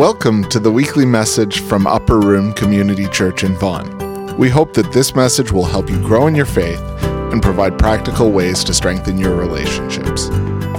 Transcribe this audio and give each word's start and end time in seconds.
Welcome 0.00 0.48
to 0.48 0.58
the 0.58 0.72
weekly 0.72 1.04
message 1.04 1.60
from 1.60 1.86
Upper 1.86 2.20
Room 2.20 2.54
Community 2.54 3.06
Church 3.08 3.44
in 3.44 3.54
Vaughan. 3.54 4.34
We 4.38 4.48
hope 4.48 4.72
that 4.72 4.90
this 4.94 5.14
message 5.14 5.52
will 5.52 5.66
help 5.66 5.90
you 5.90 5.98
grow 5.98 6.26
in 6.26 6.34
your 6.34 6.46
faith 6.46 6.80
and 7.02 7.42
provide 7.42 7.78
practical 7.78 8.32
ways 8.32 8.64
to 8.64 8.72
strengthen 8.72 9.18
your 9.18 9.36
relationships. 9.36 10.28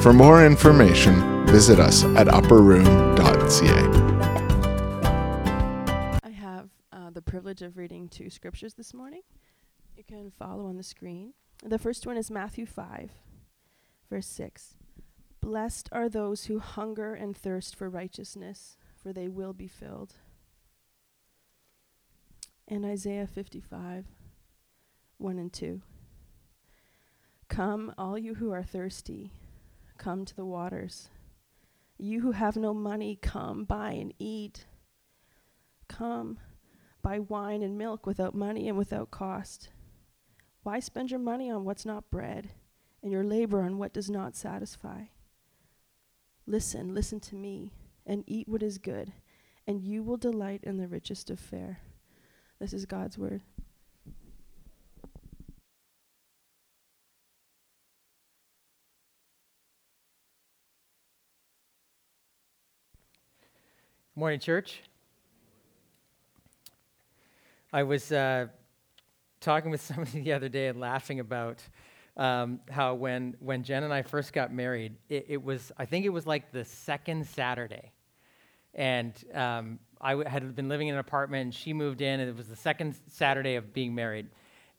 For 0.02 0.12
more 0.12 0.44
information, 0.44 1.46
visit 1.46 1.79
us 1.79 2.03
at 2.03 2.26
upperroom.ca. 2.26 3.20
I 6.24 6.29
have 6.31 6.69
uh, 6.92 7.12
the 7.12 7.22
privilege 7.22 7.62
of 7.62 7.78
reading 7.78 8.10
two 8.10 8.31
scriptures 8.31 8.74
this 8.74 8.92
morning. 8.92 9.22
You 9.96 10.03
can 10.03 10.31
follow 10.31 10.65
on 10.65 10.78
the 10.78 10.83
screen. 10.83 11.33
The 11.63 11.78
first 11.78 12.08
one 12.08 12.17
is 12.17 12.31
Matthew 12.31 12.65
5, 12.65 13.12
verse 14.10 14.26
6. 14.26 14.78
Blessed 15.42 15.90
are 15.92 16.09
those 16.09 16.45
who 16.45 16.58
hunger 16.58 17.13
and 17.13 17.38
thirst 17.38 17.75
for 17.75 17.88
righteousness, 17.88 18.77
for 19.01 19.13
they 19.13 19.27
will 19.27 19.53
be 19.53 19.67
filled. 19.67 20.15
And 22.67 22.85
Isaiah 22.85 23.27
55, 23.27 24.05
1 25.17 25.37
and 25.37 25.51
2. 25.51 25.81
Come, 27.49 27.93
all 27.97 28.17
you 28.17 28.35
who 28.35 28.51
are 28.51 28.63
thirsty, 28.63 29.33
come 29.97 30.23
to 30.25 30.35
the 30.35 30.45
waters. 30.45 31.09
You 31.97 32.21
who 32.21 32.31
have 32.31 32.55
no 32.55 32.73
money, 32.73 33.19
come, 33.21 33.65
buy 33.65 33.91
and 33.91 34.13
eat. 34.17 34.65
Come, 35.88 36.39
buy 37.02 37.19
wine 37.19 37.61
and 37.61 37.77
milk 37.77 38.05
without 38.05 38.33
money 38.33 38.69
and 38.69 38.77
without 38.77 39.11
cost. 39.11 39.69
Why 40.63 40.79
spend 40.79 41.11
your 41.11 41.19
money 41.19 41.52
on 41.52 41.65
what's 41.65 41.85
not 41.85 42.09
bread, 42.09 42.52
and 43.03 43.11
your 43.11 43.23
labor 43.23 43.61
on 43.61 43.77
what 43.77 43.93
does 43.93 44.09
not 44.09 44.35
satisfy? 44.35 45.05
Listen, 46.47 46.93
listen 46.93 47.19
to 47.19 47.35
me, 47.35 47.71
and 48.11 48.25
eat 48.27 48.45
what 48.45 48.61
is 48.61 48.77
good, 48.77 49.13
and 49.66 49.81
you 49.81 50.03
will 50.03 50.17
delight 50.17 50.59
in 50.63 50.75
the 50.75 50.86
richest 50.86 51.30
of 51.30 51.39
fare. 51.39 51.80
This 52.59 52.73
is 52.73 52.86
God's 52.86 53.17
word. 53.17 53.41
Morning, 64.14 64.41
church. 64.41 64.81
I 67.71 67.83
was 67.83 68.11
uh, 68.11 68.47
talking 69.39 69.71
with 69.71 69.80
somebody 69.88 70.19
the 70.19 70.33
other 70.33 70.49
day 70.49 70.67
and 70.67 70.81
laughing 70.81 71.21
about 71.21 71.64
um, 72.17 72.59
how 72.69 72.93
when, 72.93 73.38
when 73.39 73.64
Jen 73.64 73.83
and 73.83 73.93
I 73.93 74.02
first 74.02 74.33
got 74.33 74.53
married, 74.53 74.97
it, 75.08 75.27
it, 75.30 75.41
was, 75.41 75.71
I 75.77 75.86
think 75.86 76.05
it 76.05 76.09
was 76.09 76.27
like 76.27 76.52
the 76.52 76.66
second 76.66 77.25
Saturday. 77.25 77.93
And 78.73 79.14
um, 79.33 79.80
I 80.00 80.11
w- 80.11 80.27
had 80.27 80.55
been 80.55 80.69
living 80.69 80.88
in 80.88 80.95
an 80.95 81.00
apartment, 81.00 81.41
and 81.44 81.53
she 81.53 81.73
moved 81.73 82.02
in, 82.02 82.19
and 82.19 82.30
it 82.30 82.36
was 82.36 82.47
the 82.47 82.55
second 82.55 82.95
Saturday 83.08 83.55
of 83.55 83.73
being 83.73 83.94
married. 83.94 84.27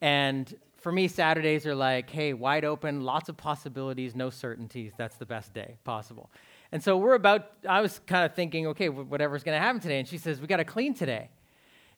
And 0.01 0.53
for 0.79 0.91
me, 0.91 1.09
Saturdays 1.09 1.67
are 1.67 1.75
like, 1.75 2.11
hey, 2.11 2.33
wide 2.33 2.65
open, 2.65 3.03
lots 3.03 3.29
of 3.29 3.37
possibilities, 3.37 4.17
no 4.17 4.31
certainties. 4.31 4.93
That's 4.97 5.17
the 5.17 5.27
best 5.27 5.55
day 5.55 5.77
possible. 5.85 6.31
And 6.73 6.83
so 6.83 6.97
we're 6.97 7.15
about, 7.15 7.53
I 7.69 7.81
was 7.83 8.01
kind 8.07 8.25
of 8.25 8.35
thinking, 8.35 8.67
okay, 8.69 8.89
whatever's 8.89 9.45
going 9.45 9.57
to 9.57 9.61
happen 9.61 9.81
today. 9.81 9.99
And 9.99 10.09
she 10.09 10.19
says, 10.19 10.41
we 10.41 10.47
got 10.47 10.57
to 10.57 10.65
clean 10.65 10.95
today. 10.95 11.31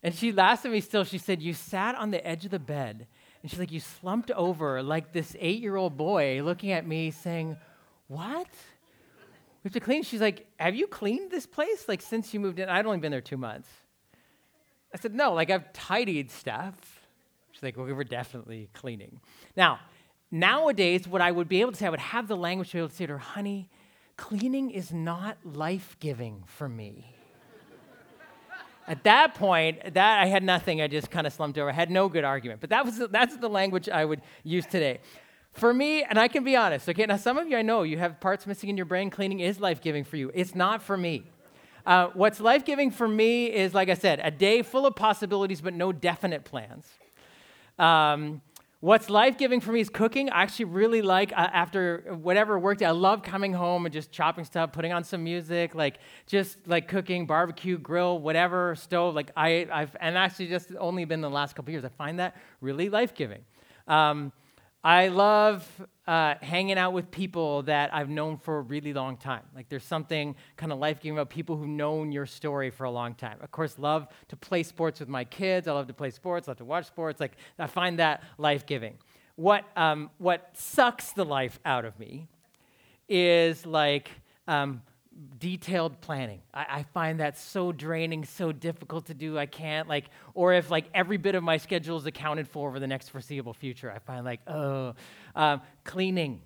And 0.04 0.14
she 0.14 0.32
laughed 0.32 0.66
at 0.66 0.70
me 0.70 0.82
still. 0.82 1.02
She 1.04 1.16
said, 1.16 1.40
You 1.40 1.54
sat 1.54 1.94
on 1.94 2.10
the 2.10 2.24
edge 2.24 2.44
of 2.44 2.50
the 2.50 2.58
bed. 2.58 3.06
And 3.40 3.50
she's 3.50 3.58
like, 3.58 3.72
You 3.72 3.80
slumped 3.80 4.30
over 4.32 4.82
like 4.82 5.12
this 5.12 5.34
eight 5.40 5.62
year 5.62 5.76
old 5.76 5.96
boy 5.96 6.42
looking 6.42 6.72
at 6.72 6.86
me 6.86 7.10
saying, 7.10 7.56
What? 8.06 8.46
We 9.64 9.68
have 9.68 9.72
to 9.72 9.80
clean. 9.80 10.02
She's 10.02 10.20
like, 10.20 10.46
Have 10.60 10.74
you 10.74 10.86
cleaned 10.86 11.30
this 11.30 11.46
place 11.46 11.88
like 11.88 12.02
since 12.02 12.34
you 12.34 12.38
moved 12.38 12.58
in? 12.58 12.68
I'd 12.68 12.84
only 12.84 12.98
been 12.98 13.10
there 13.10 13.22
two 13.22 13.38
months. 13.38 13.68
I 14.92 14.98
said, 14.98 15.14
No, 15.14 15.32
like 15.32 15.50
I've 15.50 15.72
tidied 15.72 16.30
stuff. 16.30 16.74
She's 17.50 17.62
like, 17.62 17.76
Well, 17.76 17.86
we 17.86 17.94
were 17.94 18.04
definitely 18.04 18.68
cleaning. 18.74 19.20
Now, 19.56 19.80
nowadays, 20.30 21.08
what 21.08 21.22
I 21.22 21.32
would 21.32 21.48
be 21.48 21.62
able 21.62 21.72
to 21.72 21.78
say, 21.78 21.86
I 21.86 21.90
would 21.90 21.98
have 21.98 22.28
the 22.28 22.36
language 22.36 22.70
to 22.70 22.74
be 22.74 22.78
able 22.80 22.88
to 22.90 22.94
say 22.94 23.06
to 23.06 23.14
her, 23.14 23.18
Honey, 23.18 23.70
cleaning 24.18 24.70
is 24.70 24.92
not 24.92 25.38
life 25.44 25.96
giving 25.98 26.44
for 26.46 26.68
me. 26.68 27.10
At 28.86 29.04
that 29.04 29.34
point, 29.34 29.94
that 29.94 30.20
I 30.20 30.26
had 30.26 30.42
nothing. 30.42 30.82
I 30.82 30.88
just 30.88 31.10
kind 31.10 31.26
of 31.26 31.32
slumped 31.32 31.56
over. 31.56 31.70
I 31.70 31.72
had 31.72 31.90
no 31.90 32.10
good 32.10 32.22
argument. 32.22 32.60
But 32.60 32.68
that 32.68 32.84
was 32.84 32.98
that's 33.10 33.34
the 33.38 33.48
language 33.48 33.88
I 33.88 34.04
would 34.04 34.20
use 34.42 34.66
today. 34.66 35.00
For 35.54 35.72
me, 35.72 36.02
and 36.02 36.18
I 36.18 36.28
can 36.28 36.44
be 36.44 36.56
honest, 36.56 36.88
okay, 36.88 37.06
now 37.06 37.16
some 37.16 37.38
of 37.38 37.48
you 37.48 37.56
I 37.56 37.62
know 37.62 37.82
you 37.82 37.96
have 37.98 38.20
parts 38.20 38.46
missing 38.46 38.70
in 38.70 38.76
your 38.76 38.86
brain. 38.86 39.08
Cleaning 39.08 39.40
is 39.40 39.60
life 39.60 39.80
giving 39.80 40.04
for 40.04 40.16
you. 40.16 40.30
It's 40.34 40.54
not 40.54 40.82
for 40.82 40.96
me. 40.96 41.24
Uh, 41.86 42.08
what's 42.14 42.40
life 42.40 42.64
giving 42.64 42.90
for 42.90 43.06
me 43.06 43.46
is, 43.52 43.72
like 43.72 43.88
I 43.88 43.94
said, 43.94 44.20
a 44.22 44.30
day 44.30 44.62
full 44.62 44.84
of 44.86 44.94
possibilities 44.96 45.60
but 45.60 45.74
no 45.74 45.92
definite 45.92 46.44
plans. 46.44 46.86
Um, 47.78 48.42
What's 48.84 49.08
life 49.08 49.38
giving 49.38 49.62
for 49.62 49.72
me 49.72 49.80
is 49.80 49.88
cooking. 49.88 50.28
I 50.28 50.42
actually 50.42 50.66
really 50.66 51.00
like 51.00 51.32
uh, 51.32 51.36
after 51.36 52.04
whatever 52.20 52.58
work 52.58 52.76
day. 52.76 52.84
I 52.84 52.90
love 52.90 53.22
coming 53.22 53.54
home 53.54 53.86
and 53.86 53.92
just 53.94 54.12
chopping 54.12 54.44
stuff, 54.44 54.72
putting 54.72 54.92
on 54.92 55.04
some 55.04 55.24
music, 55.24 55.74
like 55.74 56.00
just 56.26 56.58
like 56.66 56.86
cooking, 56.86 57.24
barbecue, 57.24 57.78
grill, 57.78 58.18
whatever, 58.18 58.76
stove. 58.76 59.14
Like 59.14 59.30
I, 59.38 59.66
I've 59.72 59.96
and 60.00 60.18
actually 60.18 60.48
just 60.48 60.70
only 60.78 61.06
been 61.06 61.22
the 61.22 61.30
last 61.30 61.56
couple 61.56 61.72
years. 61.72 61.82
I 61.82 61.88
find 61.88 62.18
that 62.18 62.36
really 62.60 62.90
life 62.90 63.14
giving. 63.14 63.40
Um, 63.88 64.32
I 64.86 65.08
love 65.08 65.66
uh, 66.06 66.34
hanging 66.42 66.76
out 66.76 66.92
with 66.92 67.10
people 67.10 67.62
that 67.62 67.94
I've 67.94 68.10
known 68.10 68.36
for 68.36 68.58
a 68.58 68.60
really 68.60 68.92
long 68.92 69.16
time. 69.16 69.40
Like 69.56 69.70
there's 69.70 69.82
something 69.84 70.36
kind 70.58 70.72
of 70.72 70.78
life 70.78 71.00
giving 71.00 71.16
about 71.16 71.30
people 71.30 71.56
who've 71.56 71.66
known 71.66 72.12
your 72.12 72.26
story 72.26 72.68
for 72.68 72.84
a 72.84 72.90
long 72.90 73.14
time. 73.14 73.38
Of 73.40 73.50
course, 73.50 73.78
love 73.78 74.06
to 74.28 74.36
play 74.36 74.62
sports 74.62 75.00
with 75.00 75.08
my 75.08 75.24
kids. 75.24 75.68
I 75.68 75.72
love 75.72 75.86
to 75.86 75.94
play 75.94 76.10
sports, 76.10 76.48
I 76.48 76.50
love 76.50 76.58
to 76.58 76.66
watch 76.66 76.86
sports. 76.86 77.18
Like 77.18 77.32
I 77.58 77.66
find 77.66 77.98
that 77.98 78.24
life 78.36 78.66
giving. 78.66 78.98
What, 79.36 79.64
um, 79.74 80.10
what 80.18 80.50
sucks 80.52 81.12
the 81.12 81.24
life 81.24 81.58
out 81.64 81.86
of 81.86 81.98
me 81.98 82.28
is 83.08 83.64
like 83.64 84.10
um, 84.46 84.82
detailed 85.38 86.00
planning. 86.00 86.40
I, 86.52 86.66
I, 86.68 86.82
find 86.94 87.20
that 87.20 87.38
so 87.38 87.70
draining, 87.70 88.24
so 88.24 88.50
difficult 88.52 89.06
to 89.06 89.14
do. 89.14 89.38
I 89.38 89.46
can't 89.46 89.88
like, 89.88 90.06
or 90.34 90.52
if 90.52 90.70
like 90.70 90.86
every 90.94 91.16
bit 91.16 91.34
of 91.34 91.42
my 91.42 91.56
schedule 91.56 91.96
is 91.96 92.06
accounted 92.06 92.48
for 92.48 92.68
over 92.68 92.80
the 92.80 92.86
next 92.86 93.10
foreseeable 93.10 93.54
future, 93.54 93.92
I 93.92 93.98
find 93.98 94.24
like, 94.24 94.40
oh, 94.46 94.94
um, 95.36 95.60
cleaning 95.84 96.42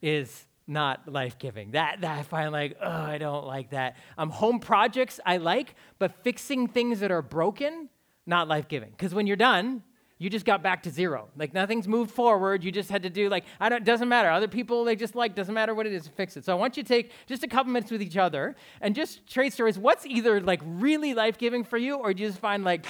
is 0.00 0.46
not 0.66 1.08
life 1.10 1.38
giving. 1.38 1.72
That, 1.72 2.00
that 2.02 2.18
I 2.18 2.22
find 2.22 2.52
like, 2.52 2.76
oh, 2.80 2.90
I 2.90 3.18
don't 3.18 3.46
like 3.46 3.70
that. 3.70 3.96
Um, 4.16 4.30
home 4.30 4.60
projects 4.60 5.18
I 5.24 5.38
like, 5.38 5.74
but 5.98 6.12
fixing 6.22 6.68
things 6.68 7.00
that 7.00 7.10
are 7.10 7.22
broken, 7.22 7.88
not 8.26 8.48
life 8.48 8.68
giving. 8.68 8.90
Because 8.90 9.14
when 9.14 9.26
you're 9.26 9.36
done, 9.36 9.82
you 10.22 10.30
just 10.30 10.46
got 10.46 10.62
back 10.62 10.84
to 10.84 10.90
zero. 10.90 11.28
Like 11.36 11.52
nothing's 11.52 11.88
moved 11.88 12.12
forward. 12.12 12.62
You 12.62 12.70
just 12.70 12.90
had 12.90 13.02
to 13.02 13.10
do 13.10 13.28
like 13.28 13.44
I 13.58 13.68
don't 13.68 13.84
doesn't 13.84 14.08
matter. 14.08 14.30
Other 14.30 14.46
people 14.46 14.84
they 14.84 14.94
just 14.94 15.16
like 15.16 15.34
doesn't 15.34 15.52
matter 15.52 15.74
what 15.74 15.84
it 15.84 15.92
is, 15.92 16.06
fix 16.06 16.36
it. 16.36 16.44
So 16.44 16.52
I 16.52 16.54
want 16.54 16.76
you 16.76 16.84
to 16.84 16.88
take 16.88 17.10
just 17.26 17.42
a 17.42 17.48
couple 17.48 17.72
minutes 17.72 17.90
with 17.90 18.00
each 18.00 18.16
other 18.16 18.54
and 18.80 18.94
just 18.94 19.26
trade 19.26 19.52
stories. 19.52 19.78
What's 19.78 20.06
either 20.06 20.40
like 20.40 20.60
really 20.64 21.12
life-giving 21.12 21.64
for 21.64 21.76
you 21.76 21.96
or 21.96 22.14
do 22.14 22.22
you 22.22 22.28
just 22.28 22.38
find 22.38 22.62
like 22.62 22.86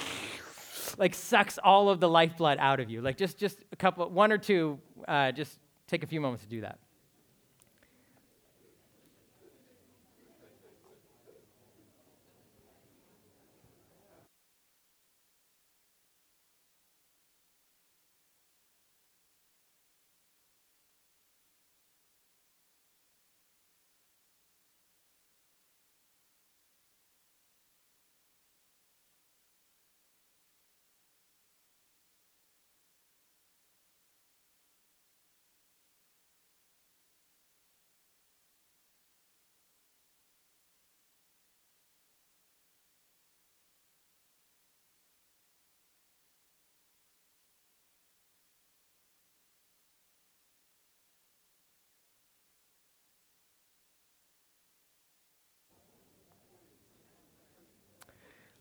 like 0.99 1.15
sucks 1.15 1.57
all 1.57 1.89
of 1.89 1.99
the 1.99 2.07
lifeblood 2.07 2.59
out 2.59 2.79
of 2.79 2.91
you? 2.91 3.01
Like 3.01 3.17
just 3.17 3.39
just 3.39 3.57
a 3.71 3.75
couple 3.75 4.07
one 4.09 4.31
or 4.31 4.37
two 4.37 4.79
uh, 5.07 5.31
just 5.31 5.57
take 5.87 6.03
a 6.03 6.07
few 6.07 6.21
moments 6.21 6.43
to 6.43 6.49
do 6.49 6.61
that. 6.61 6.77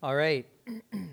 All 0.02 0.16
right. 0.16 0.46
okay, 0.68 1.12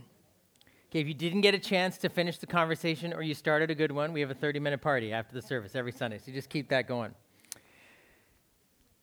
if 0.94 1.08
you 1.08 1.14
didn't 1.14 1.42
get 1.42 1.54
a 1.54 1.60
chance 1.60 2.00
to 2.00 2.10
finish 2.10 2.40
the 2.40 2.48
conversation 2.48 3.14
or 3.14 3.22
you 3.22 3.36
started 3.36 3.70
a 3.70 3.76
good 3.76 3.92
one, 3.92 4.14
we 4.14 4.22
have 4.22 4.32
a 4.32 4.36
30 4.36 4.60
minute 4.60 4.82
party 4.82 5.14
after 5.14 5.36
the 5.36 5.44
service 5.44 5.76
every 5.76 5.92
Sunday. 5.92 6.18
So 6.18 6.32
just 6.32 6.50
keep 6.50 6.70
that 6.70 6.88
going. 6.88 7.14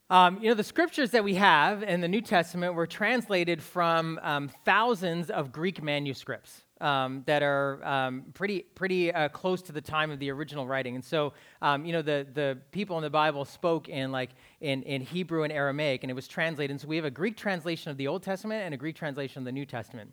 Um, 0.08 0.38
you 0.40 0.48
know, 0.48 0.54
the 0.54 0.62
scriptures 0.62 1.10
that 1.10 1.24
we 1.24 1.34
have 1.34 1.82
in 1.82 2.00
the 2.00 2.06
New 2.06 2.20
Testament 2.20 2.74
were 2.74 2.86
translated 2.86 3.60
from 3.60 4.20
um, 4.22 4.48
thousands 4.64 5.30
of 5.30 5.50
Greek 5.50 5.82
manuscripts 5.82 6.62
um, 6.80 7.24
that 7.26 7.42
are 7.42 7.84
um, 7.84 8.26
pretty, 8.32 8.60
pretty 8.76 9.12
uh, 9.12 9.28
close 9.30 9.62
to 9.62 9.72
the 9.72 9.80
time 9.80 10.12
of 10.12 10.20
the 10.20 10.30
original 10.30 10.64
writing. 10.64 10.94
And 10.94 11.04
so, 11.04 11.32
um, 11.60 11.84
you 11.84 11.92
know, 11.92 12.02
the, 12.02 12.24
the 12.34 12.56
people 12.70 12.96
in 12.98 13.02
the 13.02 13.10
Bible 13.10 13.44
spoke 13.44 13.88
in 13.88 14.12
like 14.12 14.30
in, 14.60 14.84
in 14.84 15.02
Hebrew 15.02 15.42
and 15.42 15.52
Aramaic, 15.52 16.04
and 16.04 16.10
it 16.10 16.14
was 16.14 16.28
translated. 16.28 16.70
And 16.70 16.80
so 16.80 16.86
we 16.86 16.94
have 16.94 17.04
a 17.04 17.10
Greek 17.10 17.36
translation 17.36 17.90
of 17.90 17.96
the 17.96 18.06
Old 18.06 18.22
Testament 18.22 18.64
and 18.64 18.74
a 18.74 18.76
Greek 18.76 18.94
translation 18.94 19.40
of 19.40 19.44
the 19.44 19.52
New 19.52 19.66
Testament. 19.66 20.12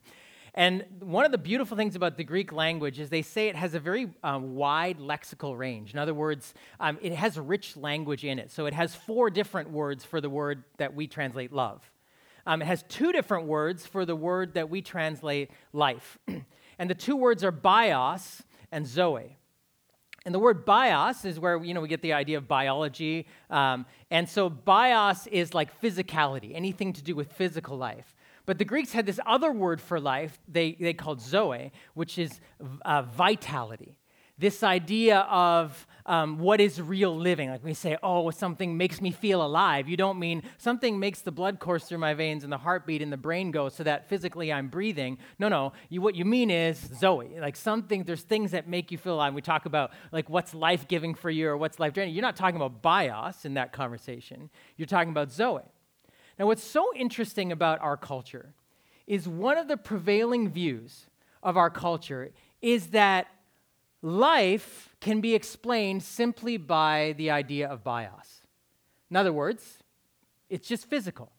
And 0.56 0.86
one 1.00 1.26
of 1.26 1.32
the 1.32 1.38
beautiful 1.40 1.76
things 1.76 1.96
about 1.96 2.16
the 2.16 2.24
Greek 2.24 2.52
language 2.52 3.00
is 3.00 3.10
they 3.10 3.24
say 3.24 3.48
it 3.48 3.56
has 3.56 3.74
a 3.74 3.80
very 3.80 4.12
um, 4.24 4.56
wide 4.56 5.00
lexical 5.00 5.58
range. 5.58 5.94
In 5.94 6.00
other 6.00 6.14
words, 6.14 6.54
um, 6.80 7.00
it 7.02 7.14
has 7.14 7.40
rich 7.40 7.76
language 7.76 8.24
in 8.24 8.38
it. 8.38 8.52
So 8.52 8.68
it 8.68 8.74
has 8.74 8.94
four 8.94 9.32
different 9.32 9.72
words 9.72 10.06
for 10.06 10.22
the 10.22 10.30
word 10.30 10.64
that 10.78 10.94
we 10.94 11.08
translate 11.08 11.52
love. 11.52 11.82
Um, 12.46 12.62
it 12.62 12.66
has 12.66 12.84
two 12.84 13.12
different 13.12 13.48
words 13.48 13.86
for 13.86 14.06
the 14.06 14.16
word 14.16 14.54
that 14.54 14.70
we 14.70 14.82
translate 14.82 15.50
life. 15.72 16.20
and 16.78 16.90
the 16.90 16.96
two 16.96 17.16
words 17.16 17.44
are 17.44 17.52
bios 17.52 18.44
and 18.72 18.86
zoe. 18.86 19.38
And 20.26 20.34
the 20.34 20.40
word 20.40 20.66
bios 20.66 21.26
is 21.26 21.40
where 21.40 21.62
you 21.62 21.74
know 21.74 21.82
we 21.82 21.90
get 21.90 22.02
the 22.02 22.14
idea 22.14 22.38
of 22.38 22.48
biology, 22.48 23.28
um, 23.50 23.86
and 24.10 24.30
so 24.30 24.50
bios 24.50 25.28
is 25.28 25.54
like 25.54 25.82
physicality, 25.82 26.56
anything 26.56 26.94
to 26.94 27.04
do 27.04 27.14
with 27.14 27.34
physical 27.34 27.78
life. 27.78 28.13
But 28.46 28.58
the 28.58 28.66
Greeks 28.66 28.92
had 28.92 29.06
this 29.06 29.20
other 29.26 29.52
word 29.52 29.80
for 29.80 30.00
life 30.00 30.38
they, 30.48 30.74
they 30.80 30.94
called 30.94 31.22
zoe, 31.22 31.72
which 31.94 32.18
is 32.18 32.42
uh, 32.84 33.04
vitality. 33.04 33.96
This 34.38 34.64
idea 34.64 35.20
of 35.20 35.86
um, 36.08 36.40
what 36.40 36.60
is 36.60 36.82
real 36.82 37.16
living. 37.16 37.52
Like 37.52 37.64
we 37.64 37.76
say, 37.76 37.98
oh, 38.02 38.32
something 38.32 38.76
makes 38.76 39.00
me 39.00 39.12
feel 39.12 39.46
alive. 39.46 39.88
You 39.88 39.96
don't 39.96 40.18
mean 40.18 40.42
something 40.58 41.00
makes 41.00 41.22
the 41.22 41.32
blood 41.32 41.60
course 41.60 41.86
through 41.86 42.00
my 42.00 42.16
veins 42.16 42.44
and 42.44 42.52
the 42.52 42.58
heartbeat 42.58 43.02
and 43.02 43.14
the 43.14 43.18
brain 43.18 43.52
go 43.52 43.70
so 43.70 43.84
that 43.84 44.10
physically 44.10 44.52
I'm 44.52 44.70
breathing. 44.70 45.20
No, 45.38 45.50
no. 45.50 45.74
You, 45.90 46.02
what 46.02 46.16
you 46.16 46.26
mean 46.26 46.50
is 46.50 46.78
Zoe. 46.78 47.40
Like 47.40 47.56
something, 47.56 48.04
there's 48.04 48.24
things 48.24 48.52
that 48.52 48.68
make 48.68 48.92
you 48.92 48.98
feel 48.98 49.14
alive. 49.14 49.36
We 49.36 49.42
talk 49.42 49.68
about 49.68 49.92
like 50.12 50.30
what's 50.30 50.54
life 50.56 50.88
giving 50.88 51.14
for 51.14 51.30
you 51.30 51.50
or 51.50 51.56
what's 51.56 51.80
life 51.80 51.94
draining. 51.94 52.16
You're 52.16 52.24
not 52.24 52.36
talking 52.36 52.56
about 52.56 52.82
bios 52.82 53.46
in 53.46 53.54
that 53.54 53.72
conversation. 53.72 54.50
You're 54.78 54.88
talking 54.88 55.12
about 55.12 55.32
Zoe. 55.32 55.62
Now, 56.40 56.48
what's 56.48 56.64
so 56.64 56.92
interesting 56.96 57.52
about 57.52 57.82
our 57.82 57.98
culture 57.98 58.54
is 59.06 59.28
one 59.28 59.58
of 59.58 59.68
the 59.68 59.78
prevailing 59.78 60.50
views 60.50 61.08
of 61.44 61.58
our 61.58 61.70
culture 61.70 62.32
is 62.62 62.88
that 62.88 63.28
life 64.02 64.96
can 65.02 65.22
be 65.22 65.36
explained 65.36 66.02
simply 66.02 66.58
by 66.58 67.14
the 67.18 67.30
idea 67.30 67.68
of 67.68 67.84
bios. 67.84 68.42
In 69.12 69.18
other 69.18 69.34
words, 69.34 69.80
it's 70.50 70.68
just 70.68 70.90
physical. 70.90 71.33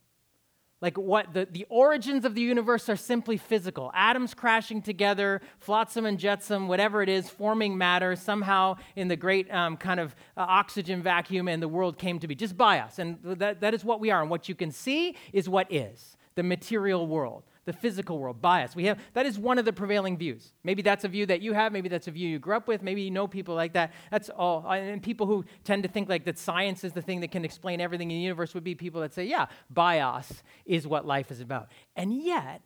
Like 0.80 0.98
what 0.98 1.32
the, 1.32 1.48
the 1.50 1.66
origins 1.70 2.24
of 2.24 2.34
the 2.34 2.42
universe 2.42 2.88
are 2.88 2.96
simply 2.96 3.36
physical. 3.36 3.90
Atoms 3.94 4.34
crashing 4.34 4.82
together, 4.82 5.40
flotsam 5.58 6.04
and 6.04 6.18
jetsam, 6.18 6.68
whatever 6.68 7.02
it 7.02 7.08
is, 7.08 7.30
forming 7.30 7.78
matter 7.78 8.16
somehow 8.16 8.76
in 8.94 9.08
the 9.08 9.16
great 9.16 9.50
um, 9.52 9.76
kind 9.76 9.98
of 9.98 10.14
uh, 10.36 10.40
oxygen 10.40 11.02
vacuum, 11.02 11.48
and 11.48 11.62
the 11.62 11.68
world 11.68 11.98
came 11.98 12.18
to 12.18 12.28
be 12.28 12.34
just 12.34 12.56
by 12.56 12.80
us. 12.80 12.98
And 12.98 13.18
that, 13.22 13.60
that 13.60 13.72
is 13.72 13.84
what 13.84 14.00
we 14.00 14.10
are. 14.10 14.20
And 14.20 14.30
what 14.30 14.48
you 14.48 14.54
can 14.54 14.70
see 14.70 15.16
is 15.32 15.48
what 15.48 15.72
is 15.72 16.16
the 16.34 16.42
material 16.42 17.06
world 17.06 17.44
the 17.64 17.72
physical 17.72 18.18
world, 18.18 18.40
bios. 18.42 18.76
We 18.76 18.84
have 18.84 18.98
that 19.14 19.26
is 19.26 19.38
one 19.38 19.58
of 19.58 19.64
the 19.64 19.72
prevailing 19.72 20.16
views. 20.16 20.52
Maybe 20.62 20.82
that's 20.82 21.04
a 21.04 21.08
view 21.08 21.26
that 21.26 21.40
you 21.40 21.52
have, 21.52 21.72
maybe 21.72 21.88
that's 21.88 22.08
a 22.08 22.10
view 22.10 22.28
you 22.28 22.38
grew 22.38 22.56
up 22.56 22.68
with, 22.68 22.82
maybe 22.82 23.02
you 23.02 23.10
know 23.10 23.26
people 23.26 23.54
like 23.54 23.72
that. 23.74 23.92
That's 24.10 24.28
all. 24.28 24.66
Uh, 24.66 24.74
and 24.74 25.02
people 25.02 25.26
who 25.26 25.44
tend 25.64 25.82
to 25.82 25.88
think 25.88 26.08
like 26.08 26.24
that 26.24 26.38
science 26.38 26.84
is 26.84 26.92
the 26.92 27.02
thing 27.02 27.20
that 27.20 27.30
can 27.30 27.44
explain 27.44 27.80
everything 27.80 28.10
in 28.10 28.18
the 28.18 28.22
universe 28.22 28.54
would 28.54 28.64
be 28.64 28.74
people 28.74 29.00
that 29.00 29.14
say, 29.14 29.24
yeah, 29.24 29.46
bios 29.70 30.42
is 30.66 30.86
what 30.86 31.06
life 31.06 31.30
is 31.30 31.40
about. 31.40 31.68
And 31.96 32.22
yet, 32.22 32.62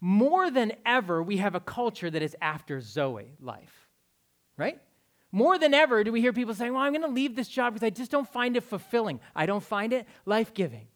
more 0.00 0.50
than 0.50 0.72
ever, 0.86 1.22
we 1.22 1.38
have 1.38 1.54
a 1.54 1.60
culture 1.60 2.10
that 2.10 2.22
is 2.22 2.36
after 2.40 2.80
Zoe 2.80 3.34
life. 3.40 3.88
Right? 4.56 4.80
More 5.32 5.58
than 5.58 5.74
ever 5.74 6.02
do 6.02 6.12
we 6.12 6.20
hear 6.20 6.32
people 6.32 6.54
saying, 6.54 6.72
Well, 6.72 6.82
I'm 6.82 6.92
going 6.92 7.02
to 7.02 7.08
leave 7.08 7.36
this 7.36 7.48
job 7.48 7.74
because 7.74 7.86
I 7.86 7.90
just 7.90 8.10
don't 8.10 8.28
find 8.28 8.56
it 8.56 8.62
fulfilling. 8.62 9.20
I 9.34 9.46
don't 9.46 9.62
find 9.62 9.92
it 9.92 10.06
life 10.26 10.54
giving. 10.54 10.88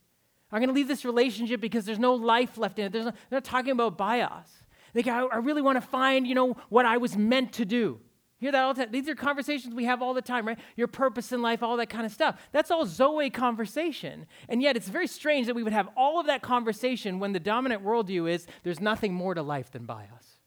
I'm 0.54 0.60
going 0.60 0.68
to 0.68 0.74
leave 0.74 0.86
this 0.86 1.04
relationship 1.04 1.60
because 1.60 1.84
there's 1.84 1.98
no 1.98 2.14
life 2.14 2.56
left 2.56 2.78
in 2.78 2.86
it. 2.86 2.94
No, 2.94 3.02
they're 3.02 3.12
not 3.32 3.44
talking 3.44 3.72
about 3.72 3.98
bios. 3.98 4.46
Like, 4.94 5.08
I, 5.08 5.24
I 5.24 5.38
really 5.38 5.62
want 5.62 5.82
to 5.82 5.86
find, 5.86 6.28
you 6.28 6.36
know, 6.36 6.56
what 6.68 6.86
I 6.86 6.96
was 6.98 7.16
meant 7.16 7.54
to 7.54 7.64
do. 7.64 7.98
Hear 8.38 8.52
that 8.52 8.62
all 8.62 8.72
the 8.72 8.84
time. 8.84 8.92
These 8.92 9.08
are 9.08 9.16
conversations 9.16 9.74
we 9.74 9.86
have 9.86 10.00
all 10.00 10.14
the 10.14 10.22
time, 10.22 10.46
right? 10.46 10.58
Your 10.76 10.86
purpose 10.86 11.32
in 11.32 11.42
life, 11.42 11.64
all 11.64 11.76
that 11.78 11.88
kind 11.88 12.06
of 12.06 12.12
stuff. 12.12 12.40
That's 12.52 12.70
all 12.70 12.86
Zoe 12.86 13.30
conversation. 13.30 14.26
And 14.48 14.62
yet 14.62 14.76
it's 14.76 14.88
very 14.88 15.08
strange 15.08 15.48
that 15.48 15.56
we 15.56 15.64
would 15.64 15.72
have 15.72 15.88
all 15.96 16.20
of 16.20 16.26
that 16.26 16.40
conversation 16.40 17.18
when 17.18 17.32
the 17.32 17.40
dominant 17.40 17.84
worldview 17.84 18.30
is 18.30 18.46
there's 18.62 18.80
nothing 18.80 19.12
more 19.12 19.34
to 19.34 19.42
life 19.42 19.72
than 19.72 19.86
bios. 19.86 20.38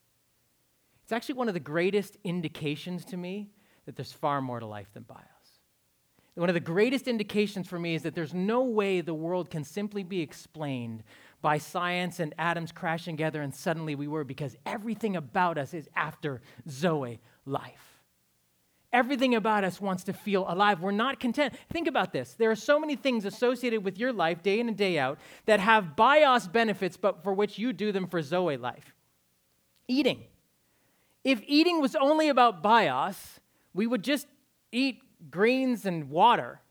It's 1.04 1.12
actually 1.12 1.36
one 1.36 1.50
of 1.50 1.54
the 1.54 1.60
greatest 1.60 2.16
indications 2.24 3.04
to 3.06 3.18
me 3.18 3.50
that 3.86 3.98
there's 3.98 4.14
far 4.14 4.42
more 4.42 4.62
to 4.62 4.66
life 4.66 4.88
than 4.94 5.04
bios. 5.04 5.37
One 6.38 6.50
of 6.50 6.54
the 6.54 6.60
greatest 6.60 7.08
indications 7.08 7.68
for 7.68 7.80
me 7.80 7.96
is 7.96 8.04
that 8.04 8.14
there's 8.14 8.34
no 8.34 8.64
way 8.64 9.02
the 9.02 9.14
world 9.14 9.50
can 9.50 9.64
simply 9.64 10.04
be 10.04 10.22
explained 10.22 11.04
by 11.42 11.58
science 11.58 12.20
and 12.20 12.36
atoms 12.38 12.72
crashing 12.72 13.18
together 13.18 13.42
and 13.42 13.54
suddenly 13.54 13.96
we 13.96 14.08
were, 14.08 14.24
because 14.24 14.56
everything 14.64 15.16
about 15.16 15.58
us 15.58 15.74
is 15.74 15.90
after 15.96 16.42
Zoe 16.70 17.20
life. 17.46 18.04
Everything 18.94 19.34
about 19.34 19.64
us 19.64 19.82
wants 19.82 20.04
to 20.04 20.14
feel 20.14 20.46
alive. 20.48 20.80
We're 20.80 20.92
not 20.92 21.20
content. 21.20 21.56
Think 21.72 21.88
about 21.88 22.14
this. 22.14 22.36
There 22.36 22.52
are 22.52 22.56
so 22.56 22.80
many 22.80 22.96
things 22.96 23.26
associated 23.26 23.84
with 23.84 23.98
your 23.98 24.14
life, 24.14 24.44
day 24.44 24.60
in 24.60 24.68
and 24.68 24.78
day 24.78 25.00
out, 25.00 25.18
that 25.46 25.60
have 25.60 25.96
bios 25.96 26.48
benefits, 26.48 26.98
but 26.98 27.24
for 27.24 27.34
which 27.34 27.58
you 27.58 27.74
do 27.74 27.92
them 27.92 28.08
for 28.08 28.22
Zoe 28.22 28.58
life. 28.58 28.94
Eating. 29.88 30.24
If 31.24 31.42
eating 31.48 31.82
was 31.82 31.96
only 31.96 32.30
about 32.30 32.62
bios, 32.62 33.40
we 33.74 33.88
would 33.88 34.04
just 34.04 34.28
eat 34.72 35.02
greens 35.30 35.86
and 35.86 36.10
water, 36.10 36.62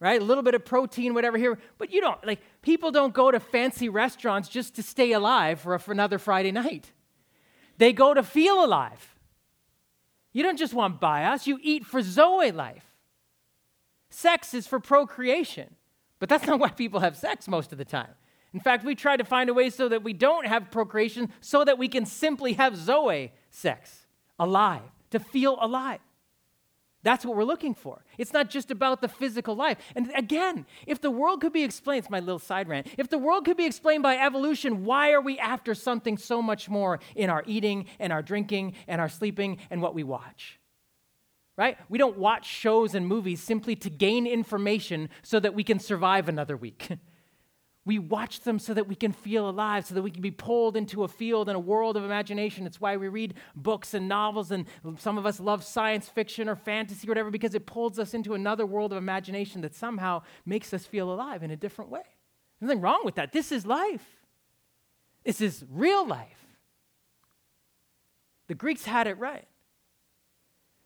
right? 0.00 0.20
A 0.20 0.24
little 0.24 0.42
bit 0.42 0.54
of 0.54 0.64
protein, 0.64 1.14
whatever 1.14 1.38
here. 1.38 1.58
But 1.78 1.92
you 1.92 2.00
don't, 2.00 2.24
like, 2.26 2.40
people 2.62 2.90
don't 2.90 3.14
go 3.14 3.30
to 3.30 3.40
fancy 3.40 3.88
restaurants 3.88 4.48
just 4.48 4.74
to 4.76 4.82
stay 4.82 5.12
alive 5.12 5.60
for, 5.60 5.74
a, 5.74 5.80
for 5.80 5.92
another 5.92 6.18
Friday 6.18 6.52
night. 6.52 6.92
They 7.78 7.92
go 7.92 8.14
to 8.14 8.22
feel 8.22 8.64
alive. 8.64 9.14
You 10.32 10.42
don't 10.42 10.58
just 10.58 10.74
want 10.74 11.00
bios, 11.00 11.46
you 11.46 11.58
eat 11.62 11.86
for 11.86 12.02
Zoe 12.02 12.52
life. 12.52 12.84
Sex 14.10 14.54
is 14.54 14.66
for 14.66 14.80
procreation, 14.80 15.74
but 16.18 16.28
that's 16.28 16.46
not 16.46 16.60
why 16.60 16.68
people 16.68 17.00
have 17.00 17.16
sex 17.16 17.48
most 17.48 17.72
of 17.72 17.78
the 17.78 17.84
time. 17.84 18.10
In 18.52 18.60
fact, 18.60 18.84
we 18.84 18.94
try 18.94 19.16
to 19.16 19.24
find 19.24 19.50
a 19.50 19.54
way 19.54 19.70
so 19.70 19.88
that 19.88 20.02
we 20.02 20.12
don't 20.12 20.46
have 20.46 20.70
procreation 20.70 21.30
so 21.40 21.64
that 21.64 21.78
we 21.78 21.88
can 21.88 22.06
simply 22.06 22.54
have 22.54 22.76
Zoe 22.76 23.32
sex, 23.50 24.06
alive, 24.38 24.82
to 25.10 25.18
feel 25.18 25.58
alive. 25.60 26.00
That's 27.06 27.24
what 27.24 27.36
we're 27.36 27.44
looking 27.44 27.72
for. 27.72 28.04
It's 28.18 28.32
not 28.32 28.50
just 28.50 28.72
about 28.72 29.00
the 29.00 29.06
physical 29.06 29.54
life. 29.54 29.78
And 29.94 30.10
again, 30.16 30.66
if 30.88 31.00
the 31.00 31.08
world 31.08 31.40
could 31.40 31.52
be 31.52 31.62
explained, 31.62 32.00
it's 32.00 32.10
my 32.10 32.18
little 32.18 32.40
side 32.40 32.66
rant. 32.68 32.88
If 32.98 33.10
the 33.10 33.16
world 33.16 33.44
could 33.44 33.56
be 33.56 33.64
explained 33.64 34.02
by 34.02 34.16
evolution, 34.16 34.84
why 34.84 35.12
are 35.12 35.20
we 35.20 35.38
after 35.38 35.72
something 35.72 36.18
so 36.18 36.42
much 36.42 36.68
more 36.68 36.98
in 37.14 37.30
our 37.30 37.44
eating 37.46 37.86
and 38.00 38.12
our 38.12 38.22
drinking 38.22 38.74
and 38.88 39.00
our 39.00 39.08
sleeping 39.08 39.58
and 39.70 39.80
what 39.80 39.94
we 39.94 40.02
watch? 40.02 40.58
Right? 41.56 41.78
We 41.88 41.96
don't 41.96 42.18
watch 42.18 42.44
shows 42.44 42.96
and 42.96 43.06
movies 43.06 43.40
simply 43.40 43.76
to 43.76 43.88
gain 43.88 44.26
information 44.26 45.08
so 45.22 45.38
that 45.38 45.54
we 45.54 45.62
can 45.62 45.78
survive 45.78 46.28
another 46.28 46.56
week. 46.56 46.88
We 47.86 48.00
watch 48.00 48.40
them 48.40 48.58
so 48.58 48.74
that 48.74 48.88
we 48.88 48.96
can 48.96 49.12
feel 49.12 49.48
alive, 49.48 49.86
so 49.86 49.94
that 49.94 50.02
we 50.02 50.10
can 50.10 50.20
be 50.20 50.32
pulled 50.32 50.76
into 50.76 51.04
a 51.04 51.08
field 51.08 51.48
and 51.48 51.56
a 51.56 51.60
world 51.60 51.96
of 51.96 52.04
imagination. 52.04 52.66
It's 52.66 52.80
why 52.80 52.96
we 52.96 53.06
read 53.06 53.34
books 53.54 53.94
and 53.94 54.08
novels, 54.08 54.50
and 54.50 54.66
some 54.98 55.16
of 55.16 55.24
us 55.24 55.38
love 55.38 55.62
science 55.62 56.08
fiction 56.08 56.48
or 56.48 56.56
fantasy 56.56 57.06
or 57.06 57.10
whatever, 57.12 57.30
because 57.30 57.54
it 57.54 57.64
pulls 57.64 57.98
us 58.00 58.12
into 58.12 58.34
another 58.34 58.66
world 58.66 58.92
of 58.92 58.98
imagination 58.98 59.60
that 59.60 59.74
somehow 59.74 60.22
makes 60.44 60.74
us 60.74 60.84
feel 60.84 61.12
alive 61.12 61.44
in 61.44 61.52
a 61.52 61.56
different 61.56 61.90
way. 61.90 62.02
There's 62.58 62.68
nothing 62.68 62.82
wrong 62.82 63.02
with 63.04 63.14
that. 63.14 63.32
This 63.32 63.52
is 63.52 63.64
life, 63.64 64.04
this 65.24 65.40
is 65.40 65.64
real 65.70 66.06
life. 66.06 66.44
The 68.48 68.54
Greeks 68.54 68.84
had 68.84 69.06
it 69.06 69.18
right. 69.18 69.46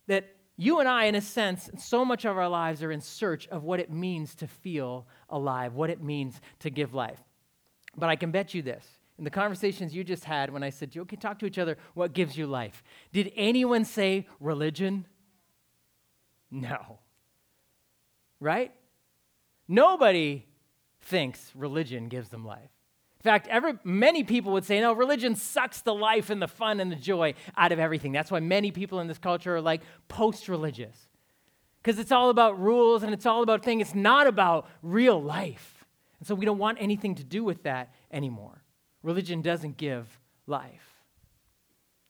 That 0.07 0.37
you 0.61 0.79
and 0.79 0.87
I, 0.87 1.05
in 1.05 1.15
a 1.15 1.23
sense, 1.23 1.71
so 1.79 2.05
much 2.05 2.27
of 2.27 2.37
our 2.37 2.49
lives 2.49 2.83
are 2.83 2.93
in 2.93 3.01
search 3.01 3.49
of 3.49 3.65
what 3.65 3.81
it 3.81 3.91
means 3.91 4.35
to 4.35 4.47
feel 4.47 5.07
alive, 5.31 5.73
what 5.73 5.89
it 5.89 6.03
means 6.03 6.39
to 6.59 6.69
give 6.69 6.93
life. 6.93 7.19
But 7.97 8.11
I 8.11 8.17
can 8.17 8.31
bet 8.31 8.53
you 8.53 8.61
this. 8.61 8.85
In 9.17 9.25
the 9.25 9.31
conversations 9.31 9.95
you 9.95 10.05
just 10.05 10.25
had, 10.25 10.53
when 10.53 10.63
I 10.63 10.69
said, 10.69 10.95
you 10.95 11.01
okay, 11.01 11.17
talk 11.17 11.39
to 11.39 11.47
each 11.47 11.57
other, 11.57 11.79
what 11.95 12.13
gives 12.13 12.37
you 12.37 12.47
life? 12.47 12.83
Did 13.11 13.33
anyone 13.37 13.87
say 13.87 14.27
religion? 14.39 15.07
No. 16.51 16.99
Right? 18.39 18.75
Nobody 19.67 20.45
thinks 21.01 21.53
religion 21.55 22.09
gives 22.09 22.29
them 22.29 22.45
life. 22.45 22.71
In 23.21 23.25
fact, 23.25 23.49
every, 23.49 23.75
many 23.85 24.25
people 24.25 24.53
would 24.53 24.65
say, 24.65 24.81
no, 24.81 24.95
religion 24.95 25.35
sucks 25.35 25.83
the 25.83 25.95
life 25.95 26.31
and 26.31 26.41
the 26.41 26.49
fun 26.49 26.81
and 26.81 26.91
the 26.91 26.97
joy 26.97 27.35
out 27.55 27.71
of 27.71 27.79
everything. 27.79 28.13
That's 28.13 28.31
why 28.31 28.41
many 28.41 28.71
people 28.71 28.99
in 29.01 29.09
this 29.09 29.19
culture 29.19 29.57
are 29.57 29.61
like 29.61 29.83
post 30.09 30.49
religious. 30.49 30.97
because 31.83 31.99
it's 31.99 32.13
all 32.13 32.31
about 32.31 32.59
rules 32.59 33.03
and 33.03 33.13
it's 33.13 33.27
all 33.27 33.43
about 33.43 33.63
things. 33.63 33.83
It's 33.83 33.95
not 33.95 34.27
about 34.27 34.69
real 34.83 35.23
life. 35.23 35.85
And 36.19 36.27
so 36.27 36.35
we 36.35 36.47
don't 36.47 36.59
want 36.59 36.79
anything 36.81 37.15
to 37.17 37.25
do 37.25 37.45
with 37.45 37.63
that 37.65 37.93
anymore. 38.11 38.63
Religion 39.03 39.43
doesn't 39.43 39.77
give 39.77 40.19
life. 40.47 40.87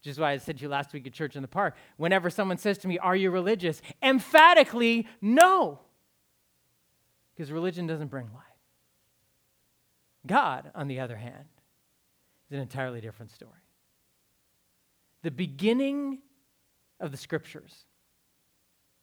Which 0.00 0.10
is 0.10 0.18
why 0.18 0.32
I 0.32 0.38
said 0.38 0.58
to 0.58 0.62
you 0.62 0.68
last 0.68 0.92
week 0.92 1.06
at 1.06 1.12
Church 1.12 1.36
in 1.36 1.42
the 1.42 1.48
Park 1.48 1.76
whenever 1.96 2.30
someone 2.30 2.56
says 2.56 2.78
to 2.78 2.88
me, 2.88 2.98
Are 2.98 3.14
you 3.16 3.30
religious? 3.30 3.82
Emphatically, 4.02 5.06
no. 5.20 5.80
Because 7.34 7.52
religion 7.52 7.86
doesn't 7.86 8.08
bring 8.08 8.26
life. 8.32 8.49
God, 10.26 10.70
on 10.74 10.88
the 10.88 11.00
other 11.00 11.16
hand, 11.16 11.44
is 12.50 12.56
an 12.56 12.60
entirely 12.60 13.00
different 13.00 13.30
story. 13.30 13.52
The 15.22 15.30
beginning 15.30 16.18
of 16.98 17.10
the 17.10 17.16
scriptures, 17.16 17.84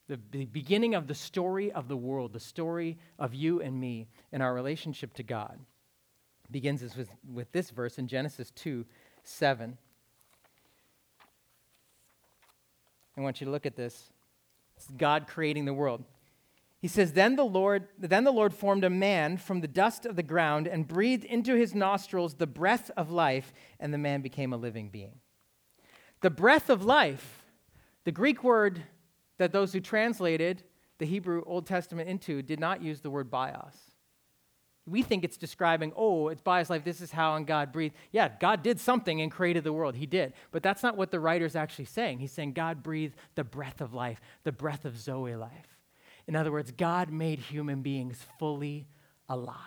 the 0.08 0.18
beginning 0.18 0.96
of 0.96 1.08
the 1.08 1.16
story 1.16 1.72
of 1.72 1.88
the 1.88 1.98
world, 1.98 2.34
the 2.34 2.40
story 2.40 2.98
of 3.20 3.34
you 3.34 3.62
and 3.62 3.80
me 3.80 4.08
and 4.32 4.42
our 4.42 4.54
relationship 4.54 5.14
to 5.16 5.24
God, 5.24 5.60
begins 6.50 6.82
with, 6.82 7.10
with 7.32 7.52
this 7.52 7.72
verse 7.72 7.98
in 7.98 8.08
Genesis 8.08 8.52
2 8.52 8.86
7. 9.24 9.78
I 13.18 13.22
want 13.22 13.42
you 13.42 13.46
to 13.46 13.52
look 13.52 13.66
at 13.66 13.76
this. 13.76 14.12
It's 14.78 14.88
God 14.96 15.28
creating 15.28 15.66
the 15.66 15.74
world. 15.74 16.04
He 16.80 16.88
says, 16.88 17.14
then 17.14 17.36
the, 17.36 17.44
Lord, 17.44 17.88
then 17.98 18.24
the 18.24 18.32
Lord 18.32 18.54
formed 18.54 18.84
a 18.84 18.90
man 18.90 19.38
from 19.38 19.62
the 19.62 19.68
dust 19.68 20.06
of 20.06 20.16
the 20.16 20.24
ground 20.24 20.68
and 20.68 20.88
breathed 20.88 21.26
into 21.26 21.56
his 21.56 21.74
nostrils 21.74 22.36
the 22.36 22.46
breath 22.46 22.92
of 22.96 23.10
life, 23.10 23.52
and 23.80 23.92
the 23.92 23.98
man 23.98 24.22
became 24.22 24.54
a 24.54 24.58
living 24.58 24.90
being. 24.90 25.20
The 26.22 26.30
breath 26.30 26.70
of 26.70 26.86
life, 26.86 27.44
the 28.04 28.12
Greek 28.12 28.44
word 28.44 28.84
that 29.40 29.52
those 29.52 29.74
who 29.74 29.80
translated 29.80 30.64
the 31.00 31.06
Hebrew 31.06 31.44
Old 31.46 31.66
Testament 31.66 32.10
into 32.10 32.42
did 32.42 32.60
not 32.60 32.82
use 32.82 33.02
the 33.02 33.10
word 33.10 33.32
bios. 33.32 33.76
We 34.86 35.02
think 35.02 35.24
it's 35.24 35.38
describing, 35.38 35.94
oh, 35.96 36.30
it's 36.30 36.42
bios 36.42 36.70
life, 36.70 36.84
this 36.84 37.02
is 37.02 37.12
how 37.12 37.32
on 37.32 37.46
God 37.46 37.72
breathed. 37.72 37.96
Yeah, 38.12 38.30
God 38.40 38.64
did 38.64 38.80
something 38.80 39.20
and 39.20 39.32
created 39.32 39.64
the 39.64 39.74
world. 39.74 39.96
He 39.96 40.06
did. 40.06 40.34
But 40.52 40.64
that's 40.64 40.82
not 40.84 40.96
what 40.96 41.12
the 41.12 41.20
writer's 41.20 41.56
actually 41.56 41.86
saying. 41.86 42.20
He's 42.20 42.32
saying 42.32 42.54
God 42.54 42.84
breathed 42.84 43.16
the 43.36 43.44
breath 43.44 43.82
of 43.82 43.94
life, 43.94 44.22
the 44.44 44.52
breath 44.52 44.86
of 44.86 44.98
Zoe 44.98 45.36
life. 45.36 45.77
In 46.28 46.36
other 46.36 46.52
words, 46.52 46.72
God 46.72 47.10
made 47.10 47.40
human 47.40 47.82
beings 47.82 48.26
fully 48.38 48.88
alive. 49.30 49.58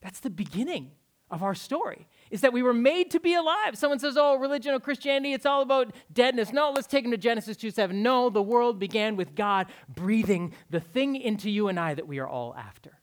That's 0.00 0.20
the 0.20 0.30
beginning 0.30 0.92
of 1.30 1.42
our 1.42 1.54
story 1.54 2.06
is 2.30 2.42
that 2.42 2.52
we 2.52 2.62
were 2.62 2.74
made 2.74 3.10
to 3.10 3.18
be 3.18 3.34
alive. 3.34 3.76
Someone 3.76 3.98
says, 3.98 4.16
"Oh, 4.16 4.36
religion 4.36 4.74
or 4.74 4.80
Christianity, 4.80 5.32
it's 5.32 5.46
all 5.46 5.62
about 5.62 5.94
deadness." 6.12 6.52
No, 6.52 6.70
let's 6.70 6.86
take 6.86 7.04
them 7.04 7.10
to 7.12 7.16
Genesis 7.16 7.56
2:7. 7.56 8.02
No, 8.02 8.28
the 8.28 8.42
world 8.42 8.78
began 8.78 9.16
with 9.16 9.34
God 9.34 9.72
breathing 9.88 10.54
the 10.68 10.80
thing 10.80 11.16
into 11.16 11.50
you 11.50 11.68
and 11.68 11.80
I 11.80 11.94
that 11.94 12.06
we 12.06 12.18
are 12.18 12.28
all 12.28 12.54
after. 12.54 13.00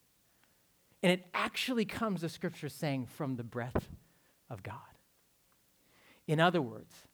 And 1.02 1.12
it 1.12 1.28
actually 1.34 1.86
comes, 1.86 2.22
the 2.22 2.30
scripture 2.30 2.70
saying, 2.70 3.08
from 3.08 3.36
the 3.36 3.44
breath 3.44 3.90
of 4.50 4.62
God. 4.62 4.76
In 6.28 6.40
other 6.40 6.62
words, 6.62 7.08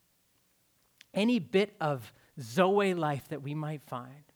any 1.13 1.39
bit 1.39 1.75
of 1.79 2.11
Zoe 2.39 2.93
life 2.93 3.29
that 3.29 3.41
we 3.41 3.55
might 3.55 3.81
find 3.81 4.26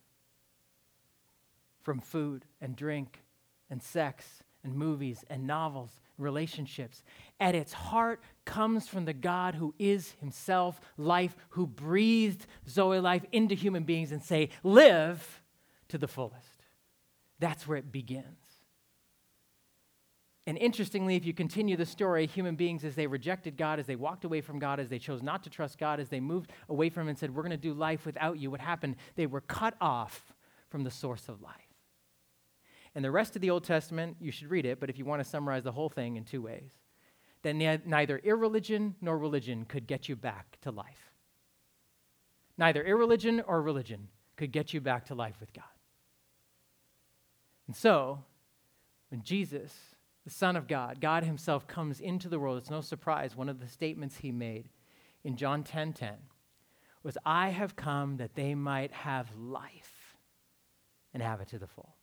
from 1.84 2.00
food 2.00 2.46
and 2.60 2.76
drink 2.76 3.24
and 3.70 3.82
sex 3.82 4.44
and 4.64 4.76
movies 4.76 5.26
and 5.30 5.48
novels, 5.48 6.02
relationships, 6.18 7.04
at 7.40 7.56
its 7.56 7.74
heart 7.74 8.22
comes 8.46 8.88
from 8.88 9.06
the 9.06 9.14
God 9.14 9.56
who 9.56 9.74
is 9.80 10.12
himself 10.20 10.80
life, 10.98 11.36
who 11.50 11.66
breathed 11.66 12.46
Zoe 12.70 13.00
life 13.00 13.26
into 13.32 13.56
human 13.56 13.84
beings 13.84 14.12
and 14.12 14.24
say, 14.24 14.50
live 14.64 15.42
to 15.90 15.98
the 15.98 16.08
fullest. 16.08 16.66
That's 17.40 17.68
where 17.68 17.78
it 17.78 17.92
begins. 17.92 18.26
And 20.48 20.58
interestingly, 20.58 21.16
if 21.16 21.26
you 21.26 21.34
continue 21.34 21.78
the 21.78 21.86
story, 21.86 22.26
human 22.26 22.56
beings, 22.56 22.84
as 22.84 22.96
they 22.96 23.08
rejected 23.08 23.58
God, 23.58 23.80
as 23.80 23.86
they 23.86 23.96
walked 23.96 24.26
away 24.26 24.42
from 24.42 24.58
God, 24.58 24.80
as 24.80 24.90
they 24.90 25.00
chose 25.00 25.22
not 25.22 25.44
to 25.44 25.50
trust 25.50 25.78
God, 25.78 26.00
as 26.00 26.10
they 26.10 26.20
moved 26.20 26.52
away 26.68 26.90
from 26.90 27.04
Him 27.04 27.10
and 27.10 27.18
said, 27.18 27.34
We're 27.34 27.44
going 27.44 27.52
to 27.52 27.58
do 27.58 27.74
life 27.74 28.06
without 28.06 28.40
you, 28.40 28.50
what 28.50 28.60
happened? 28.60 28.96
They 29.16 29.28
were 29.28 29.42
cut 29.42 29.76
off 29.80 30.34
from 30.70 30.84
the 30.84 30.92
source 30.92 31.30
of 31.30 31.42
life. 31.42 31.71
And 32.94 33.06
the 33.06 33.12
rest 33.12 33.36
of 33.36 33.42
the 33.42 33.50
Old 33.50 33.64
Testament, 33.64 34.18
you 34.20 34.32
should 34.32 34.50
read 34.50 34.66
it, 34.66 34.80
but 34.80 34.90
if 34.90 34.98
you 34.98 35.06
want 35.06 35.24
to 35.24 35.30
summarize 35.30 35.64
the 35.64 35.72
whole 35.72 35.90
thing 35.90 36.18
in 36.18 36.26
two 36.26 36.42
ways, 36.42 36.72
then 37.42 37.58
neither 37.58 38.20
irreligion 38.20 38.96
nor 39.02 39.18
religion 39.18 39.66
could 39.66 39.88
get 39.88 40.10
you 40.10 40.16
back 40.16 40.58
to 40.62 40.72
life. 40.72 41.12
Neither 42.58 42.84
irreligion 42.84 43.42
or 43.48 43.62
religion 43.62 44.10
could 44.36 44.52
get 44.52 44.74
you 44.74 44.82
back 44.82 45.06
to 45.06 45.16
life 45.16 45.36
with 45.40 45.54
God. 45.54 45.64
And 47.68 47.76
so, 47.76 48.24
when 49.10 49.24
Jesus, 49.24 49.74
the 50.26 50.30
Son 50.30 50.56
of 50.56 50.68
God, 50.68 51.00
God 51.00 51.24
Himself 51.24 51.68
comes 51.68 52.00
into 52.00 52.30
the 52.30 52.38
world, 52.38 52.58
it's 52.58 52.70
no 52.70 52.82
surprise, 52.82 53.36
one 53.36 53.50
of 53.50 53.60
the 53.60 53.68
statements 53.68 54.18
He 54.18 54.32
made 54.32 54.70
in 55.24 55.38
John 55.38 55.64
10 55.64 55.94
10 55.94 56.14
was, 57.04 57.18
I 57.26 57.50
have 57.50 57.76
come 57.76 58.18
that 58.18 58.36
they 58.36 58.54
might 58.54 58.92
have 58.92 59.36
life 59.36 60.18
and 61.14 61.24
have 61.24 61.42
it 61.42 61.48
to 61.50 61.60
the 61.60 61.68
full. 61.68 61.96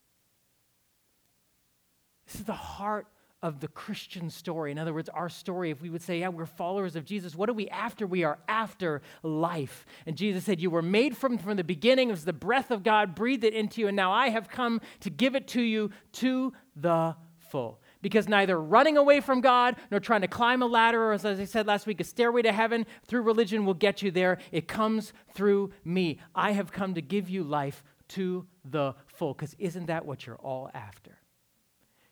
This 2.29 2.41
is 2.41 2.45
the 2.45 2.53
heart 2.53 3.07
of 3.41 3.59
the 3.59 3.67
Christian 3.69 4.29
story. 4.29 4.71
In 4.71 4.77
other 4.77 4.93
words, 4.93 5.09
our 5.09 5.29
story, 5.29 5.71
if 5.71 5.81
we 5.81 5.89
would 5.89 6.03
say, 6.03 6.19
yeah, 6.19 6.27
we're 6.27 6.45
followers 6.45 6.95
of 6.95 7.05
Jesus, 7.05 7.35
what 7.35 7.49
are 7.49 7.53
we 7.53 7.67
after? 7.69 8.05
We 8.05 8.23
are 8.23 8.37
after 8.47 9.01
life. 9.23 9.85
And 10.05 10.15
Jesus 10.15 10.43
said, 10.43 10.59
You 10.61 10.69
were 10.69 10.83
made 10.83 11.17
from, 11.17 11.39
from 11.39 11.57
the 11.57 11.63
beginning. 11.63 12.09
It 12.09 12.11
was 12.11 12.25
the 12.25 12.33
breath 12.33 12.69
of 12.69 12.83
God 12.83 13.15
breathed 13.15 13.43
it 13.43 13.55
into 13.55 13.81
you, 13.81 13.87
and 13.87 13.95
now 13.95 14.11
I 14.11 14.29
have 14.29 14.47
come 14.47 14.79
to 14.99 15.09
give 15.09 15.35
it 15.35 15.47
to 15.49 15.61
you 15.61 15.89
to 16.13 16.53
the 16.75 17.15
full. 17.37 17.81
Because 18.01 18.29
neither 18.29 18.61
running 18.61 18.97
away 18.97 19.21
from 19.21 19.41
God 19.41 19.75
nor 19.89 19.99
trying 19.99 20.21
to 20.21 20.27
climb 20.27 20.61
a 20.61 20.67
ladder, 20.67 21.01
or 21.01 21.13
as 21.13 21.25
I 21.25 21.45
said 21.45 21.65
last 21.65 21.87
week, 21.87 21.99
a 21.99 22.03
stairway 22.03 22.43
to 22.43 22.51
heaven 22.51 22.85
through 23.07 23.23
religion 23.23 23.65
will 23.65 23.73
get 23.73 24.01
you 24.03 24.11
there. 24.11 24.37
It 24.51 24.67
comes 24.67 25.13
through 25.33 25.71
me. 25.83 26.19
I 26.35 26.51
have 26.51 26.71
come 26.71 26.93
to 26.93 27.01
give 27.01 27.27
you 27.27 27.43
life 27.43 27.83
to 28.09 28.45
the 28.63 28.93
full. 29.07 29.33
Because 29.33 29.55
isn't 29.57 29.87
that 29.87 30.05
what 30.05 30.27
you're 30.27 30.37
all 30.37 30.69
after? 30.73 31.18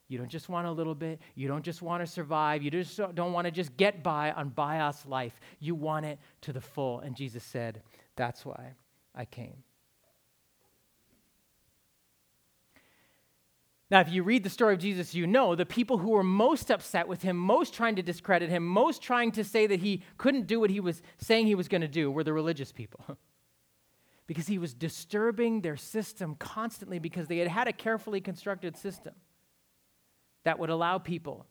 You 0.09 0.17
don't 0.17 0.29
just 0.29 0.47
want 0.47 0.67
a 0.67 0.71
little 0.71 0.95
bit. 0.95 1.19
You 1.35 1.47
don't 1.47 1.63
just 1.63 1.81
want 1.81 2.01
to 2.01 2.07
survive. 2.07 2.63
You 2.63 2.71
just 2.71 2.97
don't 3.13 3.33
want 3.33 3.45
to 3.45 3.51
just 3.51 3.75
get 3.75 4.03
by 4.03 4.31
on 4.31 4.49
bios 4.49 5.05
life. 5.05 5.37
You 5.59 5.75
want 5.75 6.05
it 6.05 6.19
to 6.41 6.53
the 6.53 6.61
full. 6.61 6.99
And 6.99 7.15
Jesus 7.15 7.43
said, 7.43 7.81
That's 8.15 8.45
why 8.45 8.73
I 9.13 9.25
came. 9.25 9.63
Now, 13.89 14.01
if 14.01 14.11
you 14.11 14.23
read 14.23 14.43
the 14.43 14.49
story 14.49 14.73
of 14.73 14.81
Jesus, 14.81 15.15
you 15.15 15.27
know 15.27 15.55
the 15.55 15.65
people 15.65 15.97
who 15.97 16.09
were 16.09 16.23
most 16.23 16.69
upset 16.71 17.07
with 17.07 17.21
him, 17.21 17.37
most 17.37 17.73
trying 17.73 17.95
to 17.95 18.01
discredit 18.01 18.49
him, 18.49 18.65
most 18.65 19.01
trying 19.01 19.31
to 19.33 19.45
say 19.45 19.65
that 19.65 19.79
he 19.79 20.03
couldn't 20.17 20.45
do 20.45 20.59
what 20.59 20.69
he 20.69 20.81
was 20.81 21.01
saying 21.17 21.47
he 21.47 21.55
was 21.55 21.69
going 21.69 21.81
to 21.81 21.87
do 21.87 22.11
were 22.11 22.23
the 22.23 22.33
religious 22.33 22.71
people. 22.71 23.05
because 24.27 24.47
he 24.47 24.57
was 24.57 24.73
disturbing 24.73 25.61
their 25.61 25.77
system 25.77 26.35
constantly 26.37 26.99
because 26.99 27.27
they 27.27 27.37
had 27.37 27.47
had 27.47 27.67
a 27.69 27.73
carefully 27.73 28.19
constructed 28.19 28.75
system 28.75 29.13
that 30.47 30.59
would 30.59 30.69
allow 30.69 30.97
people 30.97 31.45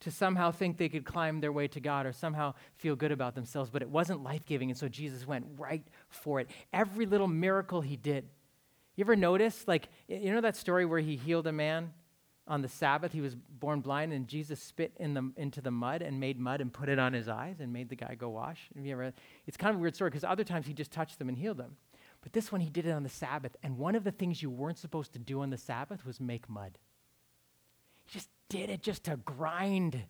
to 0.00 0.10
somehow 0.10 0.50
think 0.50 0.78
they 0.78 0.88
could 0.88 1.04
climb 1.04 1.40
their 1.40 1.52
way 1.52 1.68
to 1.68 1.78
God 1.78 2.06
or 2.06 2.12
somehow 2.12 2.54
feel 2.76 2.96
good 2.96 3.12
about 3.12 3.34
themselves, 3.34 3.68
but 3.70 3.82
it 3.82 3.90
wasn't 3.90 4.22
life 4.22 4.46
giving. 4.46 4.70
And 4.70 4.78
so 4.78 4.88
Jesus 4.88 5.26
went 5.26 5.44
right 5.58 5.82
for 6.08 6.40
it. 6.40 6.50
Every 6.72 7.04
little 7.04 7.28
miracle 7.28 7.82
he 7.82 7.96
did. 7.96 8.26
You 8.96 9.04
ever 9.04 9.14
notice, 9.14 9.68
like, 9.68 9.88
you 10.08 10.32
know 10.32 10.40
that 10.40 10.56
story 10.56 10.86
where 10.86 11.00
he 11.00 11.16
healed 11.16 11.46
a 11.46 11.52
man 11.52 11.92
on 12.48 12.62
the 12.62 12.68
Sabbath? 12.68 13.12
He 13.12 13.20
was 13.20 13.34
born 13.34 13.80
blind, 13.80 14.14
and 14.14 14.26
Jesus 14.26 14.58
spit 14.58 14.92
in 14.98 15.12
the, 15.12 15.30
into 15.36 15.60
the 15.60 15.70
mud 15.70 16.00
and 16.00 16.18
made 16.18 16.38
mud 16.38 16.62
and 16.62 16.72
put 16.72 16.88
it 16.88 16.98
on 16.98 17.12
his 17.12 17.28
eyes 17.28 17.60
and 17.60 17.72
made 17.72 17.90
the 17.90 17.96
guy 17.96 18.14
go 18.14 18.30
wash. 18.30 18.68
Have 18.74 18.86
you 18.86 18.92
ever, 18.92 19.12
it's 19.46 19.56
kind 19.58 19.70
of 19.70 19.76
a 19.76 19.82
weird 19.82 19.94
story 19.94 20.10
because 20.10 20.24
other 20.24 20.44
times 20.44 20.66
he 20.66 20.72
just 20.72 20.92
touched 20.92 21.18
them 21.18 21.28
and 21.28 21.36
healed 21.36 21.58
them. 21.58 21.76
But 22.22 22.32
this 22.32 22.50
one 22.50 22.62
he 22.62 22.70
did 22.70 22.86
it 22.86 22.92
on 22.92 23.02
the 23.02 23.10
Sabbath. 23.10 23.54
And 23.62 23.76
one 23.76 23.94
of 23.94 24.04
the 24.04 24.10
things 24.12 24.42
you 24.42 24.48
weren't 24.48 24.78
supposed 24.78 25.12
to 25.12 25.18
do 25.18 25.42
on 25.42 25.50
the 25.50 25.58
Sabbath 25.58 26.06
was 26.06 26.20
make 26.20 26.48
mud. 26.48 26.78
Did 28.48 28.70
it 28.70 28.82
just 28.82 29.04
to 29.04 29.16
grind 29.16 30.04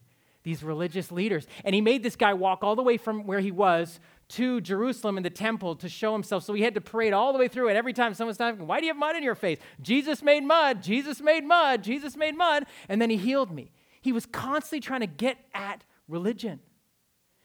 these 0.44 0.62
religious 0.62 1.10
leaders. 1.10 1.46
And 1.64 1.74
he 1.74 1.80
made 1.80 2.02
this 2.02 2.16
guy 2.16 2.34
walk 2.34 2.62
all 2.62 2.76
the 2.76 2.82
way 2.82 2.96
from 2.96 3.26
where 3.26 3.40
he 3.40 3.50
was 3.50 3.98
to 4.28 4.60
Jerusalem 4.60 5.16
in 5.16 5.22
the 5.22 5.30
temple 5.30 5.74
to 5.76 5.88
show 5.88 6.12
himself. 6.12 6.44
So 6.44 6.52
he 6.52 6.62
had 6.62 6.74
to 6.74 6.80
parade 6.80 7.12
all 7.12 7.32
the 7.32 7.38
way 7.38 7.48
through 7.48 7.68
it. 7.70 7.76
Every 7.76 7.92
time 7.92 8.14
someone's 8.14 8.40
asking, 8.40 8.66
Why 8.66 8.78
do 8.78 8.86
you 8.86 8.92
have 8.92 8.98
mud 8.98 9.16
in 9.16 9.22
your 9.22 9.34
face? 9.34 9.58
Jesus 9.80 10.22
made 10.22 10.44
mud, 10.44 10.82
Jesus 10.82 11.20
made 11.20 11.44
mud, 11.44 11.82
Jesus 11.82 12.16
made 12.16 12.36
mud. 12.36 12.66
And 12.88 13.02
then 13.02 13.10
he 13.10 13.16
healed 13.16 13.50
me. 13.50 13.72
He 14.00 14.12
was 14.12 14.26
constantly 14.26 14.80
trying 14.80 15.00
to 15.00 15.06
get 15.06 15.38
at 15.54 15.82
religion 16.08 16.60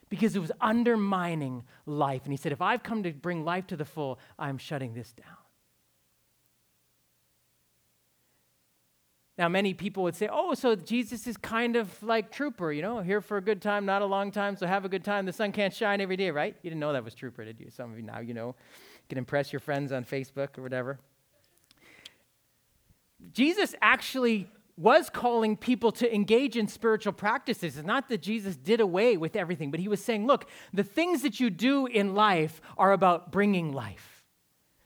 because 0.10 0.36
it 0.36 0.40
was 0.40 0.52
undermining 0.60 1.64
life. 1.86 2.24
And 2.26 2.34
he 2.34 2.38
said, 2.38 2.52
If 2.52 2.62
I've 2.62 2.84
come 2.84 3.04
to 3.04 3.14
bring 3.14 3.46
life 3.46 3.68
to 3.68 3.78
the 3.78 3.86
full, 3.86 4.20
I'm 4.38 4.58
shutting 4.58 4.94
this 4.94 5.14
down. 5.14 5.39
Now, 9.40 9.48
many 9.48 9.74
people 9.74 10.04
would 10.04 10.18
say, 10.18 10.28
oh, 10.30 10.54
so 10.54 10.76
Jesus 10.76 11.26
is 11.26 11.38
kind 11.38 11.78
of 11.78 12.04
like 12.04 12.30
Trooper, 12.30 12.74
you 12.74 12.82
know, 12.82 13.00
here 13.00 13.22
for 13.22 13.38
a 13.38 13.42
good 13.42 13.62
time, 13.62 13.86
not 13.86 14.02
a 14.02 14.06
long 14.06 14.34
time, 14.34 14.58
so 14.58 14.68
have 14.68 14.84
a 14.84 14.90
good 14.90 15.06
time. 15.06 15.26
The 15.26 15.32
sun 15.32 15.54
can't 15.54 15.74
shine 15.74 16.02
every 16.02 16.18
day, 16.18 16.30
right? 16.30 16.58
You 16.62 16.70
didn't 16.70 16.82
know 16.82 16.92
that 16.92 17.06
was 17.06 17.16
Trooper, 17.16 17.46
did 17.46 17.58
you? 17.58 17.70
Some 17.70 17.90
of 17.90 17.98
you 17.98 18.04
now, 18.04 18.20
you 18.20 18.34
know, 18.34 18.54
can 19.08 19.18
impress 19.18 19.54
your 19.54 19.62
friends 19.62 19.94
on 19.94 20.04
Facebook 20.04 20.58
or 20.58 20.62
whatever. 20.62 21.00
Jesus 23.32 23.76
actually 23.82 24.52
was 24.76 25.10
calling 25.10 25.56
people 25.56 25.94
to 25.94 26.14
engage 26.14 26.58
in 26.58 26.68
spiritual 26.68 27.14
practices. 27.14 27.78
It's 27.78 27.88
not 27.88 28.10
that 28.10 28.22
Jesus 28.22 28.58
did 28.58 28.82
away 28.82 29.16
with 29.16 29.38
everything, 29.38 29.72
but 29.72 29.80
he 29.80 29.88
was 29.88 30.04
saying, 30.04 30.28
look, 30.28 30.50
the 30.74 30.84
things 30.84 31.22
that 31.22 31.40
you 31.40 31.50
do 31.50 31.86
in 31.86 32.14
life 32.14 32.60
are 32.78 32.92
about 32.92 33.32
bringing 33.32 33.72
life. 33.72 34.19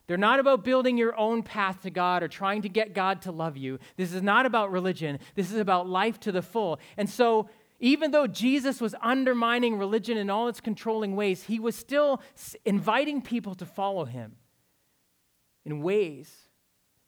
They're 0.07 0.17
not 0.17 0.39
about 0.39 0.63
building 0.63 0.97
your 0.97 1.17
own 1.17 1.43
path 1.43 1.81
to 1.83 1.89
God 1.89 2.23
or 2.23 2.27
trying 2.27 2.63
to 2.63 2.69
get 2.69 2.93
God 2.93 3.21
to 3.23 3.31
love 3.31 3.55
you. 3.55 3.79
This 3.95 4.13
is 4.13 4.21
not 4.21 4.45
about 4.45 4.71
religion. 4.71 5.19
This 5.35 5.51
is 5.51 5.57
about 5.57 5.87
life 5.87 6.19
to 6.21 6.31
the 6.31 6.41
full. 6.41 6.79
And 6.97 7.09
so, 7.09 7.49
even 7.79 8.11
though 8.11 8.27
Jesus 8.27 8.79
was 8.79 8.95
undermining 9.01 9.77
religion 9.77 10.17
in 10.17 10.29
all 10.29 10.47
its 10.47 10.61
controlling 10.61 11.15
ways, 11.15 11.43
he 11.43 11.59
was 11.59 11.75
still 11.75 12.21
inviting 12.63 13.21
people 13.21 13.55
to 13.55 13.65
follow 13.65 14.05
him 14.05 14.35
in 15.65 15.81
ways 15.81 16.33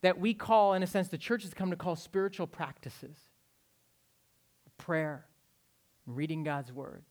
that 0.01 0.19
we 0.19 0.33
call, 0.33 0.73
in 0.73 0.83
a 0.83 0.87
sense, 0.87 1.07
the 1.07 1.17
church 1.17 1.43
has 1.43 1.53
come 1.53 1.69
to 1.71 1.77
call 1.77 1.95
spiritual 1.95 2.47
practices 2.47 3.17
prayer, 4.77 5.25
reading 6.05 6.43
God's 6.43 6.71
word, 6.71 7.03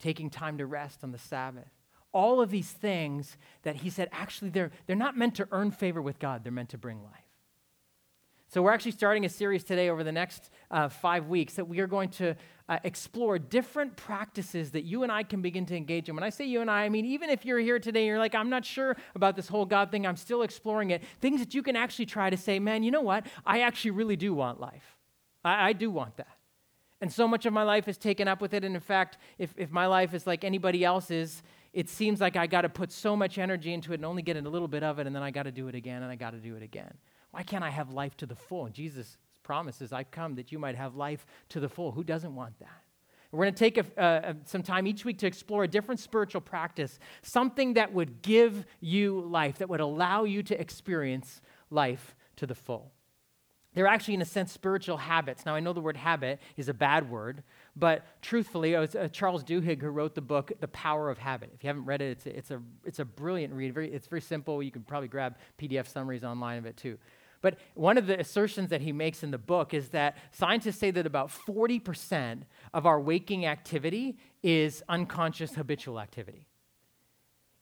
taking 0.00 0.30
time 0.30 0.58
to 0.58 0.66
rest 0.66 1.04
on 1.04 1.12
the 1.12 1.18
Sabbath. 1.18 1.70
All 2.12 2.40
of 2.40 2.50
these 2.50 2.70
things 2.70 3.36
that 3.62 3.76
he 3.76 3.90
said, 3.90 4.08
actually, 4.12 4.50
they're, 4.50 4.70
they're 4.86 4.96
not 4.96 5.16
meant 5.16 5.34
to 5.36 5.48
earn 5.52 5.70
favor 5.70 6.02
with 6.02 6.18
God, 6.18 6.44
they're 6.44 6.52
meant 6.52 6.70
to 6.70 6.78
bring 6.78 7.02
life. 7.02 7.24
So, 8.48 8.62
we're 8.62 8.72
actually 8.72 8.90
starting 8.92 9.24
a 9.24 9.28
series 9.28 9.62
today 9.62 9.90
over 9.90 10.02
the 10.02 10.10
next 10.10 10.50
uh, 10.72 10.88
five 10.88 11.28
weeks 11.28 11.54
that 11.54 11.66
we 11.66 11.78
are 11.78 11.86
going 11.86 12.08
to 12.10 12.34
uh, 12.68 12.78
explore 12.82 13.38
different 13.38 13.96
practices 13.96 14.72
that 14.72 14.82
you 14.82 15.04
and 15.04 15.12
I 15.12 15.22
can 15.22 15.40
begin 15.40 15.66
to 15.66 15.76
engage 15.76 16.08
in. 16.08 16.16
When 16.16 16.24
I 16.24 16.30
say 16.30 16.46
you 16.46 16.60
and 16.60 16.68
I, 16.68 16.82
I 16.84 16.88
mean, 16.88 17.04
even 17.04 17.30
if 17.30 17.44
you're 17.44 17.60
here 17.60 17.78
today 17.78 18.00
and 18.00 18.08
you're 18.08 18.18
like, 18.18 18.34
I'm 18.34 18.50
not 18.50 18.64
sure 18.64 18.96
about 19.14 19.36
this 19.36 19.46
whole 19.46 19.66
God 19.66 19.92
thing, 19.92 20.04
I'm 20.04 20.16
still 20.16 20.42
exploring 20.42 20.90
it, 20.90 21.04
things 21.20 21.38
that 21.38 21.54
you 21.54 21.62
can 21.62 21.76
actually 21.76 22.06
try 22.06 22.28
to 22.28 22.36
say, 22.36 22.58
man, 22.58 22.82
you 22.82 22.90
know 22.90 23.02
what? 23.02 23.26
I 23.46 23.60
actually 23.60 23.92
really 23.92 24.16
do 24.16 24.34
want 24.34 24.60
life. 24.60 24.96
I, 25.44 25.68
I 25.68 25.72
do 25.72 25.90
want 25.90 26.16
that. 26.16 26.36
And 27.00 27.12
so 27.12 27.26
much 27.26 27.46
of 27.46 27.52
my 27.52 27.62
life 27.62 27.88
is 27.88 27.96
taken 27.96 28.28
up 28.28 28.40
with 28.40 28.52
it. 28.52 28.64
And 28.64 28.74
in 28.74 28.80
fact, 28.80 29.16
if, 29.38 29.54
if 29.56 29.70
my 29.70 29.86
life 29.86 30.12
is 30.12 30.26
like 30.26 30.44
anybody 30.44 30.84
else's, 30.84 31.42
it 31.72 31.88
seems 31.88 32.20
like 32.20 32.36
I 32.36 32.46
got 32.46 32.62
to 32.62 32.68
put 32.68 32.90
so 32.90 33.16
much 33.16 33.38
energy 33.38 33.72
into 33.72 33.92
it 33.92 33.96
and 33.96 34.04
only 34.04 34.22
get 34.22 34.36
in 34.36 34.46
a 34.46 34.50
little 34.50 34.68
bit 34.68 34.82
of 34.82 34.98
it, 34.98 35.06
and 35.06 35.14
then 35.14 35.22
I 35.22 35.30
got 35.30 35.44
to 35.44 35.52
do 35.52 35.68
it 35.68 35.74
again 35.74 36.02
and 36.02 36.10
I 36.10 36.16
got 36.16 36.30
to 36.30 36.38
do 36.38 36.56
it 36.56 36.62
again. 36.62 36.92
Why 37.30 37.42
can't 37.42 37.62
I 37.62 37.70
have 37.70 37.90
life 37.90 38.16
to 38.18 38.26
the 38.26 38.34
full? 38.34 38.66
And 38.66 38.74
Jesus 38.74 39.16
promises, 39.42 39.92
I've 39.92 40.10
come 40.10 40.34
that 40.34 40.50
you 40.50 40.58
might 40.58 40.74
have 40.76 40.96
life 40.96 41.26
to 41.50 41.60
the 41.60 41.68
full. 41.68 41.92
Who 41.92 42.02
doesn't 42.02 42.34
want 42.34 42.58
that? 42.58 42.82
We're 43.32 43.44
going 43.44 43.54
to 43.54 43.58
take 43.58 43.78
a, 43.78 44.02
uh, 44.02 44.32
some 44.44 44.64
time 44.64 44.88
each 44.88 45.04
week 45.04 45.18
to 45.18 45.26
explore 45.26 45.62
a 45.62 45.68
different 45.68 46.00
spiritual 46.00 46.40
practice, 46.40 46.98
something 47.22 47.74
that 47.74 47.92
would 47.92 48.22
give 48.22 48.66
you 48.80 49.20
life, 49.20 49.58
that 49.58 49.68
would 49.68 49.80
allow 49.80 50.24
you 50.24 50.42
to 50.44 50.60
experience 50.60 51.40
life 51.70 52.16
to 52.36 52.46
the 52.46 52.56
full. 52.56 52.90
They're 53.72 53.86
actually, 53.86 54.14
in 54.14 54.22
a 54.22 54.26
sense, 54.26 54.50
spiritual 54.50 54.96
habits. 54.96 55.46
Now, 55.46 55.54
I 55.54 55.60
know 55.60 55.72
the 55.72 55.80
word 55.80 55.96
habit 55.96 56.40
is 56.56 56.68
a 56.68 56.74
bad 56.74 57.08
word, 57.08 57.44
but 57.76 58.04
truthfully, 58.22 58.74
was 58.74 58.94
uh, 58.94 59.08
Charles 59.12 59.44
Duhigg 59.44 59.80
who 59.80 59.90
wrote 59.90 60.14
the 60.14 60.20
book, 60.20 60.52
The 60.60 60.68
Power 60.68 61.10
of 61.10 61.18
Habit. 61.18 61.50
If 61.54 61.62
you 61.62 61.68
haven't 61.68 61.84
read 61.84 62.02
it, 62.02 62.10
it's 62.10 62.26
a, 62.26 62.36
it's 62.36 62.50
a, 62.50 62.62
it's 62.84 62.98
a 62.98 63.04
brilliant 63.04 63.54
read. 63.54 63.72
Very, 63.72 63.92
it's 63.92 64.06
very 64.06 64.20
simple. 64.20 64.62
You 64.62 64.70
can 64.70 64.82
probably 64.82 65.08
grab 65.08 65.36
PDF 65.58 65.86
summaries 65.86 66.24
online 66.24 66.58
of 66.58 66.66
it 66.66 66.76
too. 66.76 66.98
But 67.42 67.58
one 67.74 67.96
of 67.96 68.06
the 68.06 68.18
assertions 68.20 68.70
that 68.70 68.82
he 68.82 68.92
makes 68.92 69.22
in 69.22 69.30
the 69.30 69.38
book 69.38 69.72
is 69.72 69.88
that 69.90 70.16
scientists 70.30 70.78
say 70.78 70.90
that 70.90 71.06
about 71.06 71.30
40% 71.30 72.42
of 72.74 72.86
our 72.86 73.00
waking 73.00 73.46
activity 73.46 74.18
is 74.42 74.82
unconscious 74.88 75.54
habitual 75.54 75.98
activity. 75.98 76.46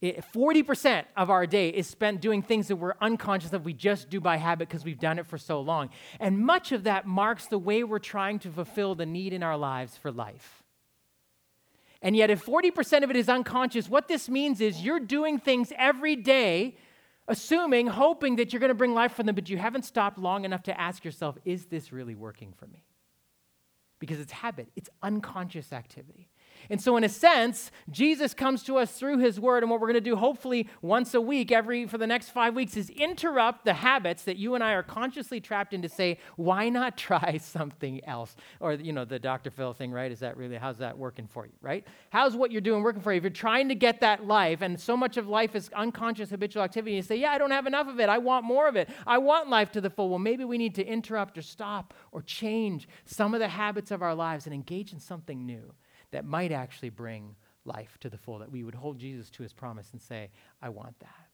40% 0.02 1.04
of 1.16 1.28
our 1.28 1.46
day 1.46 1.70
is 1.70 1.88
spent 1.88 2.20
doing 2.20 2.40
things 2.40 2.68
that 2.68 2.76
we're 2.76 2.94
unconscious 3.00 3.52
of, 3.52 3.64
we 3.64 3.72
just 3.72 4.08
do 4.08 4.20
by 4.20 4.36
habit 4.36 4.68
because 4.68 4.84
we've 4.84 5.00
done 5.00 5.18
it 5.18 5.26
for 5.26 5.38
so 5.38 5.60
long. 5.60 5.90
And 6.20 6.38
much 6.38 6.70
of 6.70 6.84
that 6.84 7.06
marks 7.06 7.46
the 7.46 7.58
way 7.58 7.82
we're 7.82 7.98
trying 7.98 8.38
to 8.40 8.50
fulfill 8.50 8.94
the 8.94 9.06
need 9.06 9.32
in 9.32 9.42
our 9.42 9.56
lives 9.56 9.96
for 9.96 10.12
life. 10.12 10.62
And 12.00 12.14
yet, 12.14 12.30
if 12.30 12.46
40% 12.46 13.02
of 13.02 13.10
it 13.10 13.16
is 13.16 13.28
unconscious, 13.28 13.88
what 13.88 14.06
this 14.06 14.28
means 14.28 14.60
is 14.60 14.82
you're 14.82 15.00
doing 15.00 15.38
things 15.38 15.72
every 15.76 16.14
day 16.14 16.76
assuming, 17.28 17.86
hoping 17.86 18.36
that 18.36 18.52
you're 18.52 18.60
going 18.60 18.70
to 18.70 18.74
bring 18.74 18.94
life 18.94 19.12
for 19.12 19.22
them, 19.22 19.34
but 19.34 19.48
you 19.48 19.58
haven't 19.58 19.84
stopped 19.84 20.18
long 20.18 20.44
enough 20.44 20.62
to 20.64 20.80
ask 20.80 21.04
yourself, 21.04 21.36
is 21.44 21.66
this 21.66 21.92
really 21.92 22.14
working 22.14 22.52
for 22.56 22.66
me? 22.66 22.84
Because 24.00 24.18
it's 24.18 24.32
habit, 24.32 24.68
it's 24.74 24.88
unconscious 25.02 25.72
activity. 25.72 26.28
And 26.70 26.80
so, 26.80 26.96
in 26.96 27.04
a 27.04 27.08
sense, 27.08 27.70
Jesus 27.90 28.34
comes 28.34 28.62
to 28.64 28.76
us 28.76 28.92
through 28.92 29.18
his 29.18 29.40
word. 29.40 29.62
And 29.62 29.70
what 29.70 29.80
we're 29.80 29.86
going 29.86 29.94
to 29.94 30.00
do, 30.00 30.16
hopefully, 30.16 30.68
once 30.82 31.14
a 31.14 31.20
week, 31.20 31.50
every 31.50 31.86
for 31.86 31.96
the 31.96 32.06
next 32.06 32.30
five 32.30 32.54
weeks, 32.54 32.76
is 32.76 32.90
interrupt 32.90 33.64
the 33.64 33.74
habits 33.74 34.24
that 34.24 34.36
you 34.36 34.54
and 34.54 34.62
I 34.62 34.72
are 34.72 34.82
consciously 34.82 35.40
trapped 35.40 35.72
in 35.72 35.82
to 35.82 35.88
say, 35.88 36.18
why 36.36 36.68
not 36.68 36.96
try 36.96 37.38
something 37.38 38.04
else? 38.04 38.36
Or, 38.60 38.74
you 38.74 38.92
know, 38.92 39.04
the 39.04 39.18
Dr. 39.18 39.50
Phil 39.50 39.72
thing, 39.72 39.92
right? 39.92 40.12
Is 40.12 40.20
that 40.20 40.36
really, 40.36 40.56
how's 40.56 40.78
that 40.78 40.96
working 40.98 41.26
for 41.26 41.46
you, 41.46 41.52
right? 41.62 41.86
How's 42.10 42.36
what 42.36 42.50
you're 42.50 42.60
doing 42.60 42.82
working 42.82 43.00
for 43.00 43.12
you? 43.12 43.18
If 43.18 43.22
you're 43.22 43.30
trying 43.30 43.68
to 43.68 43.74
get 43.74 44.00
that 44.00 44.26
life, 44.26 44.60
and 44.60 44.78
so 44.78 44.96
much 44.96 45.16
of 45.16 45.28
life 45.28 45.56
is 45.56 45.70
unconscious 45.74 46.30
habitual 46.30 46.62
activity, 46.62 46.96
you 46.96 47.02
say, 47.02 47.16
yeah, 47.16 47.32
I 47.32 47.38
don't 47.38 47.50
have 47.50 47.66
enough 47.66 47.88
of 47.88 47.98
it. 47.98 48.08
I 48.08 48.18
want 48.18 48.44
more 48.44 48.68
of 48.68 48.76
it. 48.76 48.88
I 49.06 49.18
want 49.18 49.48
life 49.48 49.72
to 49.72 49.80
the 49.80 49.90
full. 49.90 50.10
Well, 50.10 50.18
maybe 50.18 50.44
we 50.44 50.58
need 50.58 50.74
to 50.74 50.84
interrupt 50.84 51.38
or 51.38 51.42
stop 51.42 51.94
or 52.12 52.22
change 52.22 52.88
some 53.06 53.32
of 53.32 53.40
the 53.40 53.48
habits 53.48 53.90
of 53.90 54.02
our 54.02 54.14
lives 54.14 54.46
and 54.46 54.54
engage 54.54 54.92
in 54.92 55.00
something 55.00 55.46
new 55.46 55.72
that 56.10 56.24
might 56.24 56.52
actually 56.52 56.90
bring 56.90 57.36
life 57.64 57.98
to 58.00 58.08
the 58.08 58.18
full, 58.18 58.38
that 58.38 58.50
we 58.50 58.64
would 58.64 58.74
hold 58.74 58.98
Jesus 58.98 59.30
to 59.30 59.42
his 59.42 59.52
promise 59.52 59.90
and 59.92 60.00
say, 60.00 60.30
I 60.62 60.70
want 60.70 60.98
that. 61.00 61.28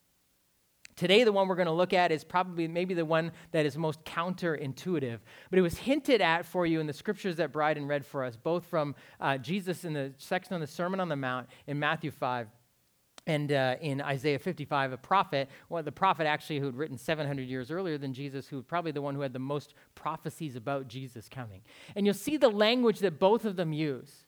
Today, 0.96 1.24
the 1.24 1.32
one 1.32 1.48
we're 1.48 1.56
going 1.56 1.66
to 1.66 1.72
look 1.72 1.92
at 1.92 2.12
is 2.12 2.22
probably 2.22 2.68
maybe 2.68 2.94
the 2.94 3.04
one 3.04 3.32
that 3.50 3.66
is 3.66 3.76
most 3.76 4.04
counterintuitive, 4.04 5.18
but 5.50 5.58
it 5.58 5.62
was 5.62 5.76
hinted 5.76 6.20
at 6.20 6.46
for 6.46 6.66
you 6.66 6.78
in 6.78 6.86
the 6.86 6.92
scriptures 6.92 7.36
that 7.36 7.52
Bryden 7.52 7.88
read 7.88 8.06
for 8.06 8.22
us, 8.22 8.36
both 8.36 8.64
from 8.66 8.94
uh, 9.20 9.36
Jesus 9.38 9.84
in 9.84 9.92
the 9.92 10.12
section 10.18 10.54
on 10.54 10.60
the 10.60 10.68
Sermon 10.68 11.00
on 11.00 11.08
the 11.08 11.16
Mount 11.16 11.48
in 11.66 11.80
Matthew 11.80 12.12
5 12.12 12.46
and 13.26 13.50
uh, 13.52 13.76
in 13.80 14.00
Isaiah 14.02 14.38
55, 14.38 14.92
a 14.92 14.96
prophet, 14.96 15.48
well, 15.68 15.82
the 15.82 15.90
prophet 15.90 16.26
actually 16.26 16.58
who 16.58 16.66
had 16.66 16.76
written 16.76 16.98
700 16.98 17.48
years 17.48 17.70
earlier 17.70 17.96
than 17.96 18.12
Jesus, 18.12 18.46
who 18.46 18.62
probably 18.62 18.92
the 18.92 19.00
one 19.00 19.14
who 19.14 19.22
had 19.22 19.32
the 19.32 19.38
most 19.38 19.74
prophecies 19.94 20.56
about 20.56 20.88
Jesus 20.88 21.28
coming. 21.28 21.62
And 21.96 22.04
you'll 22.04 22.14
see 22.14 22.36
the 22.36 22.50
language 22.50 22.98
that 23.00 23.18
both 23.18 23.46
of 23.46 23.56
them 23.56 23.72
use 23.72 24.23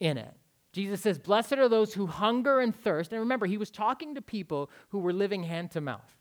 in 0.00 0.18
it. 0.18 0.34
Jesus 0.72 1.00
says, 1.00 1.18
Blessed 1.18 1.54
are 1.54 1.68
those 1.68 1.94
who 1.94 2.06
hunger 2.06 2.60
and 2.60 2.74
thirst. 2.74 3.12
And 3.12 3.20
remember, 3.20 3.46
he 3.46 3.58
was 3.58 3.70
talking 3.70 4.14
to 4.14 4.22
people 4.22 4.70
who 4.88 4.98
were 4.98 5.12
living 5.12 5.44
hand 5.44 5.70
to 5.72 5.80
mouth. 5.80 6.16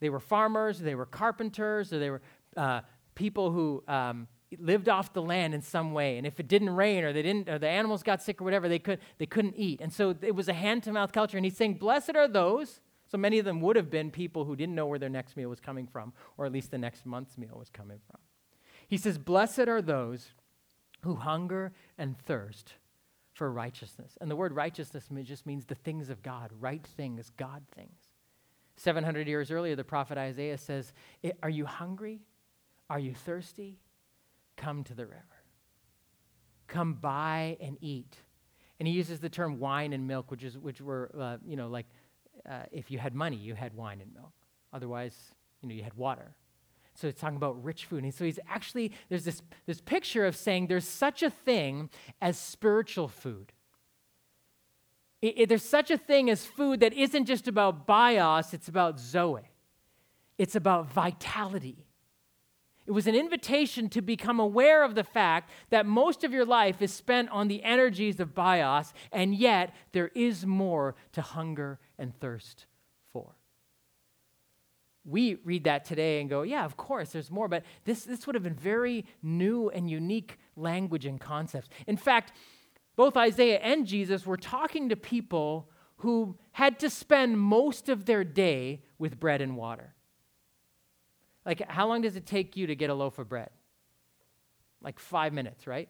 They 0.00 0.08
were 0.08 0.20
farmers, 0.20 0.78
they 0.78 0.94
were 0.94 1.06
carpenters, 1.06 1.92
or 1.92 1.98
they 1.98 2.10
were 2.10 2.22
uh, 2.56 2.80
people 3.14 3.50
who 3.50 3.84
um, 3.86 4.28
lived 4.58 4.88
off 4.88 5.12
the 5.12 5.22
land 5.22 5.54
in 5.54 5.62
some 5.62 5.92
way. 5.92 6.16
And 6.16 6.26
if 6.26 6.40
it 6.40 6.48
didn't 6.48 6.70
rain 6.70 7.04
or 7.04 7.12
they 7.12 7.22
didn't, 7.22 7.48
or 7.48 7.58
the 7.58 7.68
animals 7.68 8.02
got 8.02 8.22
sick 8.22 8.40
or 8.40 8.44
whatever, 8.44 8.68
they, 8.68 8.78
could, 8.78 8.98
they 9.18 9.26
couldn't 9.26 9.54
eat. 9.56 9.80
And 9.80 9.92
so 9.92 10.14
it 10.22 10.34
was 10.34 10.48
a 10.48 10.54
hand 10.54 10.82
to 10.84 10.92
mouth 10.92 11.12
culture. 11.12 11.36
And 11.36 11.44
he's 11.44 11.56
saying, 11.56 11.74
Blessed 11.74 12.16
are 12.16 12.28
those. 12.28 12.80
So 13.10 13.18
many 13.18 13.40
of 13.40 13.44
them 13.44 13.60
would 13.60 13.76
have 13.76 13.90
been 13.90 14.10
people 14.10 14.44
who 14.44 14.54
didn't 14.54 14.74
know 14.74 14.86
where 14.86 14.98
their 14.98 15.08
next 15.08 15.36
meal 15.36 15.48
was 15.48 15.58
coming 15.58 15.86
from, 15.86 16.12
or 16.38 16.46
at 16.46 16.52
least 16.52 16.70
the 16.70 16.78
next 16.78 17.04
month's 17.04 17.36
meal 17.36 17.56
was 17.58 17.68
coming 17.68 17.98
from. 18.08 18.20
He 18.86 18.96
says, 18.96 19.18
Blessed 19.18 19.68
are 19.68 19.82
those 19.82 20.30
who 21.00 21.14
hunger 21.14 21.72
and 21.98 22.18
thirst 22.18 22.74
for 23.32 23.50
righteousness. 23.50 24.18
And 24.20 24.30
the 24.30 24.36
word 24.36 24.52
righteousness 24.52 25.08
just 25.24 25.46
means 25.46 25.64
the 25.64 25.74
things 25.74 26.10
of 26.10 26.22
God, 26.22 26.50
right 26.60 26.86
things, 26.96 27.30
God 27.36 27.62
things. 27.74 28.10
700 28.76 29.28
years 29.28 29.50
earlier, 29.50 29.76
the 29.76 29.84
prophet 29.84 30.18
Isaiah 30.18 30.58
says, 30.58 30.92
Are 31.42 31.50
you 31.50 31.66
hungry? 31.66 32.20
Are 32.88 32.98
you 32.98 33.14
thirsty? 33.14 33.78
Come 34.56 34.84
to 34.84 34.94
the 34.94 35.06
river. 35.06 35.24
Come 36.66 36.94
buy 36.94 37.56
and 37.60 37.76
eat. 37.80 38.16
And 38.78 38.88
he 38.88 38.94
uses 38.94 39.20
the 39.20 39.28
term 39.28 39.58
wine 39.58 39.92
and 39.92 40.06
milk, 40.06 40.30
which, 40.30 40.42
is, 40.42 40.56
which 40.56 40.80
were, 40.80 41.10
uh, 41.18 41.36
you 41.44 41.56
know, 41.56 41.68
like 41.68 41.86
uh, 42.48 42.62
if 42.72 42.90
you 42.90 42.98
had 42.98 43.14
money, 43.14 43.36
you 43.36 43.54
had 43.54 43.74
wine 43.74 44.00
and 44.00 44.12
milk. 44.14 44.32
Otherwise, 44.72 45.14
you 45.60 45.68
know, 45.68 45.74
you 45.74 45.82
had 45.82 45.94
water. 45.94 46.34
So 46.94 47.06
he's 47.06 47.16
talking 47.16 47.36
about 47.36 47.62
rich 47.62 47.86
food. 47.86 48.04
And 48.04 48.14
so 48.14 48.24
he's 48.24 48.38
actually, 48.48 48.92
there's 49.08 49.24
this, 49.24 49.42
this 49.66 49.80
picture 49.80 50.26
of 50.26 50.36
saying 50.36 50.66
there's 50.66 50.86
such 50.86 51.22
a 51.22 51.30
thing 51.30 51.90
as 52.20 52.38
spiritual 52.38 53.08
food. 53.08 53.52
It, 55.22 55.34
it, 55.36 55.48
there's 55.48 55.64
such 55.64 55.90
a 55.90 55.98
thing 55.98 56.30
as 56.30 56.44
food 56.44 56.80
that 56.80 56.92
isn't 56.92 57.26
just 57.26 57.48
about 57.48 57.86
bios, 57.86 58.52
it's 58.54 58.68
about 58.68 58.98
zoe. 58.98 59.50
It's 60.38 60.56
about 60.56 60.90
vitality. 60.90 61.86
It 62.86 62.92
was 62.92 63.06
an 63.06 63.14
invitation 63.14 63.88
to 63.90 64.00
become 64.00 64.40
aware 64.40 64.82
of 64.82 64.94
the 64.94 65.04
fact 65.04 65.50
that 65.68 65.86
most 65.86 66.24
of 66.24 66.32
your 66.32 66.46
life 66.46 66.82
is 66.82 66.92
spent 66.92 67.28
on 67.28 67.46
the 67.46 67.62
energies 67.62 68.18
of 68.18 68.34
bios, 68.34 68.92
and 69.12 69.34
yet 69.34 69.74
there 69.92 70.10
is 70.14 70.46
more 70.46 70.96
to 71.12 71.22
hunger 71.22 71.78
and 71.98 72.18
thirst 72.18 72.66
we 75.04 75.36
read 75.44 75.64
that 75.64 75.84
today 75.84 76.20
and 76.20 76.28
go, 76.28 76.42
yeah, 76.42 76.64
of 76.64 76.76
course, 76.76 77.10
there's 77.10 77.30
more, 77.30 77.48
but 77.48 77.64
this, 77.84 78.04
this 78.04 78.26
would 78.26 78.34
have 78.34 78.42
been 78.44 78.54
very 78.54 79.06
new 79.22 79.70
and 79.70 79.90
unique 79.90 80.38
language 80.56 81.06
and 81.06 81.20
concepts. 81.20 81.68
In 81.86 81.96
fact, 81.96 82.32
both 82.96 83.16
Isaiah 83.16 83.60
and 83.60 83.86
Jesus 83.86 84.26
were 84.26 84.36
talking 84.36 84.90
to 84.90 84.96
people 84.96 85.70
who 85.96 86.36
had 86.52 86.78
to 86.80 86.90
spend 86.90 87.38
most 87.38 87.88
of 87.88 88.04
their 88.04 88.24
day 88.24 88.82
with 88.98 89.18
bread 89.18 89.40
and 89.40 89.56
water. 89.56 89.94
Like, 91.46 91.68
how 91.70 91.88
long 91.88 92.02
does 92.02 92.16
it 92.16 92.26
take 92.26 92.56
you 92.56 92.66
to 92.66 92.74
get 92.74 92.90
a 92.90 92.94
loaf 92.94 93.18
of 93.18 93.28
bread? 93.28 93.50
Like 94.82 94.98
five 94.98 95.32
minutes, 95.32 95.66
right? 95.66 95.88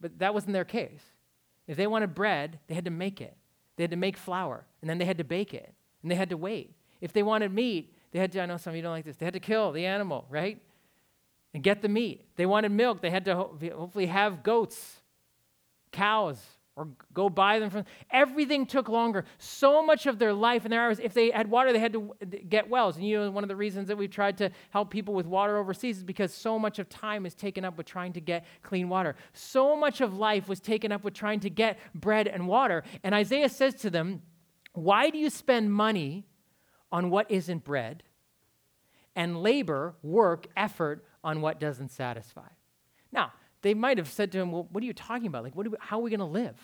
But 0.00 0.18
that 0.18 0.34
wasn't 0.34 0.52
their 0.52 0.64
case. 0.64 1.02
If 1.66 1.76
they 1.76 1.86
wanted 1.86 2.14
bread, 2.14 2.58
they 2.66 2.74
had 2.74 2.84
to 2.84 2.90
make 2.90 3.20
it. 3.20 3.36
They 3.76 3.84
had 3.84 3.90
to 3.90 3.96
make 3.96 4.16
flour, 4.16 4.66
and 4.80 4.90
then 4.90 4.98
they 4.98 5.04
had 5.04 5.18
to 5.18 5.24
bake 5.24 5.54
it, 5.54 5.72
and 6.02 6.10
they 6.10 6.14
had 6.14 6.30
to 6.30 6.36
wait. 6.36 6.74
If 7.00 7.12
they 7.12 7.22
wanted 7.22 7.52
meat, 7.52 7.94
they 8.12 8.18
had 8.18 8.32
to, 8.32 8.42
I 8.42 8.46
know 8.46 8.56
some 8.56 8.72
of 8.72 8.76
you 8.76 8.82
don't 8.82 8.92
like 8.92 9.04
this, 9.04 9.16
they 9.16 9.26
had 9.26 9.34
to 9.34 9.40
kill 9.40 9.72
the 9.72 9.86
animal, 9.86 10.26
right? 10.30 10.60
And 11.54 11.62
get 11.62 11.82
the 11.82 11.88
meat. 11.88 12.24
They 12.36 12.46
wanted 12.46 12.70
milk, 12.70 13.00
they 13.02 13.10
had 13.10 13.24
to 13.26 13.34
ho- 13.34 13.58
hopefully 13.74 14.06
have 14.06 14.42
goats, 14.42 15.00
cows, 15.90 16.38
or 16.74 16.88
go 17.12 17.28
buy 17.28 17.58
them 17.58 17.68
from 17.68 17.84
everything 18.10 18.64
took 18.64 18.88
longer 18.88 19.24
so 19.36 19.84
much 19.84 20.06
of 20.06 20.18
their 20.18 20.32
life 20.32 20.64
and 20.64 20.72
their 20.72 20.80
hours 20.80 20.98
if 20.98 21.12
they 21.12 21.30
had 21.30 21.50
water 21.50 21.72
they 21.72 21.78
had 21.78 21.92
to 21.92 22.14
get 22.48 22.68
wells 22.68 22.96
and 22.96 23.06
you 23.06 23.18
know 23.18 23.30
one 23.30 23.44
of 23.44 23.48
the 23.48 23.56
reasons 23.56 23.88
that 23.88 23.96
we've 23.96 24.10
tried 24.10 24.38
to 24.38 24.50
help 24.70 24.90
people 24.90 25.12
with 25.12 25.26
water 25.26 25.58
overseas 25.58 25.98
is 25.98 26.04
because 26.04 26.32
so 26.32 26.58
much 26.58 26.78
of 26.78 26.88
time 26.88 27.26
is 27.26 27.34
taken 27.34 27.64
up 27.64 27.76
with 27.76 27.86
trying 27.86 28.12
to 28.12 28.20
get 28.20 28.46
clean 28.62 28.88
water 28.88 29.14
so 29.34 29.76
much 29.76 30.00
of 30.00 30.16
life 30.16 30.48
was 30.48 30.60
taken 30.60 30.90
up 30.90 31.04
with 31.04 31.12
trying 31.12 31.40
to 31.40 31.50
get 31.50 31.78
bread 31.94 32.26
and 32.26 32.48
water 32.48 32.82
and 33.02 33.14
isaiah 33.14 33.48
says 33.48 33.74
to 33.74 33.90
them 33.90 34.22
why 34.72 35.10
do 35.10 35.18
you 35.18 35.28
spend 35.28 35.70
money 35.70 36.24
on 36.92 37.10
what 37.10 37.28
isn't 37.30 37.64
bread 37.64 38.04
and 39.16 39.42
labor 39.42 39.94
work 40.02 40.46
effort 40.56 41.04
on 41.24 41.40
what 41.40 41.58
doesn't 41.58 41.90
satisfy 41.90 42.48
now 43.10 43.32
they 43.62 43.74
might 43.74 43.98
have 43.98 44.08
said 44.08 44.30
to 44.32 44.38
him, 44.38 44.52
Well, 44.52 44.68
what 44.70 44.82
are 44.82 44.86
you 44.86 44.92
talking 44.92 45.26
about? 45.26 45.44
Like, 45.44 45.56
what 45.56 45.68
we, 45.68 45.76
how 45.80 45.98
are 45.98 46.02
we 46.02 46.10
going 46.10 46.20
to 46.20 46.26
live? 46.26 46.56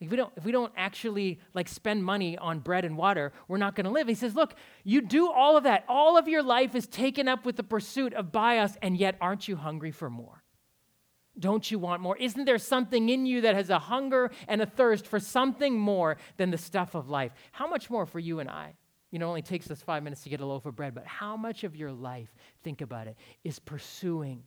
If 0.00 0.10
we, 0.10 0.16
don't, 0.16 0.32
if 0.36 0.44
we 0.44 0.52
don't 0.52 0.72
actually 0.76 1.40
like 1.54 1.68
spend 1.68 2.04
money 2.04 2.36
on 2.36 2.58
bread 2.58 2.84
and 2.84 2.96
water, 2.96 3.32
we're 3.48 3.58
not 3.58 3.74
going 3.74 3.86
to 3.86 3.90
live. 3.90 4.06
He 4.06 4.14
says, 4.14 4.34
Look, 4.34 4.54
you 4.84 5.00
do 5.00 5.30
all 5.30 5.56
of 5.56 5.64
that. 5.64 5.84
All 5.88 6.16
of 6.16 6.28
your 6.28 6.42
life 6.42 6.74
is 6.74 6.86
taken 6.86 7.26
up 7.26 7.44
with 7.44 7.56
the 7.56 7.62
pursuit 7.62 8.12
of 8.14 8.30
bios, 8.30 8.76
and 8.82 8.96
yet 8.96 9.16
aren't 9.20 9.48
you 9.48 9.56
hungry 9.56 9.90
for 9.90 10.10
more? 10.10 10.42
Don't 11.36 11.68
you 11.68 11.80
want 11.80 12.00
more? 12.00 12.16
Isn't 12.16 12.44
there 12.44 12.58
something 12.58 13.08
in 13.08 13.26
you 13.26 13.40
that 13.40 13.56
has 13.56 13.68
a 13.68 13.78
hunger 13.78 14.30
and 14.46 14.62
a 14.62 14.66
thirst 14.66 15.06
for 15.06 15.18
something 15.18 15.76
more 15.76 16.16
than 16.36 16.50
the 16.50 16.58
stuff 16.58 16.94
of 16.94 17.08
life? 17.08 17.32
How 17.50 17.66
much 17.66 17.90
more 17.90 18.06
for 18.06 18.20
you 18.20 18.38
and 18.38 18.48
I? 18.48 18.74
You 19.14 19.20
know, 19.20 19.26
it 19.26 19.28
only 19.28 19.42
takes 19.42 19.70
us 19.70 19.80
five 19.80 20.02
minutes 20.02 20.22
to 20.22 20.28
get 20.28 20.40
a 20.40 20.44
loaf 20.44 20.66
of 20.66 20.74
bread, 20.74 20.92
but 20.92 21.06
how 21.06 21.36
much 21.36 21.62
of 21.62 21.76
your 21.76 21.92
life, 21.92 22.34
think 22.64 22.80
about 22.80 23.06
it, 23.06 23.16
is 23.44 23.60
pursuing 23.60 24.42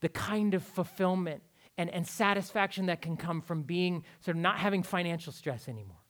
the 0.00 0.08
kind 0.08 0.54
of 0.54 0.64
fulfillment 0.64 1.44
and, 1.76 1.88
and 1.90 2.04
satisfaction 2.04 2.86
that 2.86 3.00
can 3.00 3.16
come 3.16 3.40
from 3.40 3.62
being 3.62 4.02
sort 4.18 4.36
of 4.36 4.42
not 4.42 4.58
having 4.58 4.82
financial 4.82 5.32
stress 5.32 5.68
anymore. 5.68 6.00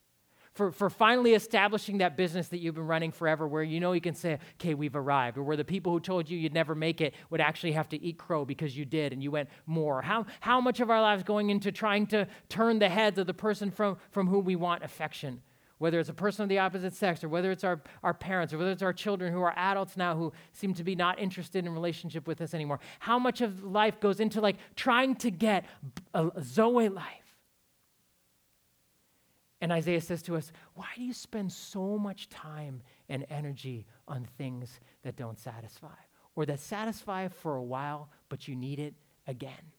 For, 0.54 0.72
for 0.72 0.88
finally 0.88 1.34
establishing 1.34 1.98
that 1.98 2.16
business 2.16 2.48
that 2.48 2.56
you've 2.60 2.74
been 2.74 2.86
running 2.86 3.12
forever, 3.12 3.46
where 3.46 3.62
you 3.62 3.80
know 3.80 3.92
you 3.92 4.00
can 4.00 4.14
say, 4.14 4.38
okay, 4.54 4.72
we've 4.72 4.96
arrived, 4.96 5.36
or 5.36 5.42
where 5.42 5.58
the 5.58 5.62
people 5.62 5.92
who 5.92 6.00
told 6.00 6.30
you 6.30 6.38
you'd 6.38 6.54
never 6.54 6.74
make 6.74 7.02
it 7.02 7.12
would 7.28 7.42
actually 7.42 7.72
have 7.72 7.90
to 7.90 8.02
eat 8.02 8.16
crow 8.16 8.46
because 8.46 8.78
you 8.78 8.86
did 8.86 9.12
and 9.12 9.22
you 9.22 9.30
went 9.30 9.50
more. 9.66 10.00
How, 10.00 10.24
how 10.40 10.62
much 10.62 10.80
of 10.80 10.88
our 10.88 11.02
lives 11.02 11.22
going 11.22 11.50
into 11.50 11.70
trying 11.70 12.06
to 12.06 12.28
turn 12.48 12.78
the 12.78 12.88
heads 12.88 13.18
of 13.18 13.26
the 13.26 13.34
person 13.34 13.70
from, 13.70 13.98
from 14.10 14.26
whom 14.26 14.46
we 14.46 14.56
want 14.56 14.82
affection? 14.82 15.42
Whether 15.78 16.00
it's 16.00 16.08
a 16.08 16.14
person 16.14 16.42
of 16.42 16.48
the 16.48 16.58
opposite 16.58 16.92
sex 16.92 17.22
or 17.22 17.28
whether 17.28 17.50
it's 17.50 17.64
our, 17.64 17.80
our 18.02 18.14
parents 18.14 18.52
or 18.52 18.58
whether 18.58 18.70
it's 18.70 18.82
our 18.82 18.92
children 18.92 19.32
who 19.32 19.40
are 19.40 19.54
adults 19.56 19.96
now 19.96 20.16
who 20.16 20.32
seem 20.52 20.74
to 20.74 20.84
be 20.84 20.94
not 20.94 21.18
interested 21.18 21.64
in 21.64 21.72
relationship 21.72 22.26
with 22.26 22.40
us 22.40 22.52
anymore. 22.52 22.80
How 22.98 23.18
much 23.18 23.40
of 23.40 23.64
life 23.64 24.00
goes 24.00 24.20
into 24.20 24.40
like 24.40 24.56
trying 24.76 25.14
to 25.16 25.30
get 25.30 25.64
a, 26.14 26.30
zoe 26.42 26.88
life? 26.88 27.04
And 29.60 29.72
isaiah 29.72 30.00
says 30.00 30.22
to 30.22 30.36
us 30.36 30.52
why 30.74 30.86
do 30.96 31.02
you 31.02 31.12
spend 31.12 31.52
so 31.52 31.96
much 31.96 32.28
time 32.28 32.82
and 33.08 33.24
energy 33.30 33.86
on 34.06 34.26
things 34.36 34.80
that 35.02 35.16
don't 35.16 35.38
satisfy 35.38 35.88
or 36.34 36.44
that 36.46 36.60
satisfy 36.60 37.28
for 37.28 37.56
a 37.56 37.62
while 37.62 38.08
but 38.28 38.48
you 38.48 38.56
need 38.56 38.80
it 38.80 38.94
again? 39.28 39.72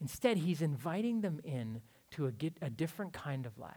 Instead 0.00 0.38
he's 0.38 0.60
inviting 0.60 1.20
them 1.20 1.40
in 1.44 1.80
to 2.12 2.26
a, 2.26 2.32
a 2.62 2.70
different 2.70 3.12
kind 3.12 3.46
of 3.46 3.58
life. 3.58 3.72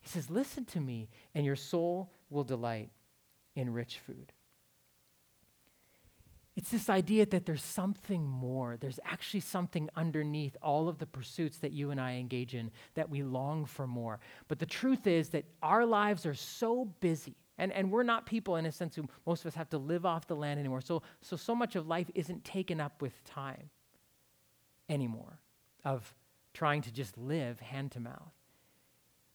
He 0.00 0.08
says, 0.08 0.30
Listen 0.30 0.64
to 0.66 0.80
me, 0.80 1.08
and 1.34 1.44
your 1.44 1.56
soul 1.56 2.12
will 2.30 2.44
delight 2.44 2.90
in 3.54 3.72
rich 3.72 3.98
food. 3.98 4.32
It's 6.58 6.70
this 6.70 6.90
idea 6.90 7.24
that 7.26 7.46
there's 7.46 7.62
something 7.62 8.26
more. 8.26 8.76
There's 8.76 8.98
actually 9.04 9.40
something 9.40 9.88
underneath 9.94 10.56
all 10.60 10.88
of 10.88 10.98
the 10.98 11.06
pursuits 11.06 11.58
that 11.58 11.70
you 11.70 11.92
and 11.92 12.00
I 12.00 12.14
engage 12.14 12.56
in 12.56 12.72
that 12.94 13.08
we 13.08 13.22
long 13.22 13.64
for 13.64 13.86
more. 13.86 14.18
But 14.48 14.58
the 14.58 14.66
truth 14.66 15.06
is 15.06 15.28
that 15.28 15.44
our 15.62 15.86
lives 15.86 16.26
are 16.26 16.34
so 16.34 16.86
busy. 16.98 17.36
And, 17.58 17.72
and 17.72 17.92
we're 17.92 18.02
not 18.02 18.26
people 18.26 18.56
in 18.56 18.66
a 18.66 18.72
sense 18.72 18.96
who 18.96 19.06
most 19.24 19.42
of 19.42 19.46
us 19.46 19.54
have 19.54 19.68
to 19.70 19.78
live 19.78 20.04
off 20.04 20.26
the 20.26 20.34
land 20.34 20.58
anymore. 20.58 20.80
So, 20.80 21.02
so 21.20 21.36
so 21.36 21.54
much 21.54 21.76
of 21.76 21.86
life 21.86 22.10
isn't 22.16 22.44
taken 22.44 22.80
up 22.80 23.02
with 23.02 23.22
time 23.22 23.70
anymore 24.88 25.38
of 25.84 26.12
trying 26.58 26.82
to 26.82 26.92
just 26.92 27.16
live 27.16 27.60
hand 27.60 27.92
to 27.92 28.00
mouth. 28.00 28.32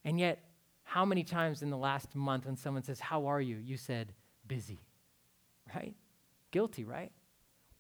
And 0.04 0.20
yet, 0.20 0.44
how 0.84 1.06
many 1.06 1.24
times 1.24 1.62
in 1.62 1.70
the 1.70 1.78
last 1.78 2.14
month 2.16 2.46
when 2.46 2.58
someone 2.58 2.84
says, 2.84 3.00
How 3.00 3.28
are 3.28 3.40
you? 3.40 3.56
you 3.56 3.78
said, 3.78 4.12
Busy, 4.46 4.82
right? 5.74 5.96
Guilty, 6.52 6.84
right? 6.84 7.14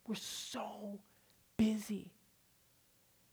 We're 0.07 0.15
so 0.15 1.01
busy. 1.57 2.13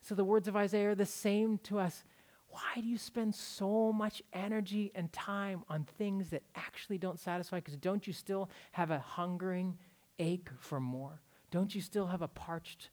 So 0.02 0.16
the 0.16 0.24
words 0.24 0.48
of 0.48 0.56
Isaiah 0.56 0.90
are 0.90 0.94
the 0.96 1.06
same 1.06 1.58
to 1.64 1.78
us. 1.78 2.02
Why 2.48 2.80
do 2.80 2.88
you 2.88 2.98
spend 2.98 3.36
so 3.36 3.92
much 3.92 4.20
energy 4.32 4.90
and 4.96 5.12
time 5.12 5.62
on 5.68 5.86
things 5.96 6.30
that 6.30 6.42
actually 6.56 6.98
don't 6.98 7.20
satisfy? 7.20 7.58
Because 7.58 7.76
don't 7.76 8.04
you 8.04 8.12
still 8.12 8.50
have 8.72 8.90
a 8.90 8.98
hungering 8.98 9.78
ache 10.18 10.48
for 10.58 10.80
more? 10.80 11.22
Don't 11.52 11.72
you 11.72 11.80
still 11.80 12.08
have 12.08 12.22
a 12.22 12.28
parched 12.28 12.90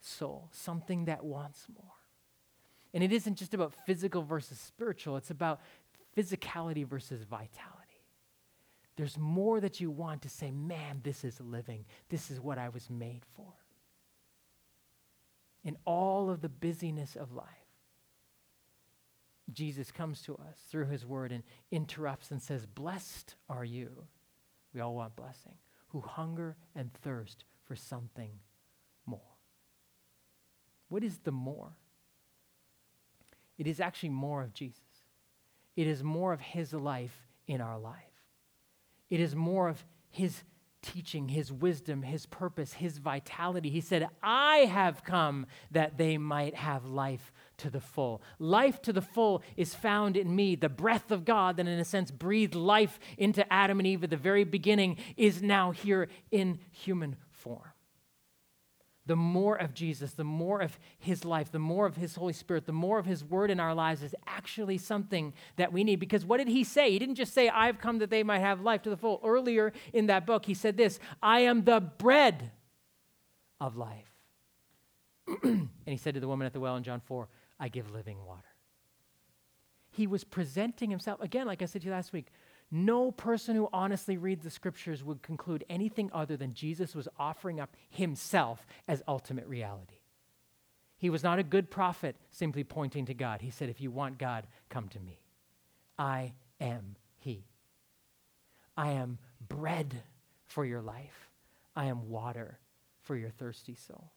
soul, 0.00 0.50
something 0.52 1.06
that 1.06 1.24
wants 1.24 1.66
more? 1.74 1.97
And 2.94 3.04
it 3.04 3.12
isn't 3.12 3.36
just 3.36 3.54
about 3.54 3.74
physical 3.86 4.22
versus 4.22 4.58
spiritual, 4.58 5.16
it's 5.16 5.30
about 5.30 5.60
physicality 6.16 6.86
versus 6.86 7.22
vitality. 7.22 7.74
There's 8.96 9.16
more 9.16 9.60
that 9.60 9.80
you 9.80 9.90
want 9.90 10.22
to 10.22 10.28
say, 10.28 10.50
man, 10.50 11.00
this 11.04 11.22
is 11.22 11.40
living. 11.40 11.84
This 12.08 12.32
is 12.32 12.40
what 12.40 12.58
I 12.58 12.68
was 12.68 12.90
made 12.90 13.22
for. 13.36 13.52
In 15.62 15.76
all 15.84 16.30
of 16.30 16.40
the 16.40 16.48
busyness 16.48 17.14
of 17.14 17.32
life, 17.32 17.46
Jesus 19.52 19.92
comes 19.92 20.20
to 20.22 20.34
us 20.34 20.56
through 20.68 20.86
his 20.86 21.06
word 21.06 21.30
and 21.30 21.42
interrupts 21.70 22.30
and 22.30 22.42
says, 22.42 22.66
Blessed 22.66 23.36
are 23.48 23.64
you. 23.64 24.04
We 24.74 24.80
all 24.80 24.94
want 24.94 25.16
blessing, 25.16 25.54
who 25.88 26.00
hunger 26.00 26.56
and 26.74 26.92
thirst 26.92 27.44
for 27.64 27.76
something 27.76 28.32
more. 29.06 29.20
What 30.88 31.04
is 31.04 31.18
the 31.18 31.32
more? 31.32 31.76
It 33.58 33.66
is 33.66 33.80
actually 33.80 34.10
more 34.10 34.42
of 34.42 34.54
Jesus. 34.54 34.80
It 35.76 35.86
is 35.86 36.02
more 36.02 36.32
of 36.32 36.40
his 36.40 36.72
life 36.72 37.26
in 37.46 37.60
our 37.60 37.78
life. 37.78 37.94
It 39.10 39.20
is 39.20 39.34
more 39.34 39.68
of 39.68 39.84
his 40.10 40.42
teaching, 40.80 41.28
his 41.28 41.52
wisdom, 41.52 42.02
his 42.02 42.24
purpose, 42.26 42.74
his 42.74 42.98
vitality. 42.98 43.68
He 43.68 43.80
said, 43.80 44.08
I 44.22 44.58
have 44.58 45.02
come 45.02 45.46
that 45.72 45.98
they 45.98 46.18
might 46.18 46.54
have 46.54 46.84
life 46.84 47.32
to 47.58 47.70
the 47.70 47.80
full. 47.80 48.22
Life 48.38 48.80
to 48.82 48.92
the 48.92 49.02
full 49.02 49.42
is 49.56 49.74
found 49.74 50.16
in 50.16 50.34
me. 50.34 50.54
The 50.54 50.68
breath 50.68 51.10
of 51.10 51.24
God 51.24 51.56
that, 51.56 51.66
in 51.66 51.78
a 51.78 51.84
sense, 51.84 52.10
breathed 52.10 52.54
life 52.54 53.00
into 53.16 53.50
Adam 53.52 53.80
and 53.80 53.86
Eve 53.86 54.04
at 54.04 54.10
the 54.10 54.16
very 54.16 54.44
beginning 54.44 54.98
is 55.16 55.42
now 55.42 55.72
here 55.72 56.08
in 56.30 56.60
human 56.70 57.16
form 57.30 57.72
the 59.08 59.16
more 59.16 59.56
of 59.56 59.72
Jesus, 59.72 60.12
the 60.12 60.22
more 60.22 60.60
of 60.60 60.78
his 60.98 61.24
life, 61.24 61.50
the 61.50 61.58
more 61.58 61.86
of 61.86 61.96
his 61.96 62.14
Holy 62.14 62.34
Spirit, 62.34 62.66
the 62.66 62.72
more 62.72 62.98
of 62.98 63.06
his 63.06 63.24
word 63.24 63.50
in 63.50 63.58
our 63.58 63.74
lives 63.74 64.02
is 64.02 64.14
actually 64.26 64.76
something 64.76 65.32
that 65.56 65.72
we 65.72 65.82
need. 65.82 65.98
Because 65.98 66.26
what 66.26 66.36
did 66.36 66.46
he 66.46 66.62
say? 66.62 66.90
He 66.90 66.98
didn't 66.98 67.14
just 67.14 67.32
say, 67.32 67.48
I've 67.48 67.80
come 67.80 67.98
that 68.00 68.10
they 68.10 68.22
might 68.22 68.40
have 68.40 68.60
life 68.60 68.82
to 68.82 68.90
the 68.90 68.98
full. 68.98 69.20
Earlier 69.24 69.72
in 69.94 70.06
that 70.06 70.26
book, 70.26 70.44
he 70.44 70.52
said 70.52 70.76
this 70.76 71.00
I 71.22 71.40
am 71.40 71.64
the 71.64 71.80
bread 71.80 72.52
of 73.58 73.78
life. 73.78 74.12
and 75.42 75.70
he 75.86 75.96
said 75.96 76.12
to 76.12 76.20
the 76.20 76.28
woman 76.28 76.46
at 76.46 76.52
the 76.52 76.60
well 76.60 76.76
in 76.76 76.82
John 76.82 77.00
4, 77.00 77.28
I 77.58 77.68
give 77.68 77.90
living 77.90 78.22
water. 78.26 78.42
He 79.90 80.06
was 80.06 80.22
presenting 80.22 80.90
himself, 80.90 81.20
again, 81.22 81.46
like 81.46 81.62
I 81.62 81.64
said 81.64 81.80
to 81.80 81.86
you 81.86 81.92
last 81.92 82.12
week, 82.12 82.26
no 82.70 83.10
person 83.10 83.56
who 83.56 83.68
honestly 83.72 84.16
reads 84.16 84.44
the 84.44 84.50
scriptures 84.50 85.02
would 85.02 85.22
conclude 85.22 85.64
anything 85.70 86.10
other 86.12 86.36
than 86.36 86.52
Jesus 86.52 86.94
was 86.94 87.08
offering 87.18 87.60
up 87.60 87.74
himself 87.88 88.66
as 88.86 89.02
ultimate 89.08 89.46
reality. 89.46 89.98
He 90.98 91.10
was 91.10 91.22
not 91.22 91.38
a 91.38 91.44
good 91.44 91.70
prophet 91.70 92.16
simply 92.30 92.64
pointing 92.64 93.06
to 93.06 93.14
God. 93.14 93.40
He 93.40 93.50
said, 93.50 93.68
If 93.68 93.80
you 93.80 93.90
want 93.90 94.18
God, 94.18 94.46
come 94.68 94.88
to 94.88 95.00
me. 95.00 95.20
I 95.96 96.32
am 96.60 96.96
He. 97.18 97.44
I 98.76 98.90
am 98.92 99.18
bread 99.48 100.02
for 100.46 100.64
your 100.64 100.82
life, 100.82 101.30
I 101.76 101.86
am 101.86 102.08
water 102.08 102.58
for 103.02 103.16
your 103.16 103.30
thirsty 103.30 103.74
soul. 103.74 104.10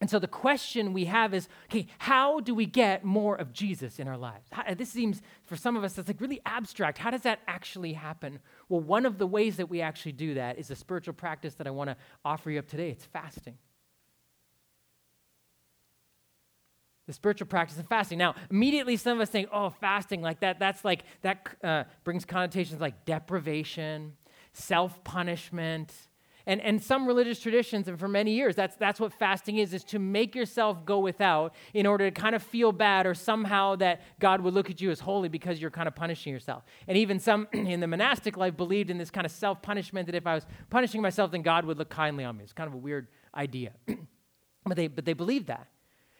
And 0.00 0.10
so 0.10 0.18
the 0.18 0.28
question 0.28 0.92
we 0.92 1.06
have 1.06 1.32
is 1.32 1.48
okay, 1.70 1.86
how 1.98 2.40
do 2.40 2.54
we 2.54 2.66
get 2.66 3.02
more 3.02 3.34
of 3.34 3.52
Jesus 3.52 3.98
in 3.98 4.08
our 4.08 4.18
lives? 4.18 4.46
How, 4.50 4.74
this 4.74 4.90
seems, 4.90 5.22
for 5.46 5.56
some 5.56 5.74
of 5.74 5.84
us, 5.84 5.94
that's 5.94 6.08
like 6.08 6.20
really 6.20 6.42
abstract. 6.44 6.98
How 6.98 7.10
does 7.10 7.22
that 7.22 7.40
actually 7.48 7.94
happen? 7.94 8.40
Well, 8.68 8.82
one 8.82 9.06
of 9.06 9.16
the 9.16 9.26
ways 9.26 9.56
that 9.56 9.70
we 9.70 9.80
actually 9.80 10.12
do 10.12 10.34
that 10.34 10.58
is 10.58 10.70
a 10.70 10.76
spiritual 10.76 11.14
practice 11.14 11.54
that 11.54 11.66
I 11.66 11.70
want 11.70 11.88
to 11.88 11.96
offer 12.24 12.50
you 12.50 12.58
up 12.58 12.68
today 12.68 12.90
it's 12.90 13.06
fasting. 13.06 13.56
The 17.06 17.12
spiritual 17.12 17.46
practice 17.46 17.78
of 17.78 17.86
fasting. 17.86 18.18
Now, 18.18 18.34
immediately 18.50 18.96
some 18.96 19.16
of 19.16 19.22
us 19.22 19.30
think, 19.30 19.48
oh, 19.52 19.70
fasting, 19.70 20.22
like 20.22 20.40
that, 20.40 20.58
that's 20.58 20.84
like, 20.84 21.04
that 21.22 21.46
uh, 21.62 21.84
brings 22.02 22.24
connotations 22.24 22.80
like 22.80 23.04
deprivation, 23.04 24.14
self 24.52 25.02
punishment, 25.04 25.92
and, 26.46 26.60
and 26.60 26.80
some 26.80 27.06
religious 27.06 27.40
traditions, 27.40 27.88
and 27.88 27.98
for 27.98 28.06
many 28.06 28.32
years, 28.32 28.54
that's, 28.54 28.76
that's 28.76 29.00
what 29.00 29.12
fasting 29.12 29.58
is, 29.58 29.74
is 29.74 29.82
to 29.84 29.98
make 29.98 30.34
yourself 30.34 30.84
go 30.84 31.00
without 31.00 31.54
in 31.74 31.86
order 31.86 32.08
to 32.08 32.10
kind 32.12 32.36
of 32.36 32.42
feel 32.42 32.70
bad 32.70 33.04
or 33.04 33.14
somehow 33.14 33.74
that 33.76 34.02
God 34.20 34.40
would 34.40 34.54
look 34.54 34.70
at 34.70 34.80
you 34.80 34.90
as 34.90 35.00
holy 35.00 35.28
because 35.28 35.60
you're 35.60 35.72
kind 35.72 35.88
of 35.88 35.96
punishing 35.96 36.32
yourself. 36.32 36.62
And 36.86 36.96
even 36.96 37.18
some 37.18 37.48
in 37.52 37.80
the 37.80 37.88
monastic 37.88 38.36
life 38.36 38.56
believed 38.56 38.90
in 38.90 38.98
this 38.98 39.10
kind 39.10 39.24
of 39.24 39.32
self 39.32 39.60
punishment 39.60 40.06
that 40.06 40.14
if 40.14 40.26
I 40.26 40.34
was 40.34 40.46
punishing 40.70 41.02
myself, 41.02 41.32
then 41.32 41.42
God 41.42 41.64
would 41.64 41.78
look 41.78 41.90
kindly 41.90 42.24
on 42.24 42.36
me. 42.36 42.44
It's 42.44 42.52
kind 42.52 42.68
of 42.68 42.74
a 42.74 42.78
weird 42.78 43.08
idea. 43.34 43.72
but, 44.64 44.76
they, 44.76 44.86
but 44.86 45.04
they 45.04 45.14
believed 45.14 45.48
that. 45.48 45.66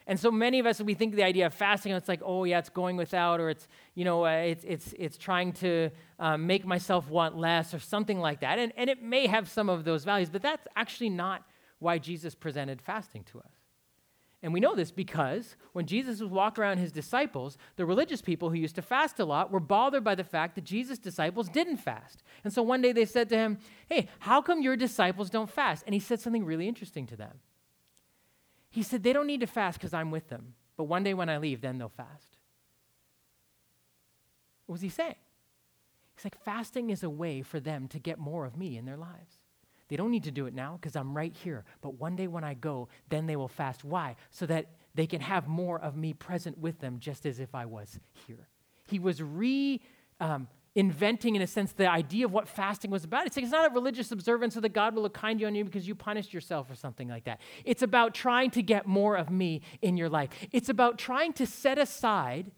And 0.07 0.21
so 0.21 0.31
many 0.31 0.61
of 0.61 0.67
us, 0.67 0.81
we 0.81 0.95
think 0.95 1.17
the 1.17 1.25
idea 1.25 1.47
of 1.47 1.55
fasting, 1.55 1.93
it's 1.93 2.09
like, 2.09 2.23
oh 2.25 2.45
yeah, 2.45 2.59
it's 2.59 2.69
going 2.69 2.97
without, 2.97 3.41
or 3.41 3.51
it's, 3.51 3.67
you 3.95 4.05
know, 4.05 4.25
uh, 4.25 4.31
it's, 4.31 4.65
it's, 4.65 4.95
it's 4.97 5.17
trying 5.17 5.53
to 5.55 5.91
um, 6.21 6.47
make 6.47 6.65
myself 6.65 7.09
want 7.11 7.37
less, 7.37 7.75
or 7.75 7.81
something 7.81 8.21
like 8.21 8.41
that. 8.41 8.59
And, 8.59 8.73
and 8.77 8.89
it 8.89 9.03
may 9.03 9.27
have 9.27 9.49
some 9.49 9.69
of 9.69 9.85
those 9.85 10.05
values, 10.05 10.31
but 10.31 10.43
that's 10.43 10.69
actually 10.77 11.11
not 11.11 11.43
why 11.81 11.99
Jesus 11.99 12.35
presented 12.37 12.81
fasting 12.81 13.25
to 13.33 13.41
us. 13.41 13.53
And 14.43 14.53
we 14.53 14.61
know 14.61 14.77
this 14.77 14.93
because 14.93 15.57
when 15.73 15.87
Jesus 15.87 16.21
was 16.21 16.31
walking 16.31 16.63
around 16.63 16.79
his 16.79 16.93
disciples, 16.93 17.59
the 17.75 17.85
religious 17.85 18.23
people 18.23 18.51
who 18.51 18.57
used 18.57 18.77
to 18.77 18.83
fast 18.83 19.19
a 19.19 19.25
lot 19.25 19.51
were 19.51 19.61
bothered 19.61 20.05
by 20.05 20.15
the 20.15 20.23
fact 20.23 20.55
that 20.55 20.63
Jesus' 20.63 20.99
disciples 20.99 21.49
didn't 21.49 21.79
fast. 21.79 22.23
And 22.45 22.53
so 22.53 22.63
one 22.63 22.81
day 22.81 22.93
they 22.93 23.07
said 23.07 23.29
to 23.31 23.37
him, 23.37 23.59
Hey, 23.89 24.09
how 24.21 24.41
come 24.41 24.63
your 24.63 24.77
disciples 24.77 25.31
don't 25.31 25.51
fast? 25.51 25.83
And 25.85 25.95
he 25.95 26.01
said 26.01 26.21
something 26.21 26.45
really 26.45 26.69
interesting 26.69 27.07
to 27.07 27.17
them. 27.17 27.41
He 28.77 28.83
said, 28.83 29.03
They 29.03 29.15
don't 29.15 29.27
need 29.27 29.41
to 29.41 29.47
fast 29.47 29.79
because 29.79 29.95
I'm 29.95 30.11
with 30.11 30.29
them. 30.29 30.53
But 30.77 30.85
one 30.85 31.03
day 31.03 31.15
when 31.15 31.31
I 31.31 31.39
leave, 31.39 31.63
then 31.63 31.79
they'll 31.79 31.89
fast. 31.89 32.37
What 34.67 34.75
was 34.75 34.83
he 34.83 34.91
saying? 34.91 35.15
He's 36.15 36.27
like, 36.27 36.39
fasting 36.45 36.91
is 36.91 37.03
a 37.03 37.09
way 37.09 37.41
for 37.41 37.59
them 37.59 37.89
to 37.89 37.99
get 37.99 38.19
more 38.19 38.45
of 38.45 38.55
me 38.55 38.77
in 38.77 38.85
their 38.85 38.99
lives. 38.99 39.41
They 39.89 39.97
don't 39.97 40.11
need 40.11 40.25
to 40.25 40.31
do 40.31 40.45
it 40.45 40.53
now 40.53 40.79
because 40.79 40.95
I'm 40.95 41.17
right 41.17 41.35
here. 41.35 41.65
But 41.81 41.95
one 41.95 42.17
day 42.17 42.27
when 42.27 42.45
I 42.45 42.53
go, 42.53 42.89
then 43.09 43.27
they 43.27 43.37
will 43.37 43.49
fast. 43.49 43.83
Why? 43.83 44.15
So 44.31 44.45
that 44.45 44.67
they 44.95 45.07
can 45.07 45.23
have 45.23 45.49
more 45.49 45.81
of 45.81 45.97
me 45.97 46.13
present 46.13 46.59
with 46.59 46.79
them 46.81 46.99
just 46.99 47.25
as 47.25 47.41
if 47.41 47.55
I 47.55 47.65
was 47.65 47.99
here. 48.27 48.47
He 48.89 48.99
was 48.99 49.23
re 49.23 49.81
um, 50.21 50.49
inventing, 50.77 51.35
in 51.35 51.43
a 51.43 51.47
sense, 51.47 51.73
the 51.73 51.91
idea 51.91 52.27
of 52.27 52.33
what 52.33 52.47
fasting 52.47 52.91
was 52.91 53.03
about. 53.03 53.27
It's, 53.27 53.37
like, 53.37 53.45
it's 53.45 53.53
not 53.53 53.69
a 53.69 53.75
religious 53.75 54.13
observance 54.13 54.55
so 54.55 54.61
that 54.61 54.75
God 54.75 54.95
will 54.95 55.03
look 55.03 55.15
kindly 55.15 55.47
on 55.47 55.55
you 55.55 55.65
because 55.65 55.89
you 55.89 55.95
punished 55.95 56.35
yourself 56.35 56.71
or 56.71 56.75
something 56.75 57.09
like 57.09 57.25
that. 57.25 57.41
It's 57.65 57.83
about 57.83 58.15
trying 58.15 58.51
to 58.53 58.63
get 58.63 58.87
more 58.87 59.17
of 59.17 59.31
me 59.31 59.63
in 59.81 59.97
your 59.97 60.11
life. 60.11 60.29
It's 60.53 60.69
about 60.69 60.99
trying 60.99 61.33
to 61.33 61.47
set 61.47 61.79
aside 61.79 62.53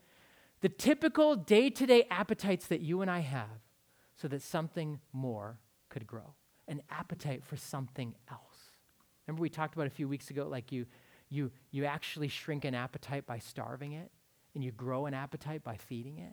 the 0.60 0.68
typical 0.68 1.36
day 1.36 1.70
to 1.70 1.86
day 1.86 2.06
appetites 2.10 2.66
that 2.66 2.80
you 2.80 3.02
and 3.02 3.10
I 3.10 3.20
have 3.20 3.62
so 4.16 4.26
that 4.26 4.42
something 4.42 4.98
more 5.12 5.60
could 5.88 6.06
grow 6.06 6.34
an 6.66 6.82
appetite 6.90 7.44
for 7.44 7.56
something 7.56 8.14
else. 8.30 8.40
Remember, 9.26 9.40
we 9.40 9.48
talked 9.48 9.74
about 9.74 9.86
a 9.86 9.90
few 9.90 10.08
weeks 10.08 10.28
ago, 10.28 10.48
like 10.48 10.72
you, 10.72 10.86
you, 11.30 11.50
you 11.70 11.84
actually 11.84 12.28
shrink 12.28 12.64
an 12.64 12.74
appetite 12.74 13.26
by 13.26 13.38
starving 13.38 13.92
it, 13.92 14.10
and 14.54 14.64
you 14.64 14.72
grow 14.72 15.06
an 15.06 15.14
appetite 15.14 15.62
by 15.62 15.76
feeding 15.76 16.18
it. 16.18 16.32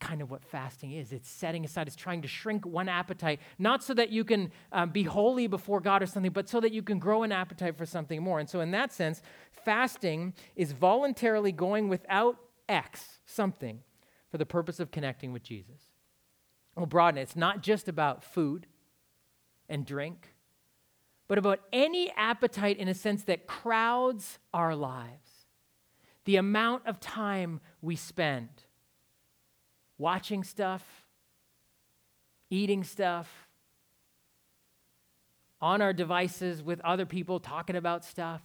Kind 0.00 0.22
of 0.22 0.30
what 0.30 0.44
fasting 0.44 0.92
is. 0.92 1.12
It's 1.12 1.28
setting 1.28 1.64
aside, 1.64 1.88
it's 1.88 1.96
trying 1.96 2.22
to 2.22 2.28
shrink 2.28 2.64
one 2.64 2.88
appetite, 2.88 3.40
not 3.58 3.82
so 3.82 3.94
that 3.94 4.10
you 4.10 4.24
can 4.24 4.52
um, 4.70 4.90
be 4.90 5.02
holy 5.02 5.48
before 5.48 5.80
God 5.80 6.02
or 6.02 6.06
something, 6.06 6.30
but 6.30 6.48
so 6.48 6.60
that 6.60 6.72
you 6.72 6.82
can 6.82 6.98
grow 6.98 7.24
an 7.24 7.32
appetite 7.32 7.76
for 7.76 7.84
something 7.84 8.22
more. 8.22 8.38
And 8.38 8.48
so, 8.48 8.60
in 8.60 8.70
that 8.70 8.92
sense, 8.92 9.22
fasting 9.64 10.34
is 10.54 10.70
voluntarily 10.72 11.50
going 11.50 11.88
without 11.88 12.36
X, 12.68 13.18
something, 13.26 13.80
for 14.30 14.38
the 14.38 14.46
purpose 14.46 14.78
of 14.78 14.92
connecting 14.92 15.32
with 15.32 15.42
Jesus. 15.42 15.80
We'll 16.76 16.86
broaden 16.86 17.18
it. 17.18 17.22
It's 17.22 17.36
not 17.36 17.62
just 17.62 17.88
about 17.88 18.22
food 18.22 18.66
and 19.68 19.84
drink, 19.84 20.34
but 21.26 21.38
about 21.38 21.60
any 21.72 22.10
appetite 22.12 22.78
in 22.78 22.86
a 22.86 22.94
sense 22.94 23.24
that 23.24 23.48
crowds 23.48 24.38
our 24.54 24.76
lives. 24.76 25.46
The 26.24 26.36
amount 26.36 26.86
of 26.86 27.00
time 27.00 27.60
we 27.82 27.96
spend 27.96 28.48
watching 29.98 30.44
stuff, 30.44 30.84
eating 32.50 32.84
stuff, 32.84 33.48
on 35.60 35.82
our 35.82 35.92
devices 35.92 36.62
with 36.62 36.80
other 36.82 37.06
people 37.06 37.40
talking 37.40 37.76
about 37.76 38.04
stuff. 38.04 38.40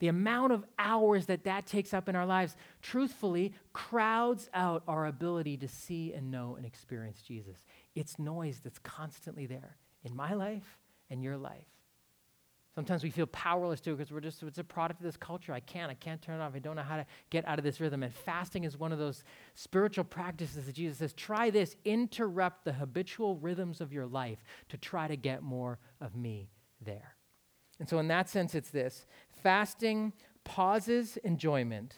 The 0.00 0.08
amount 0.08 0.52
of 0.52 0.64
hours 0.78 1.26
that 1.26 1.44
that 1.44 1.66
takes 1.66 1.92
up 1.92 2.08
in 2.08 2.16
our 2.16 2.26
lives, 2.26 2.56
truthfully, 2.80 3.54
crowds 3.72 4.48
out 4.54 4.82
our 4.88 5.06
ability 5.06 5.58
to 5.58 5.68
see 5.68 6.12
and 6.12 6.30
know 6.30 6.56
and 6.56 6.64
experience 6.64 7.20
Jesus. 7.20 7.64
It's 7.94 8.18
noise 8.18 8.60
that's 8.62 8.78
constantly 8.78 9.46
there 9.46 9.76
in 10.04 10.16
my 10.16 10.32
life 10.32 10.78
and 11.10 11.22
your 11.22 11.36
life. 11.36 11.69
Sometimes 12.74 13.02
we 13.02 13.10
feel 13.10 13.26
powerless 13.26 13.80
to 13.80 13.90
it 13.90 13.96
because 13.98 14.12
we're 14.12 14.20
just, 14.20 14.42
it's 14.44 14.58
a 14.58 14.64
product 14.64 15.00
of 15.00 15.04
this 15.04 15.16
culture. 15.16 15.52
I 15.52 15.60
can't, 15.60 15.90
I 15.90 15.94
can't 15.94 16.22
turn 16.22 16.40
it 16.40 16.42
off. 16.42 16.52
I 16.54 16.60
don't 16.60 16.76
know 16.76 16.82
how 16.82 16.96
to 16.96 17.06
get 17.28 17.46
out 17.48 17.58
of 17.58 17.64
this 17.64 17.80
rhythm. 17.80 18.04
And 18.04 18.14
fasting 18.14 18.62
is 18.62 18.78
one 18.78 18.92
of 18.92 18.98
those 18.98 19.24
spiritual 19.54 20.04
practices 20.04 20.66
that 20.66 20.74
Jesus 20.74 20.98
says, 20.98 21.12
try 21.12 21.50
this, 21.50 21.74
interrupt 21.84 22.64
the 22.64 22.72
habitual 22.72 23.36
rhythms 23.36 23.80
of 23.80 23.92
your 23.92 24.06
life 24.06 24.44
to 24.68 24.76
try 24.78 25.08
to 25.08 25.16
get 25.16 25.42
more 25.42 25.78
of 26.00 26.14
me 26.14 26.48
there. 26.80 27.16
And 27.80 27.88
so, 27.88 27.98
in 27.98 28.08
that 28.08 28.28
sense, 28.28 28.54
it's 28.54 28.70
this 28.70 29.06
fasting 29.42 30.12
pauses 30.44 31.16
enjoyment 31.18 31.96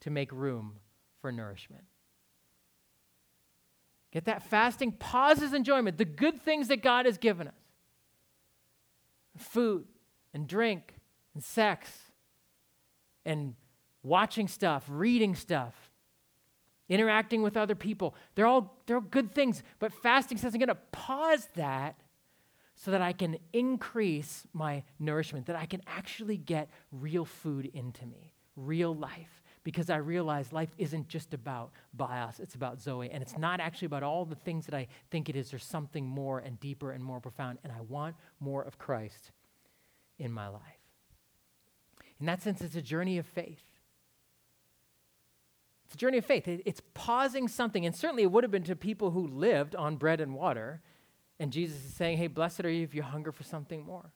to 0.00 0.10
make 0.10 0.30
room 0.30 0.74
for 1.20 1.32
nourishment. 1.32 1.84
Get 4.12 4.26
that? 4.26 4.42
Fasting 4.42 4.92
pauses 4.92 5.52
enjoyment, 5.52 5.98
the 5.98 6.04
good 6.04 6.40
things 6.40 6.68
that 6.68 6.82
God 6.82 7.06
has 7.06 7.18
given 7.18 7.48
us 7.48 7.54
food, 9.36 9.86
and 10.36 10.46
drink 10.46 10.92
and 11.32 11.42
sex 11.42 11.90
and 13.24 13.54
watching 14.02 14.46
stuff, 14.46 14.84
reading 14.86 15.34
stuff, 15.34 15.74
interacting 16.90 17.42
with 17.42 17.56
other 17.56 17.74
people. 17.74 18.14
They're 18.34 18.46
all, 18.46 18.76
they're 18.86 18.96
all 18.96 19.02
good 19.02 19.34
things. 19.34 19.62
But 19.78 19.94
fasting 19.94 20.36
says 20.36 20.52
I'm 20.52 20.60
going 20.60 20.68
to 20.68 20.74
pause 20.92 21.48
that 21.56 21.96
so 22.74 22.90
that 22.90 23.00
I 23.00 23.14
can 23.14 23.38
increase 23.54 24.46
my 24.52 24.82
nourishment, 24.98 25.46
that 25.46 25.56
I 25.56 25.64
can 25.64 25.80
actually 25.86 26.36
get 26.36 26.68
real 26.92 27.24
food 27.24 27.70
into 27.72 28.04
me, 28.04 28.34
real 28.56 28.94
life. 28.94 29.42
Because 29.64 29.88
I 29.90 29.96
realize 29.96 30.52
life 30.52 30.72
isn't 30.76 31.08
just 31.08 31.32
about 31.34 31.72
bios, 31.94 32.40
it's 32.40 32.54
about 32.54 32.78
Zoe. 32.78 33.10
And 33.10 33.22
it's 33.22 33.38
not 33.38 33.58
actually 33.58 33.86
about 33.86 34.02
all 34.02 34.26
the 34.26 34.36
things 34.36 34.66
that 34.66 34.74
I 34.74 34.86
think 35.10 35.30
it 35.30 35.34
is. 35.34 35.50
There's 35.50 35.64
something 35.64 36.06
more 36.06 36.40
and 36.40 36.60
deeper 36.60 36.92
and 36.92 37.02
more 37.02 37.20
profound. 37.20 37.58
And 37.64 37.72
I 37.72 37.80
want 37.80 38.14
more 38.38 38.62
of 38.62 38.78
Christ 38.78 39.32
in 40.18 40.32
my 40.32 40.48
life. 40.48 40.62
In 42.18 42.26
that 42.26 42.42
sense, 42.42 42.60
it's 42.60 42.76
a 42.76 42.82
journey 42.82 43.18
of 43.18 43.26
faith. 43.26 43.62
It's 45.84 45.94
a 45.94 45.98
journey 45.98 46.18
of 46.18 46.24
faith. 46.24 46.48
It's 46.48 46.80
pausing 46.94 47.46
something. 47.46 47.86
And 47.86 47.94
certainly 47.94 48.22
it 48.24 48.32
would 48.32 48.42
have 48.42 48.50
been 48.50 48.64
to 48.64 48.74
people 48.74 49.10
who 49.10 49.26
lived 49.26 49.76
on 49.76 49.96
bread 49.96 50.20
and 50.20 50.34
water. 50.34 50.80
And 51.38 51.52
Jesus 51.52 51.84
is 51.84 51.94
saying, 51.94 52.18
hey, 52.18 52.26
blessed 52.26 52.64
are 52.64 52.70
you 52.70 52.82
if 52.82 52.94
you 52.94 53.02
hunger 53.02 53.30
for 53.30 53.44
something 53.44 53.84
more. 53.84 54.10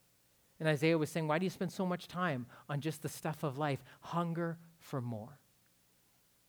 And 0.58 0.68
Isaiah 0.68 0.98
was 0.98 1.10
saying, 1.10 1.28
why 1.28 1.38
do 1.38 1.44
you 1.44 1.50
spend 1.50 1.72
so 1.72 1.86
much 1.86 2.08
time 2.08 2.46
on 2.68 2.80
just 2.80 3.02
the 3.02 3.08
stuff 3.08 3.42
of 3.42 3.56
life? 3.56 3.82
Hunger 4.00 4.58
for 4.78 5.00
more, 5.00 5.38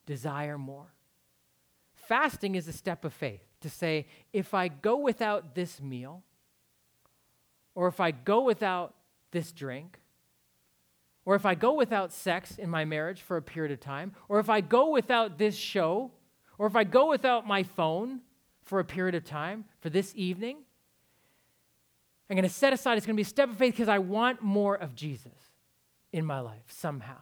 desire 0.05 0.57
more. 0.57 0.93
Fasting 1.93 2.55
is 2.55 2.67
a 2.67 2.73
step 2.73 3.05
of 3.05 3.13
faith 3.13 3.41
to 3.61 3.69
say, 3.69 4.07
if 4.33 4.53
I 4.53 4.67
go 4.69 4.97
without 4.97 5.55
this 5.55 5.79
meal, 5.79 6.23
or 7.75 7.87
if 7.87 7.99
I 7.99 8.11
go 8.11 8.41
without 8.41 8.95
this 9.31 9.51
drink, 9.51 9.99
or 11.25 11.35
if 11.35 11.45
I 11.45 11.55
go 11.55 11.73
without 11.73 12.11
sex 12.11 12.57
in 12.57 12.69
my 12.69 12.85
marriage 12.85 13.21
for 13.21 13.37
a 13.37 13.41
period 13.41 13.71
of 13.71 13.79
time, 13.79 14.13
or 14.27 14.39
if 14.39 14.49
I 14.49 14.61
go 14.61 14.89
without 14.89 15.37
this 15.37 15.55
show, 15.55 16.11
or 16.57 16.67
if 16.67 16.75
I 16.75 16.83
go 16.83 17.09
without 17.09 17.47
my 17.47 17.63
phone 17.63 18.21
for 18.63 18.79
a 18.79 18.85
period 18.85 19.15
of 19.15 19.23
time, 19.23 19.65
for 19.79 19.89
this 19.89 20.13
evening, 20.15 20.57
I'm 22.29 22.35
going 22.35 22.47
to 22.47 22.53
set 22.53 22.71
aside, 22.71 22.97
it's 22.97 23.05
going 23.05 23.15
to 23.15 23.17
be 23.17 23.23
a 23.23 23.25
step 23.25 23.49
of 23.49 23.57
faith 23.57 23.73
because 23.73 23.89
I 23.89 23.99
want 23.99 24.41
more 24.41 24.75
of 24.75 24.95
Jesus 24.95 25.33
in 26.13 26.25
my 26.25 26.39
life 26.39 26.63
somehow. 26.67 27.17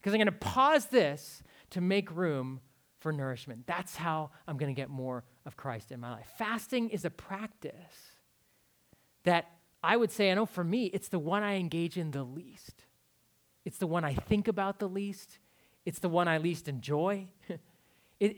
Because 0.00 0.12
I'm 0.14 0.18
going 0.18 0.26
to 0.26 0.32
pause 0.32 0.86
this 0.86 1.42
to 1.70 1.80
make 1.80 2.10
room 2.10 2.60
for 2.98 3.12
nourishment. 3.12 3.66
That's 3.66 3.96
how 3.96 4.30
I'm 4.48 4.56
going 4.56 4.74
to 4.74 4.80
get 4.80 4.90
more 4.90 5.24
of 5.46 5.56
Christ 5.56 5.92
in 5.92 6.00
my 6.00 6.10
life. 6.12 6.26
Fasting 6.38 6.90
is 6.90 7.04
a 7.04 7.10
practice 7.10 7.72
that 9.24 9.50
I 9.82 9.96
would 9.96 10.10
say, 10.10 10.30
I 10.30 10.34
know 10.34 10.46
for 10.46 10.64
me, 10.64 10.86
it's 10.86 11.08
the 11.08 11.18
one 11.18 11.42
I 11.42 11.56
engage 11.56 11.96
in 11.96 12.12
the 12.12 12.22
least. 12.22 12.84
It's 13.64 13.78
the 13.78 13.86
one 13.86 14.04
I 14.04 14.14
think 14.14 14.48
about 14.48 14.78
the 14.78 14.88
least. 14.88 15.38
It's 15.84 15.98
the 15.98 16.08
one 16.08 16.28
I 16.28 16.38
least 16.38 16.68
enjoy. 16.68 17.26
it, 17.48 17.60